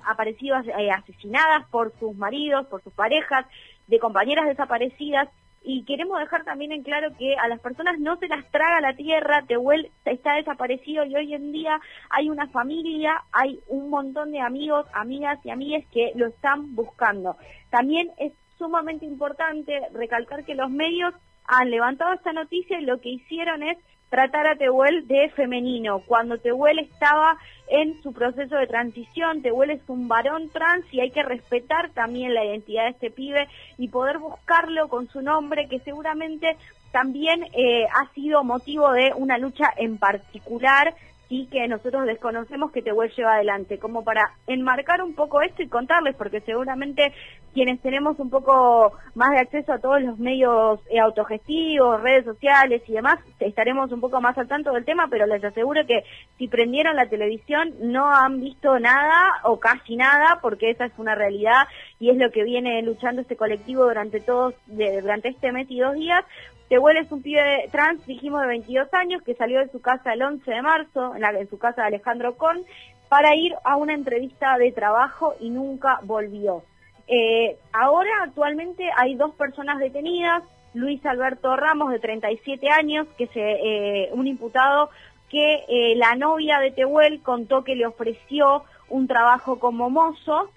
aparecido 0.06 0.56
eh, 0.58 0.90
asesinadas 0.90 1.66
por 1.70 1.92
sus 1.98 2.14
maridos, 2.16 2.66
por 2.66 2.82
sus 2.82 2.92
parejas, 2.92 3.46
de 3.88 3.98
compañeras 3.98 4.46
desaparecidas 4.46 5.28
y 5.62 5.84
queremos 5.84 6.18
dejar 6.18 6.44
también 6.44 6.72
en 6.72 6.82
claro 6.82 7.14
que 7.18 7.36
a 7.36 7.46
las 7.48 7.60
personas 7.60 7.98
no 7.98 8.16
se 8.16 8.28
las 8.28 8.50
traga 8.50 8.80
la 8.80 8.94
tierra, 8.94 9.44
Tehuel 9.46 9.90
está 10.04 10.34
desaparecido 10.34 11.04
y 11.04 11.14
hoy 11.14 11.34
en 11.34 11.52
día 11.52 11.80
hay 12.08 12.30
una 12.30 12.48
familia, 12.48 13.22
hay 13.32 13.60
un 13.68 13.90
montón 13.90 14.32
de 14.32 14.40
amigos, 14.40 14.86
amigas 14.94 15.38
y 15.44 15.50
amigues 15.50 15.86
que 15.92 16.12
lo 16.14 16.28
están 16.28 16.74
buscando. 16.74 17.36
También 17.68 18.10
es 18.18 18.32
sumamente 18.56 19.04
importante 19.04 19.80
recalcar 19.92 20.44
que 20.44 20.54
los 20.54 20.70
medios 20.70 21.14
han 21.44 21.70
levantado 21.70 22.14
esta 22.14 22.32
noticia 22.32 22.80
y 22.80 22.84
lo 22.84 23.00
que 23.00 23.10
hicieron 23.10 23.62
es 23.62 23.76
tratar 24.10 24.48
a 24.48 24.56
Tehuel 24.56 25.06
de 25.06 25.30
femenino, 25.30 26.00
cuando 26.00 26.38
Tehuel 26.38 26.80
estaba 26.80 27.38
en 27.68 28.02
su 28.02 28.12
proceso 28.12 28.56
de 28.56 28.66
transición, 28.66 29.40
Tehuel 29.40 29.70
es 29.70 29.80
un 29.88 30.08
varón 30.08 30.50
trans 30.50 30.84
y 30.92 31.00
hay 31.00 31.12
que 31.12 31.22
respetar 31.22 31.90
también 31.90 32.34
la 32.34 32.44
identidad 32.44 32.84
de 32.84 32.90
este 32.90 33.10
pibe 33.10 33.48
y 33.78 33.88
poder 33.88 34.18
buscarlo 34.18 34.88
con 34.88 35.08
su 35.08 35.22
nombre, 35.22 35.68
que 35.68 35.78
seguramente 35.78 36.56
también 36.90 37.44
eh, 37.52 37.86
ha 37.86 38.12
sido 38.12 38.42
motivo 38.42 38.90
de 38.90 39.12
una 39.14 39.38
lucha 39.38 39.72
en 39.76 39.96
particular 39.96 40.92
y 41.30 41.46
que 41.46 41.68
nosotros 41.68 42.06
desconocemos 42.06 42.72
que 42.72 42.82
Tehuel 42.82 43.12
lleva 43.16 43.34
adelante, 43.34 43.78
como 43.78 44.02
para 44.02 44.32
enmarcar 44.48 45.00
un 45.00 45.14
poco 45.14 45.40
esto 45.40 45.62
y 45.62 45.68
contarles, 45.68 46.16
porque 46.16 46.40
seguramente 46.40 47.14
quienes 47.54 47.80
tenemos 47.80 48.18
un 48.18 48.30
poco 48.30 48.92
más 49.14 49.30
de 49.30 49.38
acceso 49.38 49.72
a 49.72 49.78
todos 49.78 50.02
los 50.02 50.18
medios 50.18 50.80
eh, 50.90 50.98
autogestivos, 50.98 52.02
redes 52.02 52.24
sociales 52.24 52.82
y 52.88 52.94
demás, 52.94 53.20
estaremos 53.38 53.92
un 53.92 54.00
poco 54.00 54.20
más 54.20 54.36
al 54.38 54.48
tanto 54.48 54.72
del 54.72 54.84
tema, 54.84 55.06
pero 55.08 55.24
les 55.26 55.42
aseguro 55.44 55.86
que 55.86 56.02
si 56.36 56.48
prendieron 56.48 56.96
la 56.96 57.08
televisión 57.08 57.74
no 57.80 58.12
han 58.12 58.40
visto 58.40 58.80
nada 58.80 59.34
o 59.44 59.60
casi 59.60 59.94
nada, 59.94 60.40
porque 60.42 60.70
esa 60.70 60.86
es 60.86 60.92
una 60.98 61.14
realidad 61.14 61.68
y 62.00 62.10
es 62.10 62.16
lo 62.16 62.32
que 62.32 62.42
viene 62.42 62.82
luchando 62.82 63.22
este 63.22 63.36
colectivo 63.36 63.84
durante 63.84 64.18
todos, 64.18 64.54
durante 64.66 65.28
este 65.28 65.52
mes 65.52 65.70
y 65.70 65.78
dos 65.78 65.94
días, 65.94 66.24
Tehuel 66.70 66.98
es 66.98 67.10
un 67.10 67.20
pibe 67.20 67.68
trans, 67.72 68.06
dijimos, 68.06 68.42
de 68.42 68.46
22 68.46 68.94
años, 68.94 69.22
que 69.22 69.34
salió 69.34 69.58
de 69.58 69.68
su 69.70 69.80
casa 69.80 70.12
el 70.12 70.22
11 70.22 70.48
de 70.48 70.62
marzo, 70.62 71.16
en, 71.16 71.20
la, 71.20 71.30
en 71.32 71.50
su 71.50 71.58
casa 71.58 71.82
de 71.82 71.88
Alejandro 71.88 72.36
Con, 72.36 72.62
para 73.08 73.34
ir 73.34 73.56
a 73.64 73.74
una 73.74 73.92
entrevista 73.92 74.56
de 74.56 74.70
trabajo 74.70 75.34
y 75.40 75.50
nunca 75.50 75.98
volvió. 76.04 76.62
Eh, 77.08 77.56
ahora, 77.72 78.10
actualmente, 78.22 78.88
hay 78.96 79.16
dos 79.16 79.34
personas 79.34 79.80
detenidas, 79.80 80.44
Luis 80.72 81.04
Alberto 81.04 81.56
Ramos, 81.56 81.90
de 81.90 81.98
37 81.98 82.68
años, 82.70 83.08
que 83.18 83.24
es 83.24 83.30
eh, 83.34 84.08
un 84.12 84.28
imputado 84.28 84.90
que 85.28 85.64
eh, 85.68 85.96
la 85.96 86.14
novia 86.14 86.60
de 86.60 86.70
Tehuel 86.70 87.20
contó 87.20 87.64
que 87.64 87.74
le 87.74 87.86
ofreció 87.86 88.62
un 88.88 89.08
trabajo 89.08 89.58
como 89.58 89.90
mozo, 89.90 90.52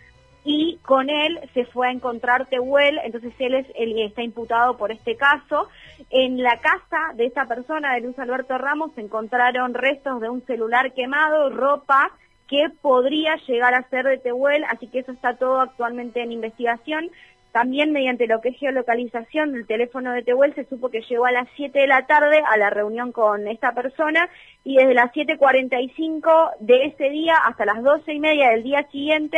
y 0.46 0.78
con 0.84 1.10
él 1.10 1.40
se 1.54 1.66
fue 1.66 1.88
a 1.88 1.92
encontrar 1.92 2.48
Tehuel, 2.48 3.00
entonces 3.04 3.34
él 3.40 3.54
es 3.56 3.68
que 3.68 4.06
está 4.06 4.24
imputado 4.24 4.78
por 4.78 4.92
este 4.92 5.16
caso. 5.16 5.70
En 6.10 6.42
la 6.44 6.60
casa 6.60 7.14
de 7.16 7.26
esta 7.26 7.46
persona, 7.46 7.94
de 7.94 8.02
Luis 8.02 8.20
Alberto 8.20 8.58
Ramos, 8.58 8.92
se 8.96 9.02
encontraron 9.02 9.74
restos 9.74 10.20
de 10.20 10.30
un 10.30 10.46
celular 10.46 10.94
quemado, 10.94 11.50
ropa 11.50 12.12
que 12.50 12.68
podría 12.82 13.36
llegar 13.48 13.74
a 13.74 13.88
ser 13.90 14.06
de 14.06 14.18
Tehuel, 14.18 14.66
así 14.66 14.88
que 14.88 15.00
eso 15.00 15.14
está 15.14 15.38
todo 15.38 15.62
actualmente 15.62 16.22
en 16.22 16.34
investigación. 16.34 17.10
También 17.54 17.92
mediante 17.92 18.26
lo 18.26 18.42
que 18.42 18.50
es 18.50 18.58
geolocalización 18.58 19.54
del 19.54 19.68
teléfono 19.68 20.12
de 20.12 20.24
Tehuel 20.24 20.56
se 20.56 20.66
supo 20.66 20.90
que 20.90 21.02
llegó 21.02 21.26
a 21.26 21.32
las 21.32 21.48
7 21.56 21.80
de 21.80 21.88
la 21.88 22.08
tarde 22.08 22.42
a 22.44 22.58
la 22.58 22.72
reunión 22.72 23.12
con 23.12 23.48
esta 23.48 23.74
persona 23.74 24.28
y 24.64 24.78
desde 24.78 24.96
las 24.96 25.12
7.45 25.14 26.54
de 26.62 26.86
ese 26.86 27.12
día 27.12 27.36
hasta 27.46 27.66
las 27.66 27.84
12 27.84 28.12
y 28.12 28.20
media 28.20 28.50
del 28.50 28.64
día 28.64 28.88
siguiente 28.92 29.38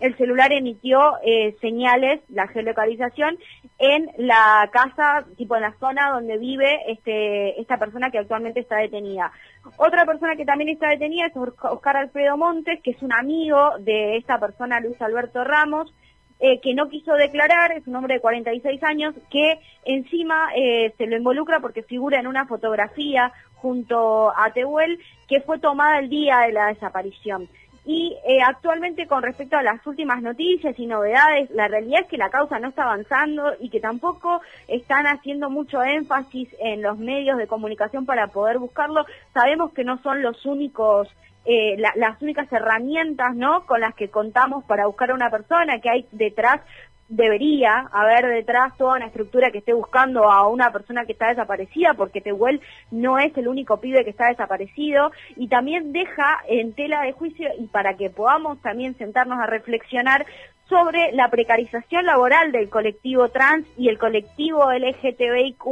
el 0.00 0.16
celular 0.16 0.52
emitió 0.52 1.14
eh, 1.24 1.56
señales, 1.60 2.20
la 2.28 2.48
geolocalización, 2.48 3.38
en 3.78 4.10
la 4.18 4.68
casa, 4.72 5.26
tipo 5.36 5.56
en 5.56 5.62
la 5.62 5.74
zona 5.78 6.10
donde 6.12 6.38
vive 6.38 6.90
este, 6.90 7.60
esta 7.60 7.78
persona 7.78 8.10
que 8.10 8.18
actualmente 8.18 8.60
está 8.60 8.76
detenida. 8.76 9.32
Otra 9.76 10.04
persona 10.04 10.36
que 10.36 10.44
también 10.44 10.70
está 10.70 10.88
detenida 10.88 11.26
es 11.26 11.36
Oscar 11.36 11.96
Alfredo 11.96 12.36
Montes, 12.36 12.80
que 12.82 12.92
es 12.92 13.02
un 13.02 13.12
amigo 13.12 13.78
de 13.80 14.16
esta 14.16 14.38
persona, 14.38 14.80
Luis 14.80 15.00
Alberto 15.00 15.44
Ramos, 15.44 15.92
eh, 16.38 16.60
que 16.60 16.74
no 16.74 16.88
quiso 16.88 17.14
declarar, 17.14 17.72
es 17.72 17.86
un 17.86 17.96
hombre 17.96 18.14
de 18.14 18.20
46 18.20 18.82
años, 18.82 19.14
que 19.30 19.58
encima 19.86 20.50
eh, 20.54 20.92
se 20.98 21.06
lo 21.06 21.16
involucra 21.16 21.60
porque 21.60 21.82
figura 21.82 22.20
en 22.20 22.26
una 22.26 22.46
fotografía 22.46 23.32
junto 23.54 24.30
a 24.36 24.52
Tehuel 24.52 24.98
que 25.28 25.40
fue 25.40 25.58
tomada 25.58 25.98
el 25.98 26.10
día 26.10 26.40
de 26.40 26.52
la 26.52 26.66
desaparición. 26.66 27.48
Y 27.88 28.18
eh, 28.26 28.42
actualmente 28.44 29.06
con 29.06 29.22
respecto 29.22 29.56
a 29.56 29.62
las 29.62 29.86
últimas 29.86 30.20
noticias 30.20 30.76
y 30.76 30.86
novedades, 30.86 31.48
la 31.50 31.68
realidad 31.68 32.00
es 32.02 32.08
que 32.08 32.16
la 32.16 32.30
causa 32.30 32.58
no 32.58 32.68
está 32.68 32.82
avanzando 32.82 33.54
y 33.60 33.70
que 33.70 33.78
tampoco 33.78 34.40
están 34.66 35.06
haciendo 35.06 35.50
mucho 35.50 35.84
énfasis 35.84 36.48
en 36.58 36.82
los 36.82 36.98
medios 36.98 37.38
de 37.38 37.46
comunicación 37.46 38.04
para 38.04 38.26
poder 38.26 38.58
buscarlo. 38.58 39.06
Sabemos 39.32 39.72
que 39.72 39.84
no 39.84 40.02
son 40.02 40.20
los 40.20 40.44
únicos 40.44 41.08
eh, 41.48 41.76
las 41.78 42.20
únicas 42.20 42.52
herramientas 42.52 43.36
¿no? 43.36 43.66
con 43.66 43.80
las 43.80 43.94
que 43.94 44.08
contamos 44.08 44.64
para 44.64 44.86
buscar 44.86 45.12
a 45.12 45.14
una 45.14 45.30
persona, 45.30 45.80
que 45.80 45.88
hay 45.88 46.06
detrás 46.10 46.60
debería 47.08 47.88
haber 47.92 48.26
detrás 48.26 48.76
toda 48.76 48.96
una 48.96 49.06
estructura 49.06 49.50
que 49.50 49.58
esté 49.58 49.72
buscando 49.72 50.30
a 50.30 50.48
una 50.48 50.72
persona 50.72 51.04
que 51.04 51.12
está 51.12 51.28
desaparecida, 51.28 51.94
porque 51.94 52.20
Tehuel 52.20 52.60
no 52.90 53.18
es 53.18 53.36
el 53.36 53.48
único 53.48 53.80
pibe 53.80 54.04
que 54.04 54.10
está 54.10 54.28
desaparecido, 54.28 55.12
y 55.36 55.48
también 55.48 55.92
deja 55.92 56.38
en 56.48 56.72
tela 56.74 57.02
de 57.02 57.12
juicio, 57.12 57.48
y 57.58 57.66
para 57.68 57.96
que 57.96 58.10
podamos 58.10 58.60
también 58.60 58.96
sentarnos 58.96 59.38
a 59.38 59.46
reflexionar 59.46 60.26
sobre 60.68 61.12
la 61.12 61.30
precarización 61.30 62.06
laboral 62.06 62.50
del 62.50 62.68
colectivo 62.68 63.28
trans 63.28 63.66
y 63.76 63.88
el 63.88 63.98
colectivo 63.98 64.72
LGTBIQ+, 64.72 65.64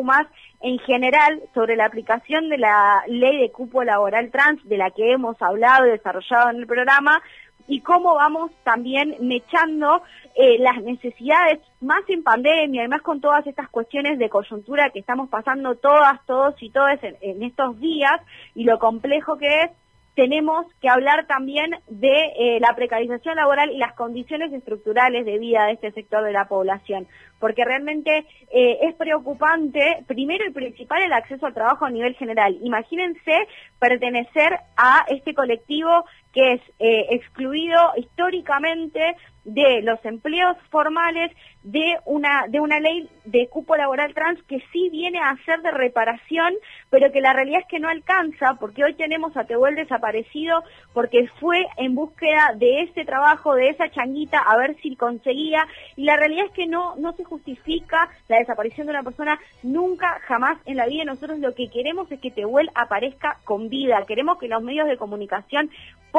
en 0.60 0.78
general, 0.78 1.42
sobre 1.52 1.76
la 1.76 1.86
aplicación 1.86 2.48
de 2.48 2.58
la 2.58 3.02
ley 3.08 3.38
de 3.38 3.50
cupo 3.50 3.82
laboral 3.82 4.30
trans, 4.30 4.66
de 4.66 4.78
la 4.78 4.90
que 4.90 5.12
hemos 5.12 5.40
hablado 5.42 5.86
y 5.86 5.90
desarrollado 5.90 6.50
en 6.50 6.56
el 6.56 6.66
programa, 6.66 7.20
y 7.66 7.80
cómo 7.80 8.14
vamos 8.14 8.50
también 8.62 9.16
mechando 9.20 10.02
eh, 10.34 10.58
las 10.58 10.82
necesidades 10.82 11.60
más 11.80 12.02
en 12.08 12.22
pandemia, 12.22 12.82
además 12.82 13.02
con 13.02 13.20
todas 13.20 13.46
estas 13.46 13.68
cuestiones 13.68 14.18
de 14.18 14.28
coyuntura 14.28 14.90
que 14.90 14.98
estamos 14.98 15.28
pasando 15.28 15.76
todas, 15.76 16.24
todos 16.26 16.54
y 16.62 16.70
todas 16.70 16.98
en 17.02 17.42
estos 17.42 17.78
días 17.80 18.20
y 18.54 18.64
lo 18.64 18.78
complejo 18.78 19.36
que 19.38 19.62
es 19.62 19.70
tenemos 20.14 20.66
que 20.80 20.88
hablar 20.88 21.26
también 21.26 21.72
de 21.88 22.32
eh, 22.38 22.60
la 22.60 22.74
precarización 22.74 23.36
laboral 23.36 23.70
y 23.70 23.78
las 23.78 23.94
condiciones 23.94 24.52
estructurales 24.52 25.24
de 25.24 25.38
vida 25.38 25.66
de 25.66 25.72
este 25.72 25.90
sector 25.90 26.24
de 26.24 26.32
la 26.32 26.46
población, 26.46 27.08
porque 27.40 27.64
realmente 27.64 28.24
eh, 28.52 28.78
es 28.82 28.94
preocupante, 28.94 30.04
primero 30.06 30.44
y 30.46 30.52
principal, 30.52 31.02
el 31.02 31.12
acceso 31.12 31.46
al 31.46 31.54
trabajo 31.54 31.84
a 31.84 31.90
nivel 31.90 32.14
general. 32.14 32.56
Imagínense 32.62 33.48
pertenecer 33.80 34.56
a 34.76 35.04
este 35.08 35.34
colectivo 35.34 36.04
que 36.34 36.54
es 36.54 36.60
eh, 36.80 37.06
excluido 37.10 37.78
históricamente 37.96 39.16
de 39.44 39.82
los 39.82 40.02
empleos 40.04 40.56
formales 40.70 41.30
de 41.62 41.96
una 42.06 42.46
de 42.48 42.60
una 42.60 42.80
ley 42.80 43.08
de 43.24 43.48
cupo 43.48 43.76
laboral 43.76 44.12
trans 44.14 44.42
que 44.44 44.62
sí 44.72 44.88
viene 44.90 45.18
a 45.18 45.36
ser 45.44 45.60
de 45.60 45.70
reparación, 45.70 46.54
pero 46.90 47.12
que 47.12 47.20
la 47.20 47.32
realidad 47.32 47.60
es 47.60 47.66
que 47.68 47.78
no 47.78 47.88
alcanza 47.88 48.54
porque 48.58 48.84
hoy 48.84 48.94
tenemos 48.94 49.36
a 49.36 49.44
Tehuel 49.44 49.76
desaparecido 49.76 50.62
porque 50.92 51.28
fue 51.40 51.66
en 51.76 51.94
búsqueda 51.94 52.54
de 52.56 52.82
ese 52.82 53.04
trabajo, 53.04 53.54
de 53.54 53.68
esa 53.68 53.90
changuita 53.90 54.38
a 54.38 54.56
ver 54.56 54.76
si 54.82 54.96
conseguía 54.96 55.66
y 55.96 56.04
la 56.04 56.16
realidad 56.16 56.46
es 56.46 56.52
que 56.52 56.66
no 56.66 56.96
no 56.96 57.12
se 57.12 57.24
justifica 57.24 58.08
la 58.28 58.38
desaparición 58.38 58.86
de 58.86 58.92
una 58.92 59.02
persona 59.02 59.38
nunca 59.62 60.20
jamás 60.26 60.58
en 60.64 60.76
la 60.76 60.86
vida. 60.86 61.04
Nosotros 61.04 61.38
lo 61.38 61.54
que 61.54 61.68
queremos 61.68 62.10
es 62.10 62.20
que 62.20 62.30
Tehuel 62.30 62.70
aparezca 62.74 63.38
con 63.44 63.68
vida. 63.68 64.04
Queremos 64.06 64.38
que 64.38 64.48
los 64.48 64.62
medios 64.62 64.88
de 64.88 64.96
comunicación 64.96 65.70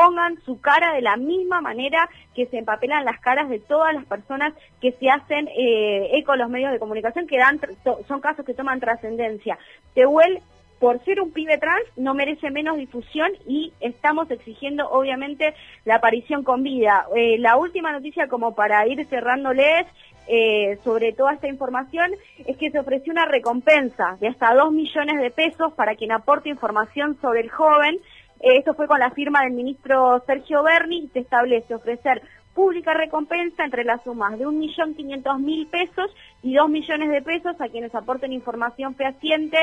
pongan 0.05 0.39
su 0.45 0.61
cara 0.61 0.93
de 0.93 1.01
la 1.01 1.17
misma 1.17 1.61
manera 1.61 2.09
que 2.35 2.45
se 2.45 2.59
empapelan 2.59 3.05
las 3.05 3.19
caras 3.19 3.49
de 3.49 3.59
todas 3.59 3.93
las 3.93 4.05
personas 4.05 4.53
que 4.79 4.91
se 4.91 5.09
hacen 5.09 5.47
eh, 5.47 6.11
eco 6.13 6.35
los 6.35 6.49
medios 6.49 6.71
de 6.71 6.79
comunicación, 6.79 7.25
que 7.25 7.37
dan, 7.37 7.59
son 8.07 8.21
casos 8.21 8.45
que 8.45 8.53
toman 8.53 8.79
trascendencia. 8.79 9.57
Tehuel 9.95 10.41
por 10.79 11.03
ser 11.05 11.21
un 11.21 11.31
pibe 11.31 11.57
trans 11.57 11.85
no 11.95 12.13
merece 12.13 12.51
menos 12.51 12.77
difusión 12.77 13.31
y 13.47 13.73
estamos 13.79 14.29
exigiendo 14.29 14.87
obviamente 14.89 15.55
la 15.85 15.95
aparición 15.95 16.43
con 16.43 16.61
vida. 16.61 17.05
Eh, 17.15 17.37
la 17.39 17.55
última 17.55 17.91
noticia 17.91 18.27
como 18.27 18.53
para 18.53 18.85
ir 18.87 19.03
cerrándoles 19.07 19.87
eh, 20.27 20.77
sobre 20.83 21.13
toda 21.13 21.33
esta 21.33 21.47
información 21.47 22.11
es 22.45 22.57
que 22.57 22.71
se 22.71 22.79
ofreció 22.79 23.13
una 23.13 23.25
recompensa 23.25 24.17
de 24.19 24.27
hasta 24.27 24.53
2 24.53 24.71
millones 24.71 25.21
de 25.21 25.31
pesos 25.31 25.73
para 25.73 25.95
quien 25.95 26.11
aporte 26.11 26.49
información 26.49 27.17
sobre 27.21 27.41
el 27.41 27.49
joven 27.49 27.99
esto 28.39 28.73
fue 28.73 28.87
con 28.87 28.99
la 28.99 29.11
firma 29.11 29.41
del 29.41 29.53
ministro 29.53 30.23
Sergio 30.25 30.63
Berni 30.63 31.09
se 31.13 31.19
establece 31.19 31.73
ofrecer 31.73 32.21
pública 32.55 32.93
recompensa 32.93 33.65
entre 33.65 33.83
las 33.83 34.01
sumas 34.03 34.39
de 34.39 34.47
1.500.000 34.47 35.69
pesos 35.69 36.15
y 36.41 36.55
2 36.55 36.69
millones 36.69 37.09
de 37.09 37.21
pesos 37.21 37.59
a 37.59 37.67
quienes 37.67 37.93
aporten 37.93 38.31
información 38.31 38.95
fehaciente 38.95 39.57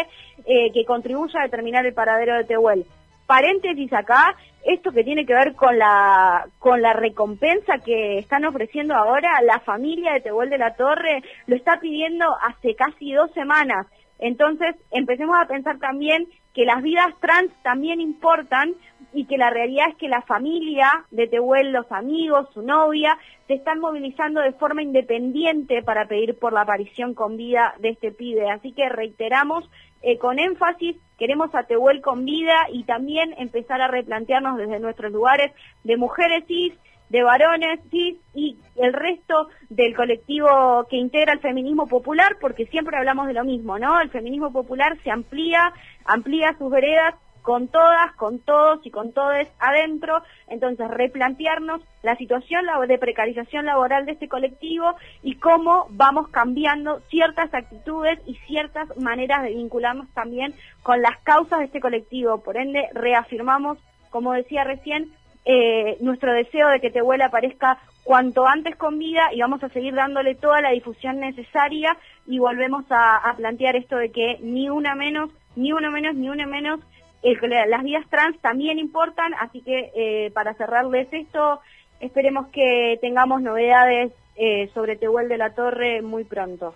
eh, 0.44 0.70
que 0.72 0.84
contribuya 0.84 1.40
a 1.40 1.44
determinar 1.44 1.86
el 1.86 1.94
paradero 1.94 2.36
de 2.36 2.44
Tehuel. 2.44 2.84
Paréntesis 3.26 3.90
acá, 3.94 4.36
esto 4.66 4.92
que 4.92 5.04
tiene 5.04 5.24
que 5.24 5.32
ver 5.32 5.54
con 5.54 5.78
la, 5.78 6.46
con 6.58 6.82
la 6.82 6.92
recompensa 6.92 7.78
que 7.78 8.18
están 8.18 8.44
ofreciendo 8.44 8.94
ahora, 8.94 9.40
la 9.42 9.58
familia 9.60 10.12
de 10.12 10.20
Tehuel 10.20 10.50
de 10.50 10.58
la 10.58 10.74
Torre 10.74 11.22
lo 11.46 11.56
está 11.56 11.80
pidiendo 11.80 12.26
hace 12.42 12.74
casi 12.74 13.12
dos 13.12 13.32
semanas. 13.32 13.86
Entonces, 14.18 14.76
empecemos 14.90 15.36
a 15.40 15.46
pensar 15.46 15.78
también 15.78 16.28
que 16.54 16.64
las 16.64 16.82
vidas 16.82 17.14
trans 17.20 17.50
también 17.62 18.00
importan 18.00 18.74
y 19.12 19.26
que 19.26 19.36
la 19.36 19.50
realidad 19.50 19.88
es 19.90 19.96
que 19.96 20.08
la 20.08 20.22
familia 20.22 21.04
de 21.10 21.26
Tehuel, 21.26 21.72
los 21.72 21.90
amigos, 21.92 22.48
su 22.54 22.62
novia, 22.62 23.18
se 23.46 23.54
están 23.54 23.80
movilizando 23.80 24.40
de 24.40 24.52
forma 24.52 24.82
independiente 24.82 25.82
para 25.82 26.06
pedir 26.06 26.38
por 26.38 26.52
la 26.52 26.62
aparición 26.62 27.14
con 27.14 27.36
vida 27.36 27.74
de 27.78 27.90
este 27.90 28.12
pibe. 28.12 28.50
Así 28.50 28.72
que 28.72 28.88
reiteramos 28.88 29.68
eh, 30.02 30.18
con 30.18 30.38
énfasis, 30.38 30.96
queremos 31.18 31.54
a 31.54 31.64
Tehuel 31.64 32.00
con 32.00 32.24
vida 32.24 32.66
y 32.72 32.84
también 32.84 33.34
empezar 33.38 33.80
a 33.80 33.88
replantearnos 33.88 34.58
desde 34.58 34.80
nuestros 34.80 35.12
lugares 35.12 35.52
de 35.84 35.96
mujeres 35.96 36.44
cis, 36.46 36.74
de 37.12 37.22
varones 37.22 37.78
cis 37.90 38.16
y 38.34 38.56
el 38.76 38.94
resto 38.94 39.48
del 39.68 39.94
colectivo 39.94 40.86
que 40.88 40.96
integra 40.96 41.34
el 41.34 41.40
feminismo 41.40 41.86
popular, 41.86 42.38
porque 42.40 42.64
siempre 42.66 42.96
hablamos 42.96 43.26
de 43.26 43.34
lo 43.34 43.44
mismo, 43.44 43.78
¿no? 43.78 44.00
El 44.00 44.08
feminismo 44.08 44.50
popular 44.50 44.96
se 45.04 45.10
amplía, 45.10 45.74
amplía 46.06 46.56
sus 46.58 46.70
veredas 46.70 47.14
con 47.42 47.68
todas, 47.68 48.14
con 48.16 48.38
todos 48.38 48.80
y 48.86 48.90
con 48.90 49.12
todes 49.12 49.46
adentro, 49.58 50.22
entonces 50.48 50.88
replantearnos 50.88 51.82
la 52.02 52.16
situación 52.16 52.64
de 52.88 52.98
precarización 52.98 53.66
laboral 53.66 54.06
de 54.06 54.12
este 54.12 54.28
colectivo 54.28 54.94
y 55.22 55.34
cómo 55.34 55.88
vamos 55.90 56.28
cambiando 56.28 57.00
ciertas 57.10 57.52
actitudes 57.52 58.20
y 58.26 58.36
ciertas 58.46 58.96
maneras 58.96 59.42
de 59.42 59.50
vincularnos 59.50 60.08
también 60.14 60.54
con 60.82 61.02
las 61.02 61.18
causas 61.24 61.58
de 61.58 61.66
este 61.66 61.80
colectivo. 61.80 62.42
Por 62.42 62.56
ende, 62.56 62.88
reafirmamos, 62.94 63.76
como 64.10 64.32
decía 64.32 64.64
recién, 64.64 65.12
eh, 65.44 65.96
nuestro 66.00 66.32
deseo 66.32 66.68
de 66.68 66.80
que 66.80 66.90
Tehuel 66.90 67.20
aparezca 67.22 67.78
cuanto 68.04 68.46
antes 68.46 68.76
con 68.76 68.98
vida 68.98 69.30
y 69.32 69.40
vamos 69.40 69.62
a 69.64 69.68
seguir 69.70 69.94
dándole 69.94 70.34
toda 70.34 70.60
la 70.60 70.70
difusión 70.70 71.18
necesaria 71.18 71.96
y 72.26 72.38
volvemos 72.38 72.84
a, 72.90 73.34
plantear 73.36 73.76
esto 73.76 73.96
de 73.96 74.10
que 74.10 74.38
ni 74.40 74.68
una 74.68 74.94
menos, 74.94 75.30
ni 75.56 75.72
uno 75.72 75.90
menos, 75.90 76.14
ni 76.14 76.28
una 76.28 76.46
menos, 76.46 76.80
las 77.22 77.82
vidas 77.82 78.04
trans 78.08 78.40
también 78.40 78.78
importan, 78.78 79.32
así 79.40 79.62
que 79.62 79.90
eh, 79.94 80.30
para 80.32 80.54
cerrarles 80.54 81.08
esto, 81.12 81.60
esperemos 82.00 82.48
que 82.48 82.98
tengamos 83.00 83.42
novedades 83.42 84.12
eh, 84.36 84.68
sobre 84.74 84.96
Tehuel 84.96 85.28
de 85.28 85.38
la 85.38 85.54
Torre 85.54 86.02
muy 86.02 86.24
pronto. 86.24 86.74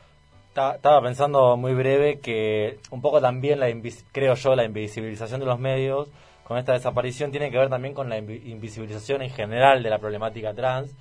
Estaba 0.48 1.02
pensando 1.02 1.56
muy 1.56 1.74
breve 1.74 2.18
que 2.20 2.78
un 2.90 3.02
poco 3.02 3.20
también, 3.20 3.60
la 3.60 3.68
creo 4.10 4.34
yo, 4.34 4.56
la 4.56 4.64
invisibilización 4.64 5.40
de 5.40 5.46
los 5.46 5.58
medios 5.58 6.08
con 6.46 6.58
esta 6.58 6.74
desaparición 6.74 7.32
tiene 7.32 7.50
que 7.50 7.58
ver 7.58 7.68
también 7.68 7.92
con 7.92 8.08
la 8.08 8.18
invisibilización 8.18 9.20
en 9.22 9.30
general 9.30 9.82
de 9.82 9.90
la 9.90 9.98
problemática 9.98 10.54
trans, 10.54 10.94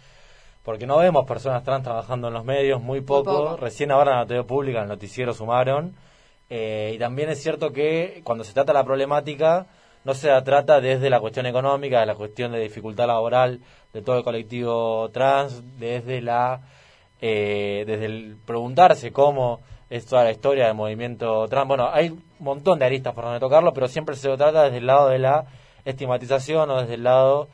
porque 0.64 0.88
no 0.88 0.98
vemos 0.98 1.28
personas 1.28 1.64
trans 1.64 1.84
trabajando 1.84 2.30
en 2.30 2.34
los 2.34 2.44
medios, 2.44 2.82
muy 2.82 3.02
poco. 3.02 3.32
poco. 3.32 3.58
Recién 3.58 3.92
ahora 3.92 4.14
en 4.14 4.18
la 4.18 4.26
TV 4.26 4.44
pública, 4.44 4.80
en 4.80 4.86
el 4.86 4.90
noticiero 4.90 5.36
sumaron. 5.36 5.94
Eh, 6.50 6.94
y 6.96 6.98
también 6.98 7.30
es 7.30 7.44
cierto 7.44 7.72
que 7.72 8.22
cuando 8.24 8.44
se 8.44 8.54
trata 8.54 8.74
la 8.74 8.84
problemática, 8.84 9.68
no 10.04 10.16
se 10.16 10.30
la 10.30 10.44
trata 10.44 10.82
desde 10.82 11.12
la 11.12 11.20
cuestión 11.20 11.46
económica, 11.46 12.00
de 12.00 12.08
la 12.08 12.16
cuestión 12.16 12.52
de 12.52 12.60
dificultad 12.60 13.06
laboral 13.06 13.60
de 13.94 14.02
todo 14.02 14.18
el 14.18 14.24
colectivo 14.24 15.10
trans, 15.12 15.62
desde 15.78 16.22
la 16.22 16.62
eh, 17.22 17.84
desde 17.86 18.06
el 18.06 18.38
preguntarse 18.44 19.12
cómo 19.12 19.62
es 19.92 20.08
toda 20.08 20.24
la 20.24 20.32
historia 20.32 20.66
del 20.66 20.76
movimiento 20.76 21.48
trans. 21.48 21.68
Bueno, 21.68 21.88
hay 21.94 22.18
montón 22.40 22.80
de 22.80 22.86
aristas 22.86 23.14
por 23.14 23.24
donde 23.24 23.40
tocarlo, 23.40 23.74
pero 23.74 23.88
siempre 23.88 24.16
se 24.16 24.28
lo 24.28 24.38
trata 24.38 24.64
desde 24.64 24.78
el 24.78 24.88
lado 24.88 25.10
de 25.10 25.20
la 25.20 25.46
estigmatización 25.86 26.70
o 26.70 26.82
desde 26.82 26.96
el 26.96 27.04
lado 27.04 27.48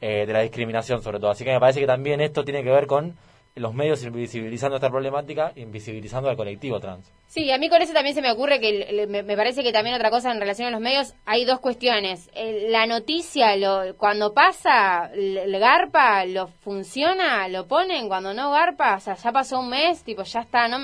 eh, 0.00 0.26
de 0.26 0.32
la 0.32 0.40
discriminación 0.40 1.02
sobre 1.02 1.18
todo. 1.18 1.30
Así 1.30 1.44
que 1.44 1.52
me 1.52 1.60
parece 1.60 1.80
que 1.80 1.86
también 1.86 2.20
esto 2.20 2.44
tiene 2.44 2.62
que 2.62 2.70
ver 2.70 2.86
con 2.86 3.16
los 3.56 3.72
medios 3.72 4.02
invisibilizando 4.02 4.76
esta 4.76 4.90
problemática, 4.90 5.52
invisibilizando 5.54 6.28
al 6.28 6.36
colectivo 6.36 6.80
trans. 6.80 7.12
Sí, 7.28 7.52
a 7.52 7.58
mí 7.58 7.68
con 7.68 7.80
eso 7.82 7.92
también 7.92 8.14
se 8.14 8.20
me 8.20 8.32
ocurre 8.32 8.58
que 8.58 9.06
me, 9.08 9.22
me 9.22 9.36
parece 9.36 9.62
que 9.62 9.72
también 9.72 9.94
otra 9.94 10.10
cosa 10.10 10.32
en 10.32 10.40
relación 10.40 10.68
a 10.68 10.70
los 10.72 10.80
medios, 10.80 11.14
hay 11.24 11.44
dos 11.44 11.60
cuestiones. 11.60 12.28
La 12.68 12.86
noticia, 12.86 13.56
lo, 13.56 13.96
cuando 13.96 14.34
pasa, 14.34 15.08
el, 15.14 15.56
garpa, 15.60 16.24
lo 16.24 16.48
funciona, 16.48 17.46
lo 17.46 17.68
ponen, 17.68 18.08
cuando 18.08 18.34
no 18.34 18.50
garpa, 18.50 18.96
o 18.96 19.00
sea, 19.00 19.14
ya 19.14 19.30
pasó 19.30 19.60
un 19.60 19.68
mes, 19.68 20.02
tipo, 20.02 20.24
ya 20.24 20.40
está. 20.40 20.66
No, 20.66 20.78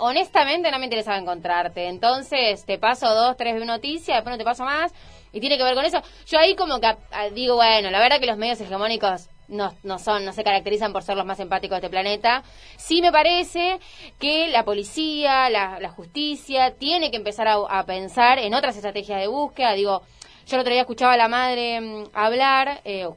honestamente 0.00 0.70
no 0.72 0.80
me 0.80 0.86
interesaba 0.86 1.18
encontrarte. 1.18 1.86
Entonces 1.86 2.64
te 2.64 2.78
paso 2.78 3.08
dos, 3.14 3.36
tres 3.36 3.64
noticias, 3.64 4.16
después 4.16 4.32
no 4.32 4.38
te 4.38 4.44
paso 4.44 4.64
más, 4.64 4.92
y 5.32 5.38
tiene 5.38 5.56
que 5.56 5.62
ver 5.62 5.74
con 5.74 5.84
eso. 5.84 6.02
Yo 6.26 6.40
ahí 6.40 6.56
como 6.56 6.80
que 6.80 6.88
digo, 7.34 7.54
bueno, 7.54 7.90
la 7.90 8.00
verdad 8.00 8.18
que 8.18 8.26
los 8.26 8.36
medios 8.36 8.60
hegemónicos 8.60 9.28
no, 9.48 9.74
no 9.82 9.98
son, 9.98 10.24
no 10.24 10.32
se 10.32 10.44
caracterizan 10.44 10.92
por 10.92 11.02
ser 11.02 11.16
los 11.16 11.26
más 11.26 11.40
empáticos 11.40 11.76
de 11.76 11.86
este 11.86 11.90
planeta. 11.90 12.42
Sí 12.76 13.02
me 13.02 13.12
parece 13.12 13.78
que 14.18 14.48
la 14.48 14.64
policía, 14.64 15.48
la, 15.50 15.80
la 15.80 15.90
justicia, 15.90 16.74
tiene 16.74 17.10
que 17.10 17.16
empezar 17.16 17.48
a, 17.48 17.54
a 17.54 17.84
pensar 17.84 18.38
en 18.38 18.54
otras 18.54 18.76
estrategias 18.76 19.20
de 19.20 19.28
búsqueda. 19.28 19.72
Digo, 19.72 20.02
yo 20.46 20.56
el 20.56 20.60
otro 20.60 20.72
día 20.72 20.82
escuchaba 20.82 21.14
a 21.14 21.16
la 21.16 21.28
madre 21.28 21.80
mm, 21.80 22.04
hablar, 22.12 22.80
eh, 22.84 23.08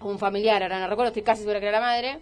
un 0.00 0.18
familiar, 0.18 0.62
ahora 0.62 0.80
no 0.80 0.88
recuerdo, 0.88 1.08
estoy 1.08 1.22
casi 1.22 1.40
segura 1.40 1.60
que 1.60 1.66
era 1.66 1.80
la 1.80 1.86
madre, 1.86 2.18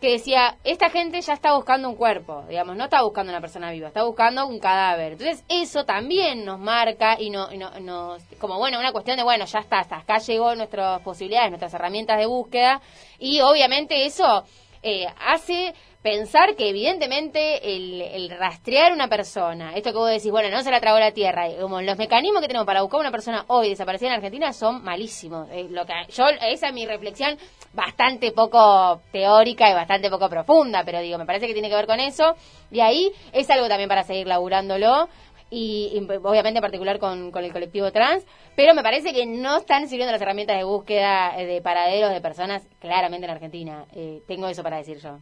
que 0.00 0.12
decía, 0.12 0.56
esta 0.64 0.88
gente 0.90 1.20
ya 1.20 1.34
está 1.34 1.54
buscando 1.54 1.88
un 1.88 1.94
cuerpo, 1.96 2.44
digamos, 2.48 2.74
no 2.76 2.84
está 2.84 3.02
buscando 3.02 3.30
una 3.32 3.40
persona 3.40 3.70
viva, 3.70 3.88
está 3.88 4.02
buscando 4.04 4.46
un 4.46 4.58
cadáver. 4.58 5.12
Entonces 5.12 5.44
eso 5.48 5.84
también 5.84 6.44
nos 6.44 6.58
marca 6.58 7.20
y 7.20 7.30
no, 7.30 7.52
y 7.52 7.58
no- 7.58 7.70
nos, 7.80 8.22
como 8.40 8.58
bueno, 8.58 8.78
una 8.80 8.92
cuestión 8.92 9.16
de, 9.16 9.22
bueno, 9.22 9.44
ya 9.44 9.58
está, 9.58 9.80
hasta 9.80 9.98
acá 9.98 10.18
llegó 10.18 10.54
nuestras 10.54 11.00
posibilidades, 11.02 11.50
nuestras 11.50 11.74
herramientas 11.74 12.18
de 12.18 12.26
búsqueda 12.26 12.80
y 13.18 13.40
obviamente 13.40 14.06
eso 14.06 14.44
eh, 14.82 15.06
hace 15.26 15.74
pensar 16.02 16.56
que 16.56 16.70
evidentemente 16.70 17.76
el, 17.76 18.30
rastrear 18.30 18.92
una 18.92 19.08
persona, 19.08 19.74
esto 19.74 19.92
que 19.92 19.98
vos 19.98 20.08
decís, 20.08 20.30
bueno, 20.30 20.48
no 20.50 20.62
se 20.62 20.70
la 20.70 20.80
tragó 20.80 20.98
la 20.98 21.12
tierra, 21.12 21.46
como 21.60 21.82
los 21.82 21.98
mecanismos 21.98 22.40
que 22.40 22.48
tenemos 22.48 22.66
para 22.66 22.82
buscar 22.82 23.00
una 23.00 23.10
persona 23.10 23.44
hoy 23.48 23.68
desaparecida 23.68 24.08
en 24.08 24.14
Argentina 24.14 24.52
son 24.52 24.82
malísimos. 24.82 25.48
Eh, 25.50 25.66
lo 25.70 25.84
que 25.84 25.92
yo 26.08 26.24
esa 26.28 26.68
es 26.68 26.74
mi 26.74 26.86
reflexión 26.86 27.36
bastante 27.74 28.32
poco 28.32 29.02
teórica 29.12 29.70
y 29.70 29.74
bastante 29.74 30.08
poco 30.08 30.28
profunda, 30.28 30.82
pero 30.84 31.00
digo, 31.00 31.18
me 31.18 31.26
parece 31.26 31.46
que 31.46 31.52
tiene 31.52 31.68
que 31.68 31.76
ver 31.76 31.86
con 31.86 32.00
eso 32.00 32.34
y 32.70 32.80
ahí 32.80 33.12
es 33.32 33.50
algo 33.50 33.68
también 33.68 33.88
para 33.88 34.02
seguir 34.02 34.26
laburándolo 34.26 35.08
y, 35.50 35.90
y 35.92 35.98
obviamente 35.98 36.58
en 36.58 36.62
particular 36.62 36.98
con, 36.98 37.30
con 37.30 37.44
el 37.44 37.52
colectivo 37.52 37.90
trans, 37.92 38.24
pero 38.56 38.72
me 38.72 38.82
parece 38.82 39.12
que 39.12 39.26
no 39.26 39.58
están 39.58 39.86
sirviendo 39.88 40.12
las 40.12 40.22
herramientas 40.22 40.56
de 40.56 40.64
búsqueda 40.64 41.38
eh, 41.38 41.44
de 41.44 41.60
paraderos 41.60 42.12
de 42.12 42.20
personas 42.20 42.66
claramente 42.78 43.26
en 43.26 43.32
Argentina. 43.32 43.84
Eh, 43.92 44.22
tengo 44.26 44.48
eso 44.48 44.62
para 44.62 44.78
decir 44.78 44.98
yo. 44.98 45.18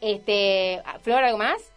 Este, 0.00 0.82
Flor, 1.02 1.24
¿algo 1.24 1.38
más? 1.38 1.72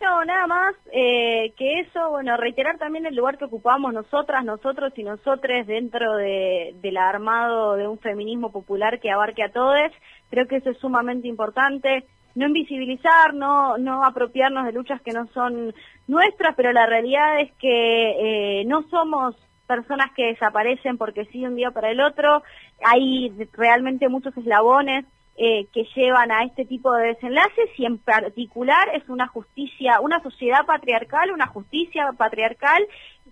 No, 0.00 0.22
nada 0.24 0.46
más 0.46 0.74
eh, 0.92 1.54
que 1.56 1.80
eso, 1.80 2.10
bueno, 2.10 2.36
reiterar 2.36 2.76
también 2.76 3.06
el 3.06 3.14
lugar 3.14 3.38
que 3.38 3.46
ocupamos 3.46 3.94
nosotras, 3.94 4.44
nosotros 4.44 4.92
y 4.96 5.02
nosotres 5.02 5.66
dentro 5.66 6.16
de, 6.16 6.74
del 6.82 6.96
armado 6.98 7.76
de 7.76 7.88
un 7.88 7.98
feminismo 7.98 8.52
popular 8.52 9.00
que 9.00 9.10
abarque 9.10 9.42
a 9.42 9.52
todos. 9.52 9.90
Creo 10.28 10.46
que 10.46 10.56
eso 10.56 10.70
es 10.70 10.78
sumamente 10.78 11.26
importante. 11.26 12.04
No 12.34 12.46
invisibilizar, 12.46 13.32
no, 13.32 13.78
no 13.78 14.04
apropiarnos 14.04 14.66
de 14.66 14.72
luchas 14.72 15.00
que 15.00 15.12
no 15.12 15.26
son 15.28 15.72
nuestras, 16.06 16.54
pero 16.54 16.72
la 16.72 16.84
realidad 16.84 17.40
es 17.40 17.52
que 17.54 18.60
eh, 18.60 18.64
no 18.66 18.82
somos 18.90 19.36
personas 19.66 20.12
que 20.14 20.26
desaparecen 20.26 20.98
porque 20.98 21.24
sí 21.26 21.46
un 21.46 21.56
día 21.56 21.70
para 21.70 21.90
el 21.90 22.00
otro. 22.00 22.42
Hay 22.84 23.32
realmente 23.52 24.10
muchos 24.10 24.36
eslabones 24.36 25.06
eh, 25.36 25.66
que 25.72 25.84
llevan 25.96 26.30
a 26.30 26.44
este 26.44 26.64
tipo 26.64 26.92
de 26.92 27.08
desenlaces 27.08 27.68
y 27.76 27.86
en 27.86 27.98
particular 27.98 28.88
es 28.94 29.08
una 29.08 29.26
justicia, 29.26 30.00
una 30.00 30.22
sociedad 30.22 30.64
patriarcal, 30.64 31.32
una 31.32 31.48
justicia 31.48 32.12
patriarcal 32.16 32.86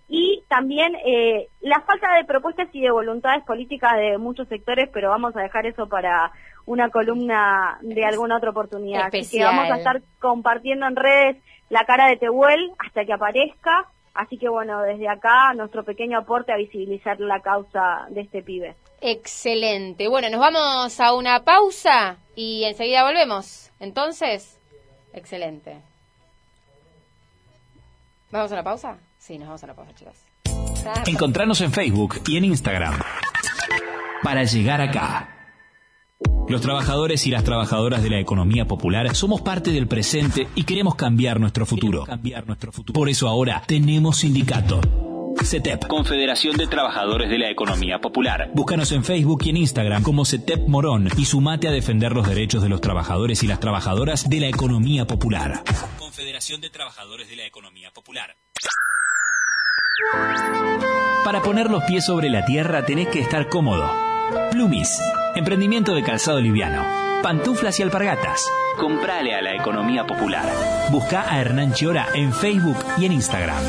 y 0.09 0.43
también 0.49 0.95
eh, 1.05 1.47
la 1.61 1.79
falta 1.81 2.13
de 2.15 2.25
propuestas 2.25 2.67
y 2.73 2.81
de 2.81 2.91
voluntades 2.91 3.43
políticas 3.45 3.93
de 3.95 4.17
muchos 4.17 4.47
sectores, 4.49 4.89
pero 4.93 5.09
vamos 5.09 5.35
a 5.35 5.41
dejar 5.41 5.65
eso 5.65 5.87
para 5.87 6.31
una 6.65 6.89
columna 6.89 7.77
de 7.81 8.05
alguna 8.05 8.37
otra 8.37 8.49
oportunidad. 8.49 9.03
Así 9.03 9.11
que 9.11 9.19
Especial. 9.19 9.55
vamos 9.55 9.71
a 9.71 9.77
estar 9.77 10.01
compartiendo 10.19 10.85
en 10.87 10.95
redes 10.95 11.37
la 11.69 11.85
cara 11.85 12.07
de 12.07 12.17
Tehuel 12.17 12.71
hasta 12.79 13.05
que 13.05 13.13
aparezca. 13.13 13.87
Así 14.13 14.37
que 14.37 14.47
bueno, 14.47 14.81
desde 14.81 15.09
acá 15.09 15.53
nuestro 15.55 15.83
pequeño 15.83 16.19
aporte 16.19 16.53
a 16.53 16.57
visibilizar 16.57 17.19
la 17.19 17.41
causa 17.41 18.05
de 18.09 18.21
este 18.21 18.43
pibe. 18.43 18.75
Excelente. 19.01 20.07
Bueno, 20.07 20.29
nos 20.29 20.39
vamos 20.39 20.99
a 20.99 21.13
una 21.13 21.43
pausa 21.43 22.17
y 22.35 22.63
enseguida 22.63 23.03
volvemos. 23.03 23.71
Entonces, 23.79 24.59
excelente. 25.13 25.77
¿Vamos 28.31 28.51
a 28.51 28.55
una 28.55 28.63
pausa? 28.63 28.97
Sí, 29.17 29.37
nos 29.37 29.47
vamos 29.47 29.63
a 29.63 29.65
una 29.65 29.75
pausa, 29.75 29.93
chicos. 29.95 30.15
Ah, 30.85 31.03
Encontrarnos 31.07 31.61
en 31.61 31.71
Facebook 31.71 32.21
y 32.27 32.37
en 32.37 32.45
Instagram. 32.45 32.99
Para 34.21 34.43
llegar 34.43 34.81
acá. 34.81 35.42
Los 36.47 36.61
trabajadores 36.61 37.25
y 37.25 37.31
las 37.31 37.43
trabajadoras 37.43 38.03
de 38.03 38.09
la 38.09 38.19
economía 38.19 38.65
popular 38.65 39.15
somos 39.15 39.41
parte 39.41 39.71
del 39.71 39.87
presente 39.87 40.47
y 40.55 40.63
queremos 40.63 40.95
cambiar 40.95 41.39
nuestro 41.39 41.65
futuro. 41.65 42.05
Por 42.93 43.09
eso 43.09 43.27
ahora 43.27 43.63
tenemos 43.65 44.17
sindicato. 44.17 44.81
CETEP, 45.41 45.87
Confederación 45.87 46.57
de 46.57 46.67
Trabajadores 46.67 47.29
de 47.29 47.37
la 47.37 47.49
Economía 47.49 47.99
Popular. 47.99 48.51
Búscanos 48.53 48.91
en 48.91 49.03
Facebook 49.03 49.41
y 49.45 49.49
en 49.49 49.57
Instagram 49.57 50.03
como 50.03 50.25
CETEP 50.25 50.67
Morón 50.67 51.09
y 51.17 51.25
sumate 51.25 51.67
a 51.67 51.71
defender 51.71 52.13
los 52.13 52.27
derechos 52.27 52.61
de 52.61 52.69
los 52.69 52.81
trabajadores 52.81 53.43
y 53.43 53.47
las 53.47 53.59
trabajadoras 53.59 54.29
de 54.29 54.39
la 54.39 54.47
economía 54.47 55.05
popular. 55.05 55.63
Confederación 55.97 56.61
de 56.61 56.69
Trabajadores 56.69 57.29
de 57.29 57.35
la 57.35 57.45
Economía 57.45 57.91
Popular. 57.91 58.35
Para 61.23 61.41
poner 61.41 61.69
los 61.69 61.83
pies 61.83 62.05
sobre 62.05 62.29
la 62.29 62.45
tierra 62.45 62.85
tenés 62.85 63.07
que 63.07 63.19
estar 63.19 63.49
cómodo. 63.49 63.89
Plumis, 64.51 64.99
emprendimiento 65.35 65.93
de 65.95 66.03
calzado 66.03 66.39
liviano. 66.39 66.85
Pantuflas 67.21 67.79
y 67.79 67.83
alpargatas. 67.83 68.43
Comprale 68.77 69.35
a 69.35 69.41
la 69.41 69.55
economía 69.55 70.05
popular. 70.05 70.45
Busca 70.91 71.31
a 71.31 71.39
Hernán 71.39 71.73
Chiora 71.73 72.07
en 72.13 72.33
Facebook 72.33 72.77
y 72.97 73.05
en 73.05 73.13
Instagram. 73.13 73.63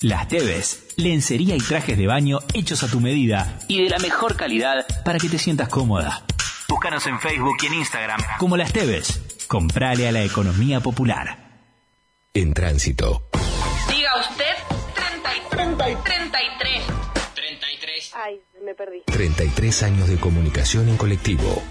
Las 0.00 0.28
Teves, 0.28 0.92
lencería 0.96 1.56
y 1.56 1.60
trajes 1.60 1.96
de 1.96 2.06
baño 2.06 2.40
hechos 2.52 2.82
a 2.82 2.88
tu 2.88 3.00
medida 3.00 3.58
y 3.68 3.82
de 3.82 3.88
la 3.88 3.98
mejor 3.98 4.36
calidad 4.36 4.84
para 5.02 5.18
que 5.18 5.30
te 5.30 5.38
sientas 5.38 5.70
cómoda. 5.70 6.24
Búscanos 6.68 7.06
en 7.06 7.18
Facebook 7.20 7.56
y 7.62 7.66
en 7.66 7.74
Instagram 7.74 8.20
como 8.38 8.56
Las 8.56 8.72
Teves. 8.72 9.46
Comprale 9.48 10.06
a 10.06 10.12
la 10.12 10.22
economía 10.22 10.80
popular. 10.80 11.38
En 12.34 12.52
tránsito. 12.52 13.28
Diga 13.88 14.10
usted 14.20 14.54
30 14.94 15.36
y 15.36 15.40
33. 15.48 16.04
33. 16.04 16.93
Me 18.74 18.76
perdí. 18.76 19.02
33 19.06 19.82
años 19.84 20.08
de 20.08 20.16
comunicación 20.16 20.88
en 20.88 20.96
colectivo. 20.96 21.62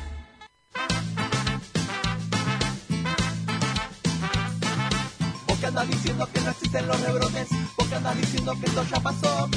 Vos 5.48 5.58
que 5.60 5.66
andas 5.66 5.88
diciendo 5.90 6.30
que 6.34 6.40
no 6.40 6.50
existen 6.52 6.88
los 6.88 7.02
rebrotes, 7.02 7.50
vos 7.78 7.88
que 7.90 7.96
andas 7.96 8.16
diciendo 8.16 8.58
que 8.58 8.66
esto 8.68 8.86
ya 8.90 9.00
pasó, 9.02 9.50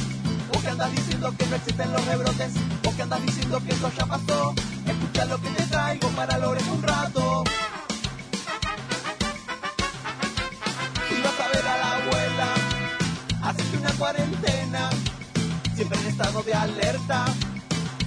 vos 0.53 0.63
que 0.63 0.69
andas 0.69 0.91
diciendo 0.91 1.35
que 1.39 1.47
no 1.47 1.57
existen 1.57 1.93
los 1.93 2.05
rebrotes, 2.07 2.53
vos 2.83 2.95
que 2.95 3.03
andas 3.03 3.23
diciendo 3.25 3.63
que 3.65 3.73
esto 3.73 3.93
ya 3.97 4.07
pasó, 4.07 4.55
escucha 4.85 5.25
lo 5.27 5.41
que 5.41 5.49
te 5.51 5.63
traigo 5.67 6.09
para 6.17 6.39
lograr 6.39 6.69
un 6.69 6.83
rato. 6.83 7.26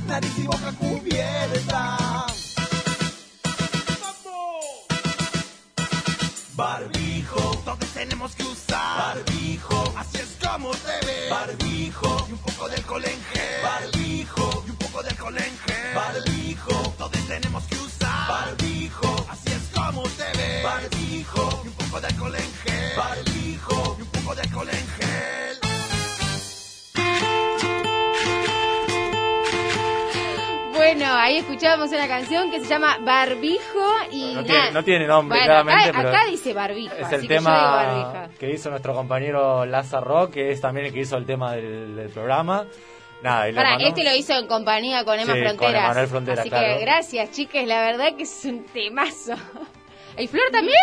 Nariz 0.08 0.38
y 0.38 0.44
boca 0.44 0.72
cubierta. 0.78 1.98
Barbijo, 6.56 7.62
todos 7.64 7.90
tenemos 7.94 8.36
que 8.36 8.44
usar 8.44 8.98
barbijo, 8.98 9.94
así 9.98 10.18
es 10.18 10.38
como 10.46 10.74
se 10.74 11.06
ve. 11.06 11.30
Barbijo 11.30 12.26
y 12.28 12.34
un 12.34 12.40
poco 12.40 12.68
de 12.68 12.76
alcohol 12.76 13.06
ahí 31.20 31.38
escuchábamos 31.38 31.92
una 31.92 32.08
canción 32.08 32.50
que 32.52 32.60
se 32.60 32.66
llama 32.68 32.98
Barbijo 33.02 33.86
y 34.12 34.34
No 34.36 34.44
tiene, 34.44 34.72
no 34.72 34.84
tiene 34.84 35.08
nombre, 35.08 35.38
Bueno, 35.40 35.46
claramente, 35.64 35.90
acá, 35.90 35.98
pero 35.98 36.10
acá 36.10 36.26
dice 36.26 36.54
Barbijo, 36.54 36.96
es 36.96 37.06
así 37.06 37.16
el 37.16 37.28
tema 37.28 38.30
que 38.40 38.50
hizo 38.52 38.70
nuestro 38.70 38.94
compañero 38.94 39.66
Lázaro, 39.66 40.30
que 40.32 40.52
es 40.52 40.62
también 40.62 40.88
el 40.88 40.94
que 40.94 41.00
hizo 41.02 41.18
el 41.18 41.26
tema 41.26 41.54
del, 41.54 41.96
del 41.96 42.10
programa. 42.10 42.66
Nada, 43.22 43.46
mandamos- 43.52 43.84
este 43.84 44.04
lo 44.06 44.16
hizo 44.16 44.34
en 44.34 44.48
compañía 44.48 45.04
con 45.04 45.20
Emma 45.20 45.34
Sí, 45.34 45.40
con 45.44 45.58
Fronteras. 45.58 45.84
Emanuel 45.84 46.08
Fronteras, 46.08 46.40
Así 46.40 46.50
claro. 46.50 46.68
que 46.68 46.80
gracias, 46.86 47.32
chicas, 47.32 47.66
la 47.68 47.82
verdad 47.82 48.16
que 48.16 48.24
es 48.24 48.46
un 48.46 48.66
temazo. 48.68 49.34
¿Y 50.18 50.28
Flor 50.28 50.50
también? 50.52 50.78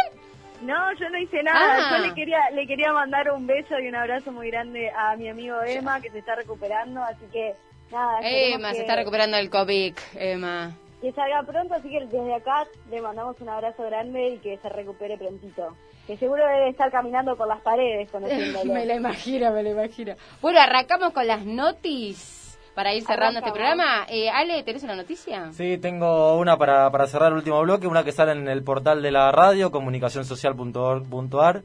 No, 0.62 0.74
yo 0.98 1.08
no 1.10 1.18
hice 1.18 1.42
nada. 1.42 1.90
Ah. 1.90 1.96
Yo 1.98 2.06
le 2.06 2.14
quería, 2.14 2.38
le 2.52 2.66
quería 2.66 2.92
mandar 2.92 3.30
un 3.30 3.46
beso 3.46 3.78
y 3.78 3.88
un 3.88 3.94
abrazo 3.96 4.32
muy 4.32 4.50
grande 4.50 4.90
a 4.90 5.14
mi 5.16 5.28
amigo 5.28 5.56
Emma, 5.66 6.00
que 6.00 6.10
se 6.10 6.18
está 6.18 6.34
recuperando. 6.34 7.02
Así 7.02 7.24
que, 7.32 7.52
nada. 7.90 8.20
Emma, 8.22 8.70
que, 8.70 8.76
se 8.76 8.80
está 8.82 8.96
recuperando 8.96 9.36
del 9.36 9.50
COVID, 9.50 9.94
Emma. 10.14 10.76
Que 11.00 11.12
salga 11.12 11.42
pronto, 11.42 11.74
así 11.74 11.88
que 11.88 12.00
desde 12.06 12.34
acá 12.34 12.66
le 12.90 13.00
mandamos 13.02 13.40
un 13.40 13.48
abrazo 13.48 13.84
grande 13.84 14.30
y 14.30 14.38
que 14.38 14.56
se 14.58 14.68
recupere 14.68 15.18
prontito. 15.18 15.76
Que 16.06 16.16
seguro 16.16 16.44
debe 16.46 16.70
estar 16.70 16.90
caminando 16.90 17.36
por 17.36 17.48
las 17.48 17.60
paredes 17.60 18.10
conociéndolo. 18.10 18.72
me 18.72 18.86
lo 18.86 18.94
imagino, 18.94 19.50
me 19.52 19.62
lo 19.62 19.70
imagino. 19.70 20.14
Bueno, 20.40 20.60
arrancamos 20.60 21.12
con 21.12 21.26
las 21.26 21.44
notis 21.44 22.58
para 22.76 22.94
ir 22.94 23.04
cerrando 23.04 23.40
este 23.40 23.52
programa. 23.52 24.06
Eh, 24.08 24.28
Ale, 24.28 24.62
¿tenés 24.62 24.82
una 24.84 24.94
noticia? 24.94 25.50
Sí, 25.52 25.78
tengo 25.78 26.36
una 26.36 26.58
para, 26.58 26.90
para 26.90 27.06
cerrar 27.06 27.32
el 27.32 27.38
último 27.38 27.60
bloque, 27.62 27.86
una 27.86 28.04
que 28.04 28.12
sale 28.12 28.32
en 28.32 28.46
el 28.48 28.62
portal 28.62 29.02
de 29.02 29.10
la 29.10 29.32
radio, 29.32 29.70
comunicacionsocial.org.ar. 29.70 31.62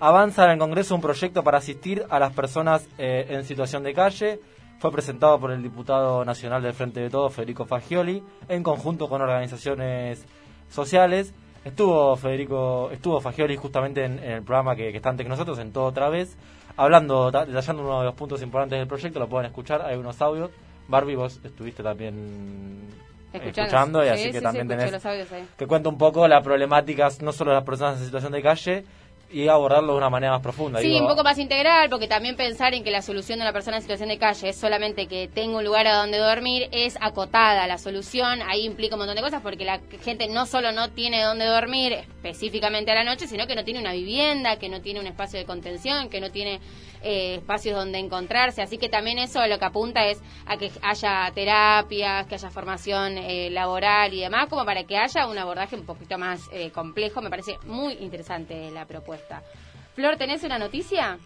Avanza 0.00 0.44
en 0.44 0.50
el 0.50 0.58
Congreso 0.58 0.94
un 0.94 1.00
proyecto 1.00 1.42
para 1.42 1.58
asistir 1.58 2.04
a 2.10 2.18
las 2.18 2.32
personas 2.32 2.88
eh, 2.98 3.26
en 3.30 3.44
situación 3.44 3.84
de 3.84 3.94
calle. 3.94 4.40
Fue 4.78 4.92
presentado 4.92 5.40
por 5.40 5.50
el 5.50 5.62
diputado 5.62 6.24
nacional 6.24 6.62
del 6.62 6.72
Frente 6.72 7.00
de 7.00 7.10
Todos, 7.10 7.34
Federico 7.34 7.64
Fagioli, 7.64 8.22
en 8.48 8.62
conjunto 8.62 9.08
con 9.08 9.20
organizaciones 9.20 10.24
sociales. 10.70 11.34
Estuvo 11.64 12.14
Federico, 12.16 12.88
estuvo 12.92 13.20
Fagioli 13.20 13.56
justamente 13.56 14.04
en, 14.04 14.18
en 14.20 14.30
el 14.30 14.42
programa 14.42 14.76
que, 14.76 14.92
que 14.92 14.98
está 14.98 15.10
ante 15.10 15.24
nosotros, 15.24 15.58
en 15.58 15.72
todo 15.72 15.84
otra 15.86 16.08
vez, 16.08 16.36
hablando, 16.76 17.32
ta- 17.32 17.44
detallando 17.44 17.82
uno 17.82 17.98
de 17.98 18.04
los 18.06 18.14
puntos 18.14 18.40
importantes 18.40 18.78
del 18.78 18.86
proyecto, 18.86 19.18
lo 19.18 19.28
pueden 19.28 19.46
escuchar, 19.46 19.82
hay 19.82 19.96
unos 19.96 20.20
audios. 20.22 20.50
Barbie, 20.86 21.16
vos 21.16 21.40
estuviste 21.44 21.82
también 21.82 22.86
Escuchando. 23.32 23.60
escuchando, 23.60 24.02
y 24.02 24.06
Sí, 24.06 24.10
así 24.12 24.22
sí, 24.22 24.30
que 24.30 24.38
sí, 24.38 24.44
también 24.44 24.68
tenés 24.68 24.90
que 25.58 25.66
cuenta 25.66 25.88
un 25.90 25.98
poco 25.98 26.26
la 26.28 26.40
problemática 26.40 27.08
no 27.20 27.32
solo 27.32 27.50
de 27.50 27.56
las 27.56 27.64
personas 27.64 27.98
en 27.98 28.04
situación 28.06 28.32
de 28.32 28.42
calle 28.42 28.84
y 29.30 29.48
abordarlo 29.48 29.92
de 29.92 29.98
una 29.98 30.08
manera 30.10 30.32
más 30.32 30.42
profunda. 30.42 30.80
Sí, 30.80 30.88
Digo, 30.88 31.00
un 31.00 31.08
poco 31.08 31.22
más 31.22 31.38
integral, 31.38 31.90
porque 31.90 32.08
también 32.08 32.34
pensar 32.36 32.72
en 32.74 32.82
que 32.82 32.90
la 32.90 33.02
solución 33.02 33.38
de 33.38 33.44
una 33.44 33.52
persona 33.52 33.76
en 33.76 33.82
situación 33.82 34.08
de 34.08 34.18
calle 34.18 34.48
es 34.48 34.56
solamente 34.56 35.06
que 35.06 35.28
tenga 35.28 35.58
un 35.58 35.64
lugar 35.64 35.86
a 35.86 35.96
donde 35.96 36.18
dormir 36.18 36.68
es 36.72 36.96
acotada. 37.00 37.66
La 37.66 37.78
solución 37.78 38.40
ahí 38.42 38.64
implica 38.64 38.94
un 38.94 39.00
montón 39.00 39.16
de 39.16 39.22
cosas, 39.22 39.42
porque 39.42 39.64
la 39.64 39.80
gente 40.02 40.28
no 40.28 40.46
solo 40.46 40.72
no 40.72 40.90
tiene 40.90 41.22
donde 41.22 41.44
dormir 41.44 41.92
específicamente 41.92 42.90
a 42.90 42.94
la 42.94 43.04
noche, 43.04 43.26
sino 43.26 43.46
que 43.46 43.54
no 43.54 43.64
tiene 43.64 43.80
una 43.80 43.92
vivienda, 43.92 44.56
que 44.56 44.68
no 44.68 44.80
tiene 44.80 45.00
un 45.00 45.06
espacio 45.06 45.38
de 45.38 45.44
contención, 45.44 46.08
que 46.08 46.20
no 46.20 46.30
tiene 46.30 46.60
eh, 47.02 47.36
espacios 47.36 47.76
donde 47.76 47.98
encontrarse. 47.98 48.62
Así 48.62 48.78
que 48.78 48.88
también 48.88 49.18
eso 49.18 49.46
lo 49.46 49.58
que 49.58 49.64
apunta 49.64 50.06
es 50.06 50.22
a 50.46 50.56
que 50.56 50.70
haya 50.82 51.30
terapias, 51.34 52.26
que 52.26 52.34
haya 52.34 52.50
formación 52.50 53.18
eh, 53.18 53.50
laboral 53.50 54.12
y 54.14 54.20
demás, 54.20 54.48
como 54.48 54.64
para 54.64 54.84
que 54.84 54.96
haya 54.96 55.26
un 55.26 55.38
abordaje 55.38 55.76
un 55.76 55.86
poquito 55.86 56.18
más 56.18 56.48
eh, 56.52 56.70
complejo. 56.70 57.20
Me 57.20 57.30
parece 57.30 57.58
muy 57.66 57.94
interesante 57.94 58.70
la 58.70 58.86
propuesta. 58.86 59.42
Flor, 59.94 60.16
¿tenés 60.16 60.44
una 60.44 60.58
noticia? 60.58 61.18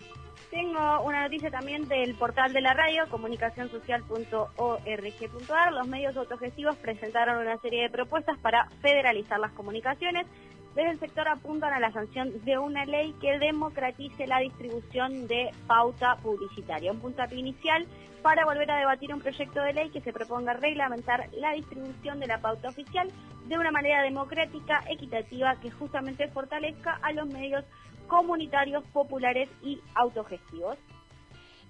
Tengo 0.52 1.02
una 1.02 1.22
noticia 1.22 1.50
también 1.50 1.88
del 1.88 2.14
portal 2.14 2.52
de 2.52 2.60
la 2.60 2.74
radio, 2.74 3.08
comunicacionsocial.org.ar. 3.08 5.72
Los 5.72 5.88
medios 5.88 6.14
autogestivos 6.14 6.76
presentaron 6.76 7.38
una 7.38 7.56
serie 7.56 7.84
de 7.84 7.88
propuestas 7.88 8.38
para 8.38 8.68
federalizar 8.82 9.38
las 9.38 9.52
comunicaciones. 9.52 10.26
Desde 10.74 10.90
el 10.90 11.00
sector 11.00 11.28
apuntan 11.28 11.74
a 11.74 11.80
la 11.80 11.92
sanción 11.92 12.42
de 12.44 12.56
una 12.56 12.86
ley 12.86 13.14
que 13.20 13.38
democratice 13.38 14.26
la 14.26 14.38
distribución 14.38 15.26
de 15.26 15.50
pauta 15.66 16.16
publicitaria. 16.22 16.92
Un 16.92 17.00
puntapié 17.00 17.38
inicial 17.38 17.86
para 18.22 18.46
volver 18.46 18.70
a 18.70 18.78
debatir 18.78 19.12
un 19.12 19.20
proyecto 19.20 19.60
de 19.60 19.74
ley 19.74 19.90
que 19.90 20.00
se 20.00 20.12
proponga 20.12 20.54
reglamentar 20.54 21.28
la 21.32 21.52
distribución 21.52 22.20
de 22.20 22.26
la 22.26 22.40
pauta 22.40 22.68
oficial 22.68 23.10
de 23.46 23.58
una 23.58 23.70
manera 23.70 24.02
democrática, 24.02 24.82
equitativa, 24.88 25.56
que 25.60 25.70
justamente 25.70 26.28
fortalezca 26.28 26.98
a 27.02 27.12
los 27.12 27.26
medios 27.26 27.64
comunitarios, 28.06 28.84
populares 28.92 29.50
y 29.62 29.80
autogestivos. 29.94 30.78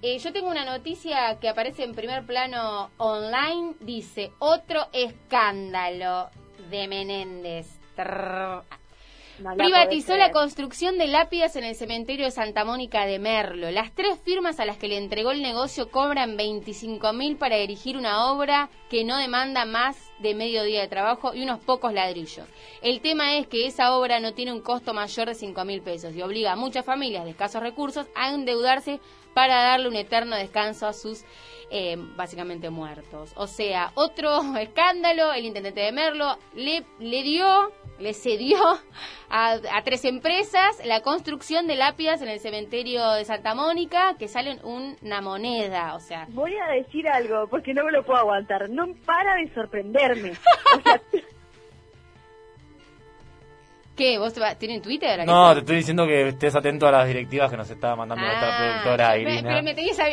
Eh, 0.02 0.18
yo 0.18 0.32
tengo 0.32 0.50
una 0.50 0.64
noticia 0.64 1.38
que 1.40 1.48
aparece 1.48 1.84
en 1.84 1.94
primer 1.94 2.24
plano 2.24 2.90
online. 2.98 3.74
Dice, 3.80 4.32
otro 4.38 4.86
escándalo 4.92 6.30
de 6.70 6.88
Menéndez. 6.88 7.80
No 9.42 9.56
Privatizó 9.56 10.16
la 10.16 10.30
construcción 10.30 10.98
de 10.98 11.08
lápidas 11.08 11.56
en 11.56 11.64
el 11.64 11.74
cementerio 11.74 12.26
de 12.26 12.30
Santa 12.30 12.64
Mónica 12.64 13.06
de 13.06 13.18
Merlo. 13.18 13.70
Las 13.70 13.92
tres 13.92 14.18
firmas 14.20 14.60
a 14.60 14.64
las 14.64 14.76
que 14.76 14.88
le 14.88 14.96
entregó 14.96 15.32
el 15.32 15.42
negocio 15.42 15.90
cobran 15.90 16.36
25 16.36 17.12
mil 17.12 17.36
para 17.36 17.56
dirigir 17.56 17.96
una 17.96 18.30
obra 18.30 18.70
que 18.88 19.04
no 19.04 19.16
demanda 19.16 19.64
más 19.64 19.96
de 20.20 20.34
medio 20.34 20.62
día 20.62 20.80
de 20.80 20.88
trabajo 20.88 21.34
y 21.34 21.42
unos 21.42 21.58
pocos 21.60 21.92
ladrillos. 21.92 22.46
El 22.82 23.00
tema 23.00 23.36
es 23.36 23.48
que 23.48 23.66
esa 23.66 23.96
obra 23.96 24.20
no 24.20 24.32
tiene 24.32 24.52
un 24.52 24.60
costo 24.60 24.94
mayor 24.94 25.28
de 25.28 25.34
5 25.34 25.64
mil 25.64 25.82
pesos 25.82 26.14
y 26.14 26.22
obliga 26.22 26.52
a 26.52 26.56
muchas 26.56 26.84
familias 26.84 27.24
de 27.24 27.30
escasos 27.30 27.62
recursos 27.62 28.06
a 28.14 28.32
endeudarse 28.32 29.00
para 29.34 29.62
darle 29.62 29.88
un 29.88 29.96
eterno 29.96 30.36
descanso 30.36 30.86
a 30.86 30.92
sus 30.92 31.24
eh, 31.70 31.96
básicamente 32.16 32.68
muertos. 32.68 33.32
O 33.34 33.46
sea, 33.46 33.92
otro 33.94 34.56
escándalo, 34.58 35.32
el 35.32 35.46
intendente 35.46 35.80
de 35.80 35.92
Merlo 35.92 36.36
le, 36.54 36.84
le 36.98 37.22
dio, 37.22 37.72
le 38.02 38.14
cedió 38.14 38.58
a, 39.30 39.52
a 39.52 39.82
tres 39.84 40.04
empresas 40.04 40.84
la 40.84 41.00
construcción 41.00 41.66
de 41.66 41.76
lápidas 41.76 42.20
en 42.22 42.28
el 42.28 42.40
cementerio 42.40 43.10
de 43.12 43.24
Santa 43.24 43.54
Mónica 43.54 44.16
que 44.18 44.28
salen 44.28 44.60
una 44.64 45.20
moneda, 45.20 45.94
o 45.94 46.00
sea... 46.00 46.26
Voy 46.30 46.54
a 46.56 46.72
decir 46.72 47.08
algo, 47.08 47.46
porque 47.48 47.72
no 47.72 47.84
me 47.84 47.92
lo 47.92 48.04
puedo 48.04 48.18
aguantar. 48.18 48.68
No 48.68 48.86
para 49.06 49.36
de 49.36 49.52
sorprenderme. 49.54 50.32
¿Qué? 53.96 54.18
¿Vos 54.18 54.32
tienen 54.58 54.80
Twitter? 54.80 55.20
¿A 55.20 55.24
qué 55.24 55.30
No, 55.30 55.52
te 55.52 55.60
estoy 55.60 55.76
diciendo 55.76 56.06
que 56.06 56.28
estés 56.28 56.54
atento 56.56 56.86
a 56.88 56.90
las 56.92 57.06
directivas 57.06 57.50
que 57.50 57.58
nos 57.58 57.68
está 57.68 57.94
mandando 57.94 58.24
nuestra 58.24 58.48
Ah, 58.48 58.58
productora 58.58 59.10
me- 59.10 59.20
Irina. 59.20 59.48
pero 59.50 59.62
me, 59.62 59.74
tenías 59.74 59.98
a- 60.00 60.04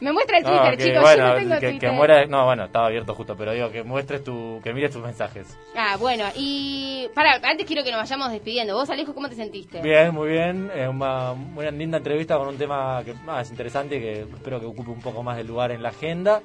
me 0.00 0.12
muestra 0.12 0.38
el 0.38 0.42
No, 0.44 0.50
Twitter, 0.50 0.76
que, 0.76 0.84
chicos, 0.84 1.02
bueno, 1.02 1.22
yo 1.22 1.28
no 1.28 1.38
tengo 1.38 1.54
que, 1.60 1.70
Twitter. 1.70 1.90
que 1.90 1.96
muera- 1.96 2.26
no, 2.26 2.44
bueno, 2.46 2.64
estaba 2.64 2.86
abierto 2.86 3.14
justo, 3.14 3.36
pero 3.36 3.52
digo 3.52 3.70
que 3.70 3.84
muestres 3.84 4.24
tu, 4.24 4.60
que 4.64 4.72
mires 4.74 4.90
tus 4.90 5.02
mensajes. 5.02 5.56
Ah, 5.76 5.96
bueno, 6.00 6.24
y... 6.34 7.08
Para, 7.14 7.34
antes 7.48 7.64
quiero 7.64 7.84
que 7.84 7.92
nos 7.92 8.00
vayamos 8.00 8.32
despidiendo. 8.32 8.74
¿Vos, 8.74 8.90
Alejo, 8.90 9.14
cómo 9.14 9.28
te 9.28 9.36
sentiste? 9.36 9.80
Bien, 9.82 10.12
muy 10.12 10.30
bien, 10.30 10.70
eh, 10.74 10.88
una, 10.88 11.30
una 11.32 11.70
linda 11.70 11.98
entrevista 11.98 12.36
con 12.36 12.48
un 12.48 12.58
tema 12.58 13.02
que 13.04 13.14
ah, 13.28 13.40
es 13.40 13.50
interesante 13.50 13.96
y 13.96 14.00
que 14.00 14.20
espero 14.22 14.58
que 14.58 14.66
ocupe 14.66 14.90
un 14.90 15.00
poco 15.00 15.22
más 15.22 15.36
de 15.36 15.44
lugar 15.44 15.70
en 15.70 15.82
la 15.82 15.90
agenda. 15.90 16.42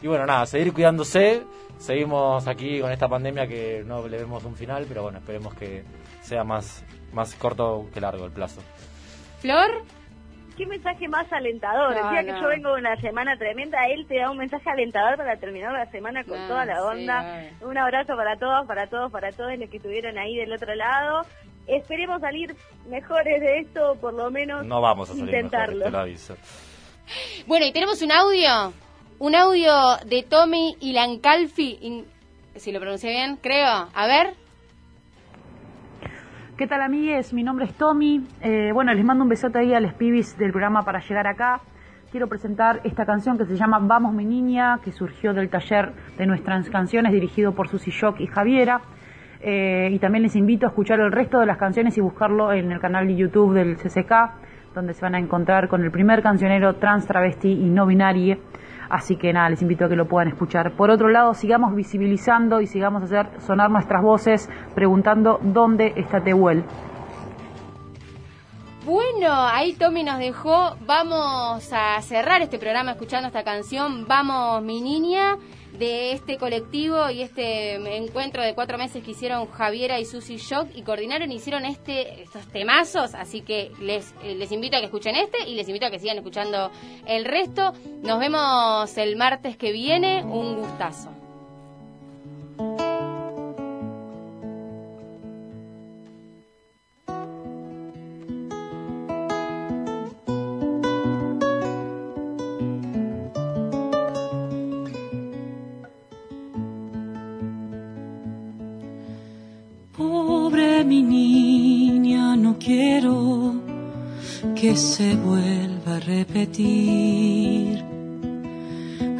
Y 0.00 0.06
bueno, 0.06 0.24
nada, 0.26 0.46
seguir 0.46 0.72
cuidándose, 0.72 1.42
seguimos 1.78 2.46
aquí 2.46 2.80
con 2.80 2.92
esta 2.92 3.08
pandemia 3.08 3.46
que 3.48 3.82
no 3.84 4.06
le 4.06 4.18
vemos 4.18 4.44
un 4.44 4.54
final, 4.54 4.84
pero 4.88 5.02
bueno, 5.02 5.18
esperemos 5.18 5.54
que 5.54 5.82
sea 6.26 6.44
más, 6.44 6.84
más 7.12 7.34
corto 7.34 7.86
que 7.94 8.00
largo 8.00 8.24
el 8.24 8.32
plazo. 8.32 8.60
¿Flor? 9.40 9.82
Qué 10.56 10.64
mensaje 10.66 11.06
más 11.08 11.30
alentador. 11.32 11.94
Día 12.10 12.24
que 12.24 12.40
yo 12.40 12.48
vengo 12.48 12.74
de 12.74 12.80
una 12.80 12.96
semana 12.96 13.36
tremenda, 13.36 13.86
él 13.88 14.06
te 14.08 14.18
da 14.18 14.30
un 14.30 14.38
mensaje 14.38 14.70
alentador 14.70 15.16
para 15.18 15.36
terminar 15.36 15.72
la 15.72 15.84
semana 15.90 16.24
con 16.24 16.40
No, 16.40 16.48
toda 16.48 16.64
la 16.64 16.76
sí, 16.76 16.80
onda. 16.82 17.44
un 17.60 17.76
abrazo 17.76 18.16
para 18.16 18.36
todos, 18.38 18.66
para 18.66 18.86
todos, 18.86 19.12
para 19.12 19.32
todos 19.32 19.56
los 19.58 19.68
que 19.68 19.76
estuvieron 19.76 20.16
ahí 20.18 20.34
del 20.36 20.52
otro 20.52 20.74
lado. 20.74 21.26
Esperemos 21.66 22.20
salir 22.22 22.56
mejores 22.88 23.40
de 23.40 23.58
esto, 23.58 23.96
por 24.00 24.14
lo 24.14 24.30
menos 24.30 24.64
No 24.64 24.80
vamos 24.80 25.10
a 25.10 25.12
salir 25.12 25.26
intentarlo. 25.28 25.74
mejor, 25.76 25.84
te 25.84 25.90
lo 25.90 25.98
aviso. 25.98 26.36
Bueno, 27.46 27.66
y 27.66 27.72
tenemos 27.72 28.00
un 28.02 28.12
audio. 28.12 28.72
Un 29.18 29.34
audio 29.34 29.96
de 30.06 30.22
Tommy 30.22 30.76
Ilancalfi. 30.80 31.78
in- 31.82 32.06
Si 32.56 32.72
lo 32.72 32.80
pronuncié 32.80 33.10
bien, 33.10 33.36
creo. 33.36 33.88
A 33.92 34.06
ver. 34.06 34.32
¿Qué 36.56 36.66
tal 36.66 36.80
amigues? 36.80 37.34
Mi 37.34 37.42
nombre 37.42 37.66
es 37.66 37.74
Tommy. 37.74 38.26
Eh, 38.40 38.70
bueno, 38.72 38.94
les 38.94 39.04
mando 39.04 39.24
un 39.24 39.28
besote 39.28 39.58
ahí 39.58 39.74
a 39.74 39.80
los 39.80 39.92
pibis 39.92 40.38
del 40.38 40.52
programa 40.52 40.84
para 40.84 41.00
llegar 41.00 41.26
acá. 41.26 41.60
Quiero 42.10 42.28
presentar 42.28 42.80
esta 42.82 43.04
canción 43.04 43.36
que 43.36 43.44
se 43.44 43.56
llama 43.56 43.78
Vamos 43.78 44.14
mi 44.14 44.24
niña, 44.24 44.80
que 44.82 44.90
surgió 44.90 45.34
del 45.34 45.50
taller 45.50 45.92
de 46.16 46.24
nuestras 46.24 46.70
canciones 46.70 47.12
dirigido 47.12 47.52
por 47.52 47.68
Susi 47.68 47.90
Shock 47.90 48.20
y 48.20 48.26
Javiera. 48.26 48.80
Eh, 49.42 49.90
y 49.92 49.98
también 49.98 50.22
les 50.22 50.34
invito 50.34 50.64
a 50.64 50.70
escuchar 50.70 50.98
el 50.98 51.12
resto 51.12 51.38
de 51.38 51.44
las 51.44 51.58
canciones 51.58 51.98
y 51.98 52.00
buscarlo 52.00 52.50
en 52.54 52.72
el 52.72 52.80
canal 52.80 53.06
de 53.06 53.16
YouTube 53.16 53.52
del 53.52 53.76
CCK, 53.76 54.72
donde 54.74 54.94
se 54.94 55.02
van 55.02 55.14
a 55.14 55.18
encontrar 55.18 55.68
con 55.68 55.84
el 55.84 55.90
primer 55.90 56.22
cancionero 56.22 56.76
trans, 56.76 57.06
travesti 57.06 57.52
y 57.52 57.68
no 57.68 57.84
binarie. 57.84 58.38
Así 58.88 59.16
que 59.16 59.32
nada, 59.32 59.50
les 59.50 59.62
invito 59.62 59.84
a 59.84 59.88
que 59.88 59.96
lo 59.96 60.06
puedan 60.06 60.28
escuchar. 60.28 60.72
Por 60.72 60.90
otro 60.90 61.08
lado, 61.08 61.34
sigamos 61.34 61.74
visibilizando 61.74 62.60
y 62.60 62.66
sigamos 62.66 63.02
hacer 63.02 63.28
sonar 63.40 63.70
nuestras 63.70 64.02
voces 64.02 64.48
preguntando 64.74 65.38
dónde 65.42 65.92
está 65.96 66.22
Tehuel. 66.22 66.64
Bueno, 68.84 69.32
ahí 69.32 69.72
Tommy 69.72 70.04
nos 70.04 70.18
dejó. 70.18 70.76
Vamos 70.86 71.72
a 71.72 72.00
cerrar 72.02 72.40
este 72.42 72.56
programa 72.56 72.92
escuchando 72.92 73.26
esta 73.26 73.42
canción. 73.42 74.06
Vamos, 74.06 74.62
mi 74.62 74.80
niña. 74.80 75.38
De 75.78 76.12
este 76.12 76.36
colectivo 76.38 77.10
y 77.10 77.22
este 77.22 77.74
encuentro 77.96 78.42
de 78.42 78.54
cuatro 78.54 78.78
meses 78.78 79.02
que 79.02 79.10
hicieron 79.12 79.46
Javiera 79.50 79.98
y 80.00 80.04
Susi 80.04 80.36
Shock 80.36 80.68
y 80.74 80.82
coordinaron 80.82 81.30
y 81.32 81.36
hicieron 81.36 81.64
este, 81.64 82.22
estos 82.22 82.46
temazos, 82.48 83.14
así 83.14 83.42
que 83.42 83.70
les, 83.80 84.14
eh, 84.22 84.34
les 84.34 84.52
invito 84.52 84.76
a 84.76 84.80
que 84.80 84.86
escuchen 84.86 85.16
este 85.16 85.48
y 85.48 85.54
les 85.54 85.68
invito 85.68 85.86
a 85.86 85.90
que 85.90 85.98
sigan 85.98 86.18
escuchando 86.18 86.70
el 87.06 87.24
resto. 87.24 87.72
Nos 88.02 88.18
vemos 88.18 88.96
el 88.96 89.16
martes 89.16 89.56
que 89.56 89.72
viene, 89.72 90.24
un 90.24 90.56
gustazo. 90.56 91.25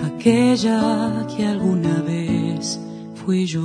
Aquella 0.04 1.26
que 1.28 1.44
alguna 1.44 2.02
vez 2.02 2.80
fui 3.14 3.44
yo. 3.46 3.62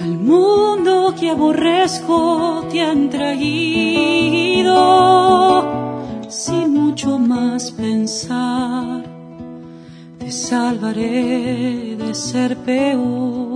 Al 0.00 0.18
mundo 0.18 1.14
que 1.18 1.30
aborrezco 1.30 2.66
te 2.70 2.80
han 2.82 3.08
traído 3.08 4.74
sin 6.28 6.72
mucho 6.72 7.18
más 7.18 7.70
pensar 7.70 9.02
te 10.18 10.30
salvaré 10.30 11.96
de 11.96 12.14
ser 12.14 12.56
peor. 12.58 13.49